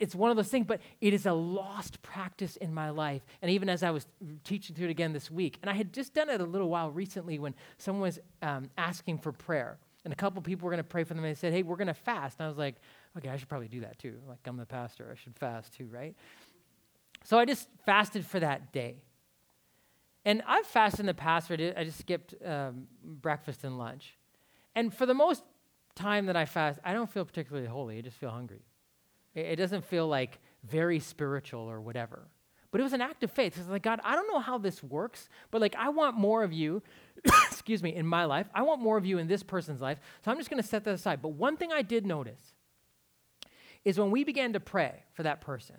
it's 0.01 0.15
one 0.15 0.31
of 0.31 0.37
those 0.37 0.49
things, 0.49 0.67
but 0.67 0.81
it 1.01 1.13
is 1.13 1.27
a 1.27 1.33
lost 1.33 2.01
practice 2.03 2.57
in 2.57 2.73
my 2.73 2.91
life. 2.91 3.23
And 3.43 3.51
even 3.51 3.69
as 3.69 3.83
I 3.83 3.91
was 3.91 4.07
teaching 4.45 4.75
through 4.75 4.89
it 4.89 4.91
again 4.91 5.13
this 5.13 5.31
week, 5.31 5.59
and 5.61 5.71
I 5.71 5.75
had 5.75 5.93
just 5.93 6.15
done 6.15 6.31
it 6.31 6.41
a 6.41 6.45
little 6.45 6.69
while 6.69 6.91
recently 6.91 7.39
when 7.39 7.55
someone 7.79 8.03
was 8.03 8.19
um, 8.43 8.71
asking 8.79 9.19
for 9.19 9.33
prayer. 9.33 9.79
And 10.05 10.13
a 10.13 10.17
couple 10.17 10.41
people 10.43 10.67
were 10.67 10.71
going 10.71 10.83
to 10.83 10.89
pray 10.89 11.05
for 11.05 11.15
them. 11.15 11.25
And 11.25 11.35
they 11.35 11.39
said, 11.39 11.53
Hey, 11.53 11.63
we're 11.63 11.77
going 11.77 11.89
to 11.89 11.95
fast. 11.95 12.39
And 12.39 12.47
I 12.47 12.49
was 12.49 12.59
like, 12.59 12.77
Okay, 13.17 13.29
I 13.29 13.37
should 13.37 13.49
probably 13.49 13.69
do 13.69 13.81
that 13.81 13.99
too. 13.99 14.17
Like, 14.29 14.41
I'm 14.47 14.57
the 14.57 14.67
pastor. 14.67 15.09
I 15.11 15.15
should 15.23 15.37
fast 15.37 15.73
too, 15.73 15.89
right? 15.91 16.15
So 17.25 17.39
I 17.39 17.45
just 17.47 17.69
fasted 17.87 18.27
for 18.27 18.41
that 18.41 18.73
day. 18.73 18.97
And 20.25 20.43
I've 20.47 20.67
fasted 20.67 21.01
in 21.01 21.07
the 21.07 21.15
past 21.15 21.51
where 21.51 21.75
I 21.77 21.85
just 21.85 21.99
skipped 21.99 22.35
um, 22.45 22.87
breakfast 23.03 23.65
and 23.65 23.79
lunch. 23.79 24.17
And 24.75 24.93
for 24.93 25.07
the 25.07 25.15
most 25.15 25.43
time 25.95 26.27
that 26.27 26.37
I 26.37 26.47
fast, 26.47 26.79
I 26.85 26.93
don't 26.93 27.11
feel 27.11 27.25
particularly 27.25 27.69
holy. 27.69 27.99
I 27.99 28.01
just 28.01 28.17
feel 28.17 28.31
hungry. 28.31 28.63
It, 29.35 29.47
it 29.47 29.57
doesn't 29.57 29.85
feel 29.85 30.09
like 30.09 30.39
very 30.65 30.99
spiritual 30.99 31.63
or 31.63 31.81
whatever. 31.81 32.29
But 32.71 32.81
it 32.81 32.85
was 32.85 32.93
an 32.93 33.03
act 33.03 33.23
of 33.23 33.31
faith. 33.31 33.57
It's 33.57 33.69
like, 33.69 33.83
God, 33.83 34.01
I 34.03 34.17
don't 34.17 34.27
know 34.27 34.41
how 34.41 34.59
this 34.59 34.83
works, 34.83 35.29
but 35.53 35.61
like, 35.61 35.77
I 35.77 35.91
want 35.91 36.17
more 36.17 36.43
of 36.43 36.53
you, 36.53 36.83
excuse 37.25 37.83
me, 37.85 37.95
in 37.95 38.05
my 38.05 38.25
life. 38.25 38.49
I 38.53 38.63
want 38.63 38.81
more 38.81 38.97
of 38.97 39.07
you 39.07 39.19
in 39.19 39.29
this 39.29 39.45
person's 39.45 39.81
life. 39.81 40.01
So 40.25 40.31
I'm 40.33 40.39
just 40.39 40.51
going 40.51 40.61
to 40.61 40.69
set 40.69 40.83
that 40.85 40.95
aside. 40.95 41.23
But 41.23 41.35
one 41.35 41.57
thing 41.57 41.71
I 41.71 41.83
did 41.83 42.05
notice 42.05 42.55
is 43.85 43.97
when 43.97 44.11
we 44.11 44.25
began 44.25 44.55
to 44.55 44.61
pray 44.61 45.05
for 45.13 45.23
that 45.23 45.41
person, 45.41 45.77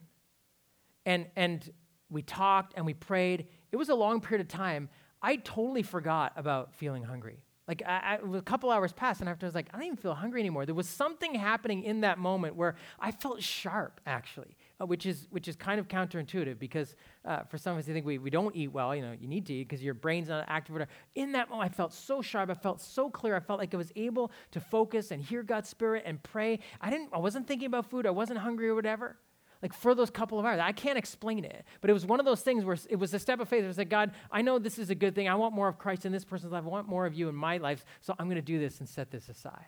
and, 1.06 1.26
and 1.36 1.70
we 2.10 2.22
talked 2.22 2.74
and 2.78 2.86
we 2.86 2.94
prayed, 2.94 3.48
it 3.76 3.78
was 3.78 3.90
a 3.90 3.96
long 3.96 4.22
period 4.22 4.40
of 4.40 4.48
time. 4.48 4.88
I 5.22 5.36
totally 5.36 5.84
forgot 5.84 6.32
about 6.38 6.74
feeling 6.76 7.04
hungry. 7.04 7.44
Like 7.68 7.84
I, 7.86 8.20
I, 8.24 8.38
a 8.38 8.42
couple 8.42 8.70
hours 8.70 8.94
passed, 8.94 9.20
and 9.20 9.28
after 9.28 9.46
I 9.46 9.50
was 9.50 9.54
like, 9.54 9.68
I 9.74 9.78
don't 9.78 9.88
even 9.88 9.98
feel 9.98 10.14
hungry 10.14 10.40
anymore. 10.40 10.66
There 10.66 10.74
was 10.74 10.88
something 10.88 11.36
happening 11.36 11.84
in 11.84 12.00
that 12.02 12.18
moment 12.18 12.56
where 12.56 12.76
I 13.02 13.12
felt 13.12 13.44
sharp, 13.44 14.00
actually, 14.06 14.56
uh, 14.80 14.86
which 14.86 15.06
is 15.06 15.28
which 15.30 15.50
is 15.50 15.58
kind 15.58 15.78
of 15.78 15.90
counterintuitive 15.90 16.58
because 16.58 16.96
uh, 17.26 17.44
for 17.44 17.58
some 17.58 17.74
of 17.74 17.80
us, 17.80 17.90
I 17.90 17.92
think 17.92 18.06
we, 18.06 18.18
we 18.18 18.30
don't 18.30 18.56
eat 18.56 18.72
well. 18.72 18.96
You 18.96 19.02
know, 19.02 19.14
you 19.20 19.28
need 19.28 19.46
to 19.48 19.54
eat 19.54 19.68
because 19.68 19.84
your 19.84 19.94
brain's 19.94 20.30
not 20.30 20.46
active. 20.48 20.88
In 21.16 21.34
that 21.34 21.50
moment, 21.50 21.70
I 21.70 21.76
felt 21.76 21.92
so 21.92 22.22
sharp. 22.22 22.50
I 22.50 22.54
felt 22.54 22.80
so 22.80 23.10
clear. 23.10 23.36
I 23.36 23.42
felt 23.42 23.60
like 23.60 23.74
I 23.74 23.78
was 23.78 23.92
able 23.98 24.32
to 24.52 24.62
focus 24.62 25.12
and 25.12 25.22
hear 25.22 25.44
God's 25.44 25.68
spirit 25.68 26.04
and 26.06 26.24
pray. 26.24 26.60
I 26.80 26.90
didn't. 26.90 27.10
I 27.12 27.18
wasn't 27.18 27.46
thinking 27.46 27.66
about 27.66 27.90
food. 27.90 28.06
I 28.06 28.12
wasn't 28.12 28.40
hungry 28.40 28.70
or 28.70 28.76
whatever 28.76 29.18
like 29.62 29.74
for 29.74 29.96
those 29.96 30.10
couple 30.10 30.40
of 30.40 30.46
hours. 30.46 30.60
I 30.60 30.72
can't 30.72 30.98
explain 30.98 31.44
it, 31.44 31.66
but 31.82 31.90
it 31.90 31.94
was 31.94 32.06
one 32.06 32.20
of 32.20 32.26
those 32.26 32.42
things 32.42 32.64
where 32.64 32.78
it 32.90 32.98
was 32.98 33.14
a 33.14 33.20
step 33.20 33.40
of 33.40 33.50
faith. 33.50 33.64
It 33.64 33.68
was 33.68 33.78
like, 33.78 33.90
God, 33.90 34.12
I 34.32 34.42
know 34.42 34.60
this 34.60 34.78
is 34.78 34.90
a 34.90 34.96
good 34.96 35.16
thing. 35.16 35.28
I 35.28 35.36
want 35.36 35.54
more 35.54 35.68
of 35.68 35.78
Christ 35.78 36.06
in 36.06 36.12
this 36.12 36.26
person's 36.26 36.52
life. 36.52 36.64
I 36.64 36.68
want 36.68 36.88
more 36.88 37.06
of 37.06 37.14
you 37.14 37.30
in 37.30 37.36
my 37.36 37.58
life, 37.58 37.86
so 38.02 38.14
I'm 38.20 38.28
going 38.28 38.36
to 38.36 38.42
do 38.42 38.60
this 38.60 38.80
and 38.80 38.88
set 38.88 39.12
this 39.12 39.30
aside. 39.30 39.66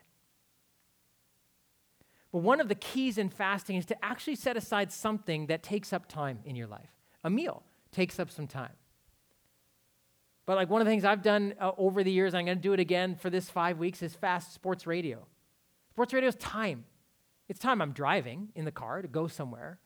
But 2.31 2.39
one 2.39 2.59
of 2.59 2.67
the 2.67 2.75
keys 2.75 3.17
in 3.17 3.29
fasting 3.29 3.77
is 3.77 3.85
to 3.87 4.05
actually 4.05 4.35
set 4.35 4.57
aside 4.57 4.91
something 4.91 5.47
that 5.47 5.63
takes 5.63 5.93
up 5.93 6.07
time 6.07 6.39
in 6.45 6.55
your 6.55 6.67
life. 6.67 6.89
A 7.23 7.29
meal 7.29 7.63
takes 7.91 8.19
up 8.19 8.29
some 8.29 8.47
time. 8.47 8.73
But 10.45 10.55
like 10.55 10.69
one 10.69 10.81
of 10.81 10.85
the 10.85 10.91
things 10.91 11.03
I've 11.03 11.21
done 11.21 11.55
uh, 11.59 11.71
over 11.77 12.03
the 12.03 12.11
years, 12.11 12.33
I'm 12.33 12.45
going 12.45 12.57
to 12.57 12.61
do 12.61 12.73
it 12.73 12.79
again 12.79 13.15
for 13.15 13.29
this 13.29 13.49
five 13.49 13.79
weeks, 13.79 14.01
is 14.01 14.15
fast 14.15 14.53
sports 14.53 14.87
radio. 14.87 15.25
Sports 15.91 16.13
radio 16.13 16.29
is 16.29 16.35
time. 16.35 16.85
It's 17.49 17.59
time 17.59 17.81
I'm 17.81 17.91
driving 17.91 18.49
in 18.55 18.65
the 18.65 18.71
car 18.71 19.01
to 19.01 19.07
go 19.07 19.27
somewhere 19.27 19.79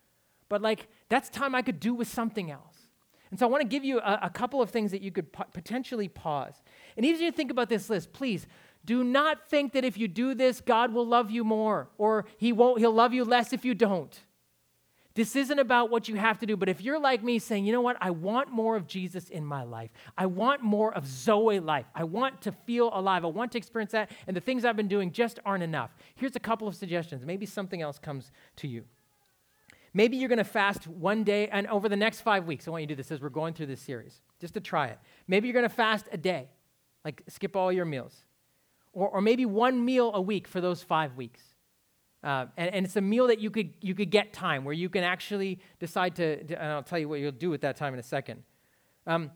but 0.51 0.61
like 0.61 0.89
that's 1.07 1.29
time 1.29 1.55
I 1.55 1.61
could 1.61 1.79
do 1.79 1.93
with 1.93 2.09
something 2.09 2.51
else. 2.51 2.89
And 3.29 3.39
so 3.39 3.45
I 3.45 3.49
want 3.49 3.61
to 3.61 3.67
give 3.69 3.85
you 3.85 3.99
a, 3.99 4.19
a 4.23 4.29
couple 4.29 4.61
of 4.61 4.69
things 4.69 4.91
that 4.91 5.01
you 5.01 5.09
could 5.09 5.31
po- 5.31 5.45
potentially 5.53 6.09
pause. 6.09 6.61
And 6.97 7.05
even 7.05 7.15
if 7.15 7.21
you 7.21 7.31
think 7.31 7.51
about 7.51 7.69
this 7.69 7.89
list, 7.89 8.11
please 8.11 8.45
do 8.83 9.01
not 9.01 9.49
think 9.49 9.71
that 9.71 9.85
if 9.85 9.97
you 9.97 10.09
do 10.09 10.33
this, 10.33 10.59
God 10.59 10.93
will 10.93 11.07
love 11.07 11.31
you 11.31 11.45
more 11.45 11.87
or 11.97 12.25
he 12.37 12.51
won't, 12.51 12.79
he'll 12.79 12.91
love 12.91 13.13
you 13.13 13.23
less 13.23 13.53
if 13.53 13.63
you 13.63 13.73
don't. 13.73 14.19
This 15.13 15.35
isn't 15.35 15.59
about 15.59 15.89
what 15.89 16.07
you 16.07 16.15
have 16.15 16.39
to 16.39 16.45
do, 16.45 16.55
but 16.55 16.69
if 16.69 16.79
you're 16.79 16.99
like 16.99 17.21
me 17.21 17.37
saying, 17.37 17.65
you 17.65 17.73
know 17.73 17.81
what, 17.81 17.97
I 17.99 18.11
want 18.11 18.49
more 18.49 18.77
of 18.77 18.87
Jesus 18.87 19.29
in 19.29 19.45
my 19.45 19.63
life. 19.63 19.91
I 20.17 20.25
want 20.25 20.61
more 20.61 20.93
of 20.93 21.05
Zoe 21.05 21.59
life. 21.59 21.85
I 21.93 22.05
want 22.05 22.41
to 22.43 22.53
feel 22.53 22.89
alive. 22.93 23.25
I 23.25 23.27
want 23.27 23.51
to 23.51 23.57
experience 23.57 23.91
that, 23.91 24.11
and 24.25 24.37
the 24.37 24.41
things 24.41 24.63
I've 24.63 24.77
been 24.77 24.87
doing 24.87 25.11
just 25.11 25.39
aren't 25.45 25.63
enough. 25.63 25.91
Here's 26.15 26.37
a 26.37 26.39
couple 26.39 26.67
of 26.67 26.75
suggestions. 26.75 27.25
Maybe 27.25 27.45
something 27.45 27.81
else 27.81 27.99
comes 27.99 28.31
to 28.57 28.69
you. 28.69 28.85
Maybe 29.93 30.15
you're 30.15 30.29
going 30.29 30.37
to 30.37 30.45
fast 30.45 30.87
one 30.87 31.25
day, 31.25 31.49
and 31.49 31.67
over 31.67 31.89
the 31.89 31.97
next 31.97 32.21
five 32.21 32.45
weeks, 32.47 32.65
I 32.65 32.71
want 32.71 32.83
you 32.83 32.87
to 32.87 32.93
do 32.93 32.97
this 32.97 33.11
as 33.11 33.19
we're 33.19 33.27
going 33.27 33.53
through 33.53 33.65
this 33.65 33.81
series, 33.81 34.21
just 34.39 34.53
to 34.53 34.61
try 34.61 34.87
it. 34.87 34.99
Maybe 35.27 35.49
you're 35.49 35.53
going 35.53 35.67
to 35.67 35.75
fast 35.75 36.07
a 36.13 36.17
day, 36.17 36.47
like 37.03 37.23
skip 37.27 37.57
all 37.57 37.73
your 37.73 37.83
meals, 37.83 38.15
or, 38.93 39.09
or 39.09 39.21
maybe 39.21 39.45
one 39.45 39.83
meal 39.83 40.11
a 40.13 40.21
week 40.21 40.47
for 40.47 40.61
those 40.61 40.81
five 40.81 41.17
weeks. 41.17 41.41
Uh, 42.23 42.45
and, 42.55 42.75
and, 42.75 42.85
it's 42.85 42.95
a 42.95 43.01
meal 43.01 43.27
that 43.27 43.39
you 43.39 43.49
could, 43.49 43.73
you 43.81 43.95
could 43.95 44.11
get 44.11 44.31
time 44.31 44.63
where 44.63 44.75
you 44.75 44.89
can 44.89 45.03
actually 45.03 45.57
decide 45.79 46.15
to, 46.15 46.43
to, 46.43 46.61
and 46.61 46.71
I'll 46.71 46.83
tell 46.83 46.99
you 46.99 47.09
what 47.09 47.19
you'll 47.19 47.31
do 47.31 47.49
with 47.49 47.61
that 47.61 47.77
time 47.77 47.93
in 47.93 47.99
a 47.99 48.03
second. 48.03 48.43
Um, 49.07 49.31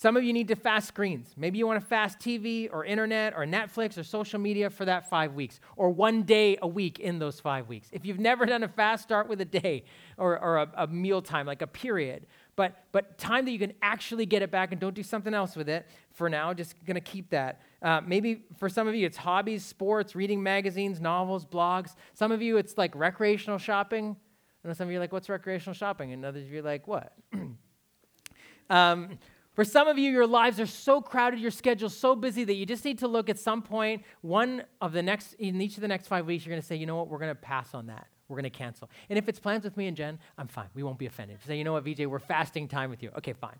some 0.00 0.16
of 0.16 0.24
you 0.24 0.32
need 0.32 0.48
to 0.48 0.56
fast 0.56 0.88
screens. 0.88 1.34
Maybe 1.36 1.58
you 1.58 1.66
want 1.66 1.78
to 1.78 1.86
fast 1.86 2.18
TV 2.20 2.70
or 2.72 2.86
internet 2.86 3.34
or 3.36 3.44
Netflix 3.44 3.98
or 3.98 4.02
social 4.02 4.38
media 4.38 4.70
for 4.70 4.86
that 4.86 5.10
five 5.10 5.34
weeks 5.34 5.60
or 5.76 5.90
one 5.90 6.22
day 6.22 6.56
a 6.62 6.66
week 6.66 6.98
in 6.98 7.18
those 7.18 7.38
five 7.38 7.68
weeks. 7.68 7.88
If 7.92 8.06
you've 8.06 8.18
never 8.18 8.46
done 8.46 8.62
a 8.62 8.68
fast, 8.68 9.02
start 9.02 9.28
with 9.28 9.42
a 9.42 9.44
day 9.44 9.84
or, 10.16 10.38
or 10.38 10.56
a, 10.56 10.70
a 10.74 10.86
meal 10.86 11.20
time, 11.20 11.46
like 11.46 11.60
a 11.60 11.66
period. 11.66 12.26
But, 12.56 12.84
but 12.92 13.16
time 13.18 13.44
that 13.44 13.50
you 13.52 13.58
can 13.58 13.72
actually 13.82 14.26
get 14.26 14.42
it 14.42 14.50
back 14.50 14.72
and 14.72 14.80
don't 14.80 14.94
do 14.94 15.02
something 15.02 15.32
else 15.32 15.56
with 15.56 15.68
it 15.68 15.86
for 16.12 16.28
now. 16.28 16.52
Just 16.52 16.74
to 16.86 17.00
keep 17.00 17.30
that. 17.30 17.60
Uh, 17.82 18.00
maybe 18.06 18.44
for 18.58 18.68
some 18.68 18.86
of 18.86 18.94
you, 18.94 19.06
it's 19.06 19.16
hobbies, 19.16 19.64
sports, 19.64 20.14
reading 20.14 20.42
magazines, 20.42 21.00
novels, 21.00 21.44
blogs. 21.44 21.94
Some 22.12 22.32
of 22.32 22.42
you, 22.42 22.56
it's 22.56 22.76
like 22.76 22.94
recreational 22.94 23.58
shopping. 23.58 24.16
And 24.62 24.76
some 24.76 24.88
of 24.88 24.92
you 24.92 24.98
are 24.98 25.00
like, 25.00 25.12
what's 25.12 25.28
recreational 25.28 25.74
shopping? 25.74 26.12
And 26.12 26.24
others 26.24 26.44
of 26.44 26.52
you 26.52 26.60
are 26.60 26.62
like, 26.62 26.86
what? 26.86 27.14
um, 28.70 29.18
for 29.54 29.64
some 29.64 29.88
of 29.88 29.98
you, 29.98 30.10
your 30.10 30.26
lives 30.26 30.60
are 30.60 30.66
so 30.66 31.00
crowded, 31.00 31.40
your 31.40 31.50
schedule's 31.50 31.96
so 31.96 32.14
busy 32.14 32.44
that 32.44 32.54
you 32.54 32.66
just 32.66 32.84
need 32.84 32.98
to 32.98 33.08
look 33.08 33.28
at 33.28 33.38
some 33.38 33.62
point, 33.62 34.04
one 34.20 34.64
of 34.80 34.92
the 34.92 35.02
next, 35.02 35.34
in 35.34 35.60
each 35.60 35.76
of 35.76 35.80
the 35.80 35.88
next 35.88 36.06
five 36.06 36.26
weeks, 36.26 36.44
you're 36.44 36.52
going 36.52 36.62
to 36.62 36.66
say, 36.66 36.76
you 36.76 36.86
know 36.86 36.96
what, 36.96 37.08
we're 37.08 37.18
going 37.18 37.34
to 37.34 37.40
pass 37.40 37.74
on 37.74 37.86
that. 37.86 38.06
We're 38.30 38.36
going 38.36 38.44
to 38.44 38.50
cancel. 38.50 38.88
And 39.08 39.18
if 39.18 39.28
it's 39.28 39.38
plans 39.38 39.64
with 39.64 39.76
me 39.76 39.88
and 39.88 39.96
Jen, 39.96 40.18
I'm 40.38 40.48
fine. 40.48 40.68
We 40.74 40.82
won't 40.82 40.98
be 40.98 41.06
offended. 41.06 41.38
Say, 41.46 41.58
you 41.58 41.64
know 41.64 41.72
what, 41.72 41.84
VJ, 41.84 42.06
we're 42.06 42.18
fasting 42.18 42.68
time 42.68 42.88
with 42.88 43.02
you. 43.02 43.10
Okay, 43.18 43.32
fine. 43.32 43.56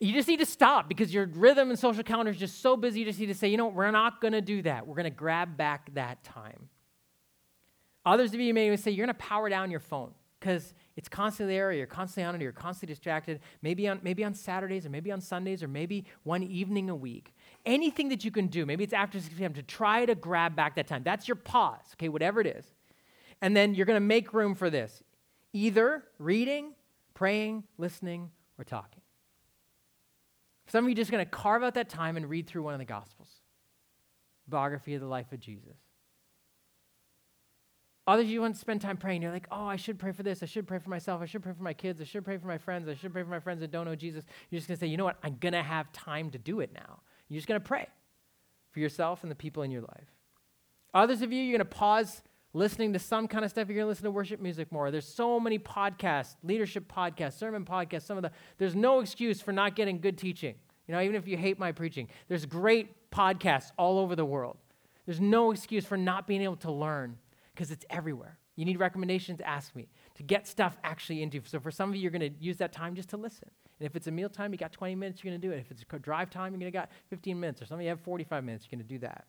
You 0.00 0.12
just 0.12 0.28
need 0.28 0.40
to 0.40 0.46
stop 0.46 0.88
because 0.88 1.12
your 1.14 1.26
rhythm 1.26 1.70
and 1.70 1.78
social 1.78 2.02
calendar 2.02 2.30
is 2.30 2.38
just 2.38 2.60
so 2.60 2.76
busy. 2.76 3.00
You 3.00 3.06
just 3.06 3.20
need 3.20 3.26
to 3.26 3.34
say, 3.34 3.48
you 3.48 3.56
know 3.56 3.66
what, 3.66 3.74
we're 3.74 3.90
not 3.90 4.20
going 4.20 4.32
to 4.32 4.40
do 4.40 4.62
that. 4.62 4.86
We're 4.86 4.94
going 4.94 5.04
to 5.04 5.10
grab 5.10 5.56
back 5.56 5.94
that 5.94 6.24
time. 6.24 6.68
Others 8.04 8.34
of 8.34 8.40
you 8.40 8.54
may 8.54 8.74
say, 8.76 8.90
you're 8.90 9.06
going 9.06 9.14
to 9.16 9.22
power 9.22 9.48
down 9.48 9.70
your 9.70 9.80
phone 9.80 10.12
because 10.38 10.74
it's 10.96 11.08
constantly 11.08 11.54
there, 11.54 11.70
or 11.70 11.72
you're 11.72 11.86
constantly 11.86 12.24
on 12.28 12.34
it, 12.34 12.38
or 12.38 12.44
you're 12.44 12.52
constantly 12.52 12.94
distracted, 12.94 13.40
maybe 13.62 13.88
on, 13.88 14.00
maybe 14.02 14.22
on 14.22 14.32
Saturdays 14.32 14.86
or 14.86 14.90
maybe 14.90 15.10
on 15.10 15.20
Sundays 15.20 15.62
or 15.62 15.68
maybe 15.68 16.04
one 16.22 16.42
evening 16.42 16.88
a 16.88 16.94
week. 16.94 17.34
Anything 17.64 18.10
that 18.10 18.24
you 18.24 18.30
can 18.30 18.46
do, 18.46 18.64
maybe 18.64 18.84
it's 18.84 18.92
after 18.92 19.18
6 19.18 19.34
p.m., 19.36 19.54
to 19.54 19.62
try 19.62 20.06
to 20.06 20.14
grab 20.14 20.54
back 20.54 20.76
that 20.76 20.86
time. 20.86 21.02
That's 21.02 21.26
your 21.26 21.34
pause, 21.34 21.80
okay, 21.94 22.08
whatever 22.08 22.40
it 22.40 22.46
is. 22.46 22.64
And 23.42 23.56
then 23.56 23.74
you're 23.74 23.86
going 23.86 23.96
to 23.96 24.06
make 24.06 24.32
room 24.32 24.54
for 24.54 24.70
this 24.70 25.02
either 25.52 26.04
reading, 26.18 26.72
praying, 27.14 27.64
listening, 27.78 28.30
or 28.58 28.64
talking. 28.64 29.02
Some 30.66 30.84
of 30.84 30.88
you 30.88 30.94
are 30.94 30.96
just 30.96 31.10
going 31.10 31.24
to 31.24 31.30
carve 31.30 31.62
out 31.62 31.74
that 31.74 31.88
time 31.88 32.16
and 32.16 32.28
read 32.28 32.46
through 32.46 32.62
one 32.62 32.74
of 32.74 32.80
the 32.80 32.84
Gospels, 32.84 33.28
biography 34.48 34.94
of 34.94 35.00
the 35.00 35.06
life 35.06 35.32
of 35.32 35.40
Jesus. 35.40 35.76
Others, 38.08 38.26
you 38.26 38.40
want 38.40 38.54
to 38.54 38.60
spend 38.60 38.80
time 38.80 38.96
praying. 38.96 39.22
You're 39.22 39.32
like, 39.32 39.48
oh, 39.50 39.66
I 39.66 39.76
should 39.76 39.98
pray 39.98 40.12
for 40.12 40.22
this. 40.22 40.42
I 40.42 40.46
should 40.46 40.66
pray 40.66 40.78
for 40.78 40.90
myself. 40.90 41.20
I 41.22 41.26
should 41.26 41.42
pray 41.42 41.52
for 41.52 41.62
my 41.62 41.72
kids. 41.72 42.00
I 42.00 42.04
should 42.04 42.24
pray 42.24 42.36
for 42.36 42.46
my 42.46 42.58
friends. 42.58 42.88
I 42.88 42.94
should 42.94 43.12
pray 43.12 43.24
for 43.24 43.30
my 43.30 43.40
friends 43.40 43.60
that 43.60 43.72
don't 43.72 43.84
know 43.84 43.96
Jesus. 43.96 44.24
You're 44.48 44.60
just 44.60 44.68
going 44.68 44.76
to 44.76 44.80
say, 44.80 44.86
you 44.86 44.96
know 44.96 45.04
what? 45.04 45.18
I'm 45.24 45.38
going 45.40 45.54
to 45.54 45.62
have 45.62 45.90
time 45.92 46.30
to 46.30 46.38
do 46.38 46.60
it 46.60 46.72
now. 46.72 47.00
You're 47.28 47.38
just 47.38 47.48
going 47.48 47.60
to 47.60 47.66
pray 47.66 47.88
for 48.70 48.78
yourself 48.78 49.22
and 49.22 49.30
the 49.30 49.36
people 49.36 49.64
in 49.64 49.72
your 49.72 49.82
life. 49.82 50.06
Others 50.94 51.22
of 51.22 51.32
you, 51.32 51.42
you're 51.42 51.58
going 51.58 51.68
to 51.68 51.76
pause 51.76 52.22
listening 52.56 52.92
to 52.94 52.98
some 52.98 53.28
kind 53.28 53.44
of 53.44 53.50
stuff. 53.50 53.68
You're 53.68 53.76
going 53.76 53.84
to 53.84 53.88
listen 53.88 54.04
to 54.04 54.10
worship 54.10 54.40
music 54.40 54.72
more. 54.72 54.90
There's 54.90 55.06
so 55.06 55.38
many 55.38 55.58
podcasts, 55.58 56.36
leadership 56.42 56.90
podcasts, 56.90 57.34
sermon 57.34 57.64
podcasts, 57.64 58.02
some 58.02 58.16
of 58.16 58.22
the, 58.22 58.30
there's 58.58 58.74
no 58.74 59.00
excuse 59.00 59.40
for 59.40 59.52
not 59.52 59.76
getting 59.76 60.00
good 60.00 60.16
teaching. 60.18 60.54
You 60.88 60.94
know, 60.94 61.00
even 61.00 61.16
if 61.16 61.28
you 61.28 61.36
hate 61.36 61.58
my 61.58 61.72
preaching, 61.72 62.08
there's 62.28 62.46
great 62.46 63.10
podcasts 63.10 63.72
all 63.76 63.98
over 63.98 64.16
the 64.16 64.24
world. 64.24 64.56
There's 65.04 65.20
no 65.20 65.50
excuse 65.52 65.84
for 65.84 65.96
not 65.96 66.26
being 66.26 66.42
able 66.42 66.56
to 66.56 66.72
learn 66.72 67.18
because 67.54 67.70
it's 67.70 67.84
everywhere. 67.90 68.38
You 68.56 68.64
need 68.64 68.80
recommendations, 68.80 69.40
ask 69.44 69.76
me 69.76 69.88
to 70.14 70.22
get 70.22 70.46
stuff 70.46 70.76
actually 70.82 71.22
into. 71.22 71.42
So 71.44 71.60
for 71.60 71.70
some 71.70 71.90
of 71.90 71.96
you, 71.96 72.02
you're 72.02 72.10
going 72.10 72.32
to 72.32 72.38
use 72.40 72.56
that 72.56 72.72
time 72.72 72.94
just 72.94 73.10
to 73.10 73.16
listen. 73.18 73.50
And 73.78 73.86
if 73.86 73.94
it's 73.94 74.06
a 74.06 74.10
meal 74.10 74.30
time, 74.30 74.52
you 74.52 74.58
got 74.58 74.72
20 74.72 74.94
minutes, 74.94 75.22
you're 75.22 75.30
going 75.30 75.40
to 75.40 75.46
do 75.46 75.52
it. 75.52 75.58
If 75.58 75.70
it's 75.70 75.84
a 75.92 75.98
drive 75.98 76.30
time, 76.30 76.52
you're 76.52 76.60
going 76.60 76.72
to 76.72 76.78
got 76.78 76.90
15 77.10 77.38
minutes. 77.38 77.60
Or 77.60 77.66
some 77.66 77.78
of 77.78 77.82
you 77.82 77.90
have 77.90 78.00
45 78.00 78.42
minutes, 78.44 78.66
you're 78.70 78.78
going 78.78 78.88
to 78.88 78.94
do 78.94 79.00
that. 79.00 79.26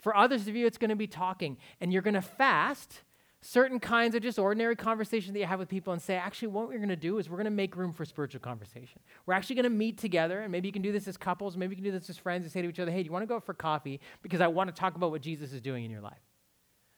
For 0.00 0.16
others 0.16 0.46
of 0.48 0.56
you, 0.56 0.66
it's 0.66 0.78
going 0.78 0.90
to 0.90 0.96
be 0.96 1.06
talking. 1.06 1.56
And 1.80 1.92
you're 1.92 2.02
going 2.02 2.14
to 2.14 2.22
fast 2.22 3.02
certain 3.46 3.78
kinds 3.78 4.14
of 4.14 4.22
just 4.22 4.38
ordinary 4.38 4.74
conversation 4.74 5.32
that 5.32 5.38
you 5.38 5.46
have 5.46 5.58
with 5.58 5.68
people 5.68 5.92
and 5.92 6.02
say, 6.02 6.16
actually, 6.16 6.48
what 6.48 6.68
we're 6.68 6.78
going 6.78 6.88
to 6.88 6.96
do 6.96 7.18
is 7.18 7.30
we're 7.30 7.36
going 7.36 7.44
to 7.44 7.50
make 7.50 7.76
room 7.76 7.92
for 7.92 8.04
spiritual 8.04 8.40
conversation. 8.40 9.00
We're 9.24 9.34
actually 9.34 9.56
going 9.56 9.64
to 9.64 9.70
meet 9.70 9.98
together, 9.98 10.40
and 10.40 10.50
maybe 10.50 10.68
you 10.68 10.72
can 10.72 10.82
do 10.82 10.92
this 10.92 11.06
as 11.06 11.16
couples, 11.16 11.56
maybe 11.56 11.76
you 11.76 11.82
can 11.82 11.84
do 11.84 11.96
this 11.96 12.10
as 12.10 12.18
friends 12.18 12.44
and 12.44 12.52
say 12.52 12.62
to 12.62 12.68
each 12.68 12.80
other, 12.80 12.90
hey, 12.90 13.02
do 13.02 13.06
you 13.06 13.12
want 13.12 13.22
to 13.22 13.26
go 13.26 13.38
for 13.38 13.54
coffee? 13.54 14.00
Because 14.22 14.40
I 14.40 14.48
want 14.48 14.68
to 14.68 14.78
talk 14.78 14.96
about 14.96 15.10
what 15.10 15.20
Jesus 15.20 15.52
is 15.52 15.60
doing 15.60 15.84
in 15.84 15.90
your 15.90 16.00
life. 16.00 16.18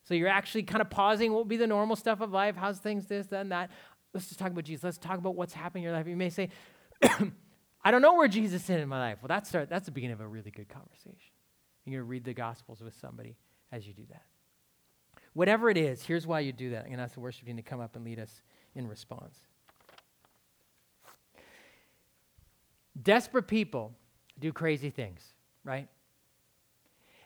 So 0.05 0.14
you're 0.14 0.28
actually 0.28 0.62
kind 0.62 0.80
of 0.80 0.88
pausing 0.88 1.32
what 1.32 1.40
would 1.40 1.49
be 1.49 1.59
the 1.59 1.66
normal 1.66 1.96
stuff 1.96 2.22
of 2.22 2.32
life. 2.32 2.57
How's 2.57 2.78
things, 2.78 3.07
this, 3.07 3.30
and 3.30 3.53
that. 3.53 3.70
Let's 4.14 4.28
just 4.28 4.38
talk 4.38 4.51
about 4.51 4.64
Jesus. 4.64 4.82
Let's 4.82 4.96
talk 4.96 5.18
about 5.18 5.34
what's 5.34 5.53
happening 5.53 5.84
in 5.84 5.88
your 5.88 5.96
life. 5.96 6.07
You 6.07 6.16
may 6.16 6.30
say, 6.30 6.49
I 7.03 7.90
don't 7.90 8.01
know 8.01 8.14
where 8.14 8.28
Jesus 8.28 8.62
is 8.62 8.70
in 8.70 8.88
my 8.88 8.99
life. 8.99 9.18
Well, 9.20 9.28
that's, 9.28 9.51
that's 9.51 9.84
the 9.84 9.92
beginning 9.92 10.14
of 10.14 10.20
a 10.20 10.26
really 10.26 10.51
good 10.51 10.68
conversation. 10.68 11.32
You're 11.91 12.03
going 12.03 12.09
to 12.09 12.11
read 12.11 12.24
the 12.24 12.34
Gospels 12.34 12.80
with 12.80 12.95
somebody 13.01 13.36
as 13.72 13.86
you 13.86 13.93
do 13.93 14.05
that. 14.11 14.22
Whatever 15.32 15.70
it 15.70 15.76
is, 15.76 16.03
here's 16.03 16.26
why 16.26 16.41
you 16.41 16.53
do 16.53 16.70
that. 16.70 16.80
I'm 16.80 16.86
going 16.86 16.99
to 16.99 17.05
ask 17.05 17.14
the 17.14 17.20
worship 17.20 17.47
team 17.47 17.57
to 17.57 17.62
come 17.62 17.80
up 17.80 17.97
and 17.97 18.05
lead 18.05 18.18
us 18.18 18.43
in 18.74 18.89
response. 18.89 19.39
Desperate 23.01 23.47
people 23.47 23.93
do 24.39 24.53
crazy 24.53 24.91
things, 24.91 25.22
right? 25.64 25.89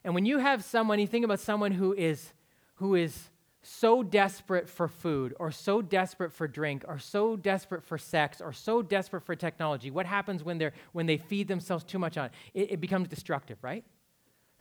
And 0.04 0.14
when 0.14 0.26
you 0.26 0.38
have 0.38 0.64
someone, 0.64 0.98
you 0.98 1.06
think 1.06 1.24
about 1.24 1.40
someone 1.40 1.72
who 1.72 1.92
is 1.94 2.32
who 2.76 2.94
is 2.96 3.30
so 3.62 4.02
desperate 4.02 4.68
for 4.68 4.88
food 4.88 5.34
or 5.38 5.52
so 5.52 5.80
desperate 5.80 6.32
for 6.32 6.48
drink 6.48 6.84
or 6.88 6.98
so 6.98 7.36
desperate 7.36 7.84
for 7.84 7.96
sex 7.96 8.40
or 8.40 8.52
so 8.52 8.82
desperate 8.82 9.22
for 9.22 9.36
technology, 9.36 9.90
what 9.90 10.04
happens 10.04 10.42
when 10.42 10.58
they're 10.58 10.72
when 10.92 11.06
they 11.06 11.16
feed 11.16 11.48
themselves 11.48 11.84
too 11.84 11.98
much 11.98 12.18
on 12.18 12.26
it? 12.26 12.32
It, 12.54 12.72
it 12.72 12.80
becomes 12.80 13.08
destructive, 13.08 13.58
right? 13.62 13.84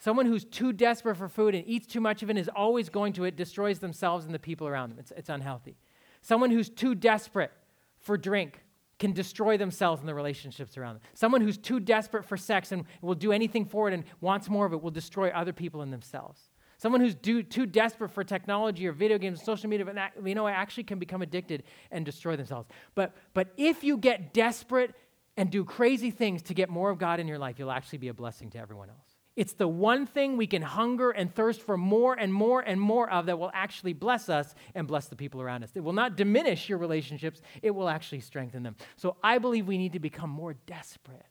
Someone 0.02 0.26
who's 0.26 0.46
too 0.46 0.74
desperate 0.74 1.16
for 1.16 1.30
food 1.30 1.54
and 1.54 1.64
eats 1.68 1.86
too 1.86 2.02
much 2.02 2.24
of 2.24 2.32
it 2.32 2.36
is 2.36 2.50
always 2.56 2.90
going 2.90 3.14
to 3.14 3.24
it, 3.26 3.36
destroys 3.36 3.78
themselves 3.78 4.26
and 4.26 4.34
the 4.34 4.40
people 4.40 4.68
around 4.68 4.90
them. 4.90 4.98
It's, 4.98 5.12
it's 5.16 5.30
unhealthy. 5.30 5.78
Someone 6.24 6.50
who's 6.50 6.72
too 6.72 6.96
desperate 6.96 7.52
for 8.00 8.18
drink 8.18 8.64
can 8.98 9.14
destroy 9.14 9.58
themselves 9.58 10.00
and 10.00 10.10
the 10.10 10.16
relationships 10.16 10.76
around 10.76 10.96
them. 10.96 11.04
Someone 11.14 11.42
who's 11.42 11.60
too 11.60 11.80
desperate 11.80 12.26
for 12.26 12.36
sex 12.36 12.72
and 12.72 12.86
will 13.04 13.14
do 13.14 13.32
anything 13.32 13.64
for 13.64 13.90
it 13.90 13.94
and 13.94 14.04
wants 14.22 14.50
more 14.50 14.66
of 14.66 14.74
it 14.74 14.82
will 14.82 14.90
destroy 14.90 15.30
other 15.30 15.54
people 15.54 15.84
and 15.84 15.94
themselves. 15.94 16.50
Someone 16.80 17.00
who's 17.00 17.14
do, 17.14 17.44
too 17.44 17.68
desperate 17.68 18.10
for 18.10 18.24
technology 18.24 18.88
or 18.88 18.94
video 18.94 19.20
games, 19.20 19.44
social 19.44 19.70
media, 19.70 19.86
you 20.26 20.34
know, 20.34 20.48
actually 20.48 20.86
can 20.86 20.98
become 20.98 21.22
addicted 21.22 21.62
and 21.92 22.04
destroy 22.04 22.36
themselves. 22.36 22.68
But, 22.96 23.16
but 23.36 23.50
if 23.56 23.84
you 23.84 23.98
get 23.98 24.34
desperate 24.34 24.96
and 25.38 25.52
do 25.52 25.64
crazy 25.64 26.10
things 26.10 26.42
to 26.44 26.56
get 26.56 26.70
more 26.70 26.90
of 26.90 26.98
God 26.98 27.20
in 27.20 27.28
your 27.28 27.38
life, 27.38 27.60
you'll 27.60 27.70
actually 27.70 28.00
be 28.00 28.08
a 28.08 28.16
blessing 28.16 28.50
to 28.50 28.58
everyone 28.58 28.90
else. 28.90 29.11
It's 29.42 29.54
the 29.54 29.68
one 29.68 30.06
thing 30.06 30.38
we 30.38 30.46
can 30.46 30.62
hunger 30.62 31.10
and 31.10 31.34
thirst 31.34 31.64
for 31.64 31.76
more 31.76 32.14
and 32.14 32.32
more 32.32 32.62
and 32.62 32.80
more 32.80 33.10
of 33.10 33.26
that 33.26 33.40
will 33.40 33.50
actually 33.56 33.94
bless 33.94 34.30
us 34.30 34.54
and 34.76 34.88
bless 34.88 35.08
the 35.08 35.16
people 35.16 35.42
around 35.42 35.64
us. 35.64 35.72
It 35.74 35.80
will 35.80 35.94
not 35.94 36.16
diminish 36.16 36.70
your 36.70 36.78
relationships, 36.78 37.42
it 37.64 37.72
will 37.72 37.90
actually 37.90 38.20
strengthen 38.20 38.62
them. 38.62 38.76
So 38.98 39.18
I 39.24 39.40
believe 39.40 39.66
we 39.66 39.80
need 39.80 39.94
to 39.94 40.00
become 40.00 40.30
more 40.30 40.54
desperate 40.68 41.26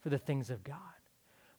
for 0.00 0.08
the 0.08 0.16
things 0.16 0.48
of 0.48 0.64
God, 0.64 0.78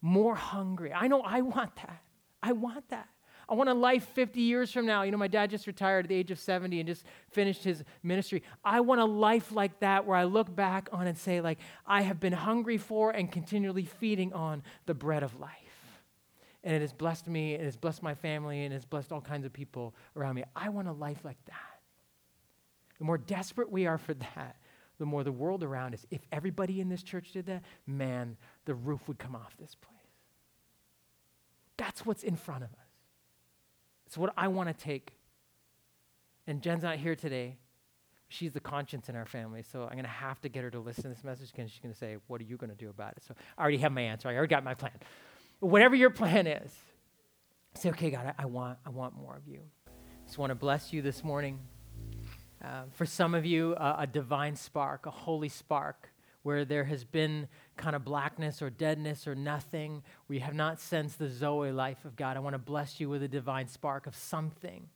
more 0.01 0.33
hungry. 0.33 0.91
I 0.91 1.05
know 1.07 1.21
I 1.21 1.41
want 1.41 1.75
that. 1.75 2.01
I 2.41 2.53
want 2.53 2.89
that. 2.89 3.07
I 3.47 3.53
want 3.53 3.69
a 3.69 3.75
life 3.75 4.07
50 4.15 4.41
years 4.41 4.71
from 4.71 4.87
now. 4.87 5.03
You 5.03 5.11
know, 5.11 5.19
my 5.19 5.27
dad 5.27 5.51
just 5.51 5.67
retired 5.67 6.05
at 6.05 6.09
the 6.09 6.15
age 6.15 6.31
of 6.31 6.39
70 6.39 6.79
and 6.79 6.87
just 6.87 7.05
finished 7.29 7.63
his 7.63 7.83
ministry. 8.01 8.41
I 8.63 8.79
want 8.79 9.01
a 9.01 9.05
life 9.05 9.51
like 9.51 9.81
that 9.81 10.07
where 10.07 10.17
I 10.17 10.23
look 10.23 10.55
back 10.55 10.89
on 10.91 11.05
and 11.05 11.15
say, 11.15 11.41
like, 11.41 11.59
I 11.85 12.01
have 12.01 12.19
been 12.19 12.33
hungry 12.33 12.79
for 12.79 13.11
and 13.11 13.31
continually 13.31 13.85
feeding 13.85 14.33
on 14.33 14.63
the 14.87 14.95
bread 14.95 15.21
of 15.21 15.39
life 15.39 15.64
and 16.65 16.73
it 16.75 16.81
has 16.81 16.91
blessed 16.91 17.27
me, 17.27 17.53
and 17.53 17.61
it 17.61 17.65
has 17.65 17.77
blessed 17.77 18.01
my 18.01 18.15
family, 18.15 18.63
and 18.63 18.73
it 18.73 18.75
has 18.75 18.85
blessed 18.85 19.11
all 19.11 19.21
kinds 19.21 19.45
of 19.45 19.53
people 19.53 19.93
around 20.17 20.33
me. 20.33 20.43
I 20.55 20.69
want 20.69 20.87
a 20.87 20.91
life 20.91 21.19
like 21.23 21.37
that. 21.45 21.79
The 22.97 23.05
more 23.05 23.19
desperate 23.19 23.71
we 23.71 23.85
are 23.85 23.99
for 23.99 24.15
that, 24.15 24.55
the 24.97 25.05
more 25.05 25.23
the 25.23 25.31
world 25.31 25.63
around 25.63 25.93
us, 25.93 26.05
if 26.09 26.21
everybody 26.31 26.81
in 26.81 26.89
this 26.89 27.03
church 27.03 27.31
did 27.33 27.45
that, 27.45 27.61
man, 27.85 28.35
the 28.65 28.73
roof 28.73 29.07
would 29.07 29.19
come 29.19 29.35
off 29.35 29.55
this 29.59 29.75
place. 29.75 29.93
That's 31.77 32.03
what's 32.03 32.23
in 32.23 32.35
front 32.35 32.63
of 32.63 32.71
us. 32.71 32.87
It's 34.07 34.17
what 34.17 34.33
I 34.35 34.47
want 34.47 34.69
to 34.69 34.73
take. 34.73 35.13
And 36.47 36.61
Jen's 36.61 36.83
not 36.83 36.97
here 36.97 37.15
today. 37.15 37.57
She's 38.27 38.53
the 38.53 38.59
conscience 38.59 39.07
in 39.07 39.15
our 39.15 39.25
family, 39.25 39.61
so 39.61 39.83
I'm 39.83 39.91
going 39.91 40.03
to 40.03 40.09
have 40.09 40.41
to 40.41 40.49
get 40.49 40.63
her 40.63 40.71
to 40.71 40.79
listen 40.79 41.03
to 41.03 41.09
this 41.09 41.23
message 41.23 41.51
because 41.51 41.69
she's 41.69 41.79
going 41.79 41.93
to 41.93 41.99
say, 41.99 42.17
What 42.25 42.41
are 42.41 42.43
you 42.43 42.57
going 42.57 42.71
to 42.71 42.75
do 42.75 42.89
about 42.89 43.13
it? 43.17 43.23
So 43.27 43.35
I 43.55 43.61
already 43.61 43.77
have 43.77 43.91
my 43.91 44.01
answer. 44.01 44.29
I 44.29 44.35
already 44.35 44.49
got 44.49 44.63
my 44.63 44.73
plan 44.73 44.93
whatever 45.59 45.95
your 45.95 46.09
plan 46.09 46.47
is, 46.47 46.71
say, 47.75 47.89
okay, 47.89 48.09
God, 48.11 48.33
I, 48.37 48.43
I 48.43 48.45
want, 48.45 48.77
I 48.85 48.89
want 48.89 49.15
more 49.15 49.35
of 49.35 49.47
you. 49.47 49.59
Just 50.25 50.37
want 50.37 50.51
to 50.51 50.55
bless 50.55 50.93
you 50.93 51.01
this 51.01 51.23
morning. 51.23 51.59
Uh, 52.63 52.83
for 52.93 53.05
some 53.05 53.35
of 53.35 53.45
you, 53.45 53.75
uh, 53.75 53.97
a 53.99 54.07
divine 54.07 54.55
spark, 54.55 55.05
a 55.05 55.11
holy 55.11 55.49
spark, 55.49 56.09
where 56.43 56.65
there 56.65 56.83
has 56.83 57.03
been 57.03 57.47
kind 57.75 57.95
of 57.95 58.05
blackness 58.05 58.61
or 58.61 58.69
deadness 58.69 59.27
or 59.27 59.35
nothing, 59.35 60.03
where 60.27 60.35
you 60.35 60.43
have 60.43 60.53
not 60.53 60.79
sensed 60.79 61.19
the 61.19 61.29
Zoe 61.29 61.71
life 61.71 62.05
of 62.05 62.15
God. 62.15 62.37
I 62.37 62.39
want 62.39 62.53
to 62.53 62.59
bless 62.59 62.99
you 62.99 63.09
with 63.09 63.23
a 63.23 63.27
divine 63.27 63.67
spark 63.67 64.07
of 64.07 64.15
something 64.15 64.87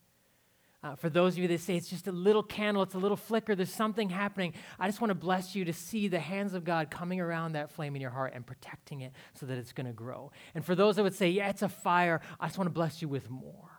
uh, 0.82 0.96
for 0.96 1.10
those 1.10 1.34
of 1.34 1.40
you 1.40 1.48
that 1.50 1.60
say 1.60 1.76
it's 1.76 1.90
just 1.90 2.08
a 2.08 2.12
little 2.12 2.44
candle, 2.44 2.82
it's 2.84 2.96
a 2.96 3.00
little 3.00 3.18
flicker, 3.18 3.54
there's 3.54 3.74
something 3.74 4.10
happening, 4.10 4.54
I 4.80 4.88
just 4.88 5.02
want 5.02 5.12
to 5.12 5.16
bless 5.16 5.54
you 5.54 5.66
to 5.66 5.74
see 5.74 6.08
the 6.08 6.20
hands 6.20 6.54
of 6.54 6.64
God 6.64 6.90
coming 6.90 7.20
around 7.20 7.54
that 7.54 7.70
flame 7.70 7.96
in 7.96 8.02
your 8.02 8.12
heart 8.12 8.32
and 8.34 8.46
protecting 8.46 9.02
it 9.02 9.12
so 9.34 9.46
that 9.46 9.58
it's 9.58 9.74
going 9.74 9.88
to 9.88 9.94
grow. 9.94 10.32
And 10.56 10.64
for 10.64 10.76
those 10.76 10.96
that 10.96 11.04
would 11.04 11.16
say, 11.16 11.30
yeah, 11.30 11.50
it's 11.50 11.64
a 11.64 11.70
fire, 11.70 12.22
I 12.40 12.48
just 12.48 12.58
want 12.58 12.68
to 12.68 12.74
bless 12.74 13.02
you 13.02 13.10
with 13.10 13.30
more. 13.30 13.70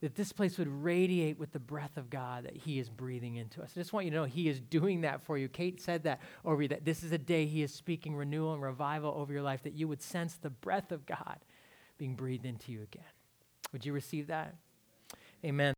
That 0.00 0.16
this 0.16 0.32
place 0.32 0.58
would 0.58 0.68
radiate 0.68 1.38
with 1.38 1.52
the 1.52 1.60
breath 1.60 1.96
of 1.96 2.10
God 2.10 2.44
that 2.44 2.56
He 2.56 2.78
is 2.78 2.90
breathing 2.90 3.36
into 3.36 3.62
us. 3.62 3.72
I 3.74 3.80
just 3.80 3.92
want 3.92 4.04
you 4.04 4.10
to 4.10 4.16
know 4.16 4.24
He 4.24 4.48
is 4.48 4.60
doing 4.60 5.02
that 5.02 5.22
for 5.22 5.38
you. 5.38 5.48
Kate 5.48 5.80
said 5.80 6.02
that 6.04 6.20
over 6.44 6.62
you, 6.62 6.68
that 6.68 6.84
this 6.84 7.02
is 7.02 7.12
a 7.12 7.18
day 7.18 7.46
He 7.46 7.62
is 7.62 7.72
speaking 7.72 8.16
renewal 8.16 8.52
and 8.52 8.62
revival 8.62 9.14
over 9.16 9.32
your 9.32 9.42
life, 9.42 9.62
that 9.62 9.74
you 9.74 9.88
would 9.88 10.02
sense 10.02 10.34
the 10.34 10.50
breath 10.50 10.92
of 10.92 11.06
God 11.06 11.38
being 11.96 12.16
breathed 12.16 12.44
into 12.44 12.72
you 12.72 12.82
again. 12.82 13.04
Would 13.72 13.86
you 13.86 13.92
receive 13.92 14.26
that? 14.26 14.56
Amen. 15.44 15.72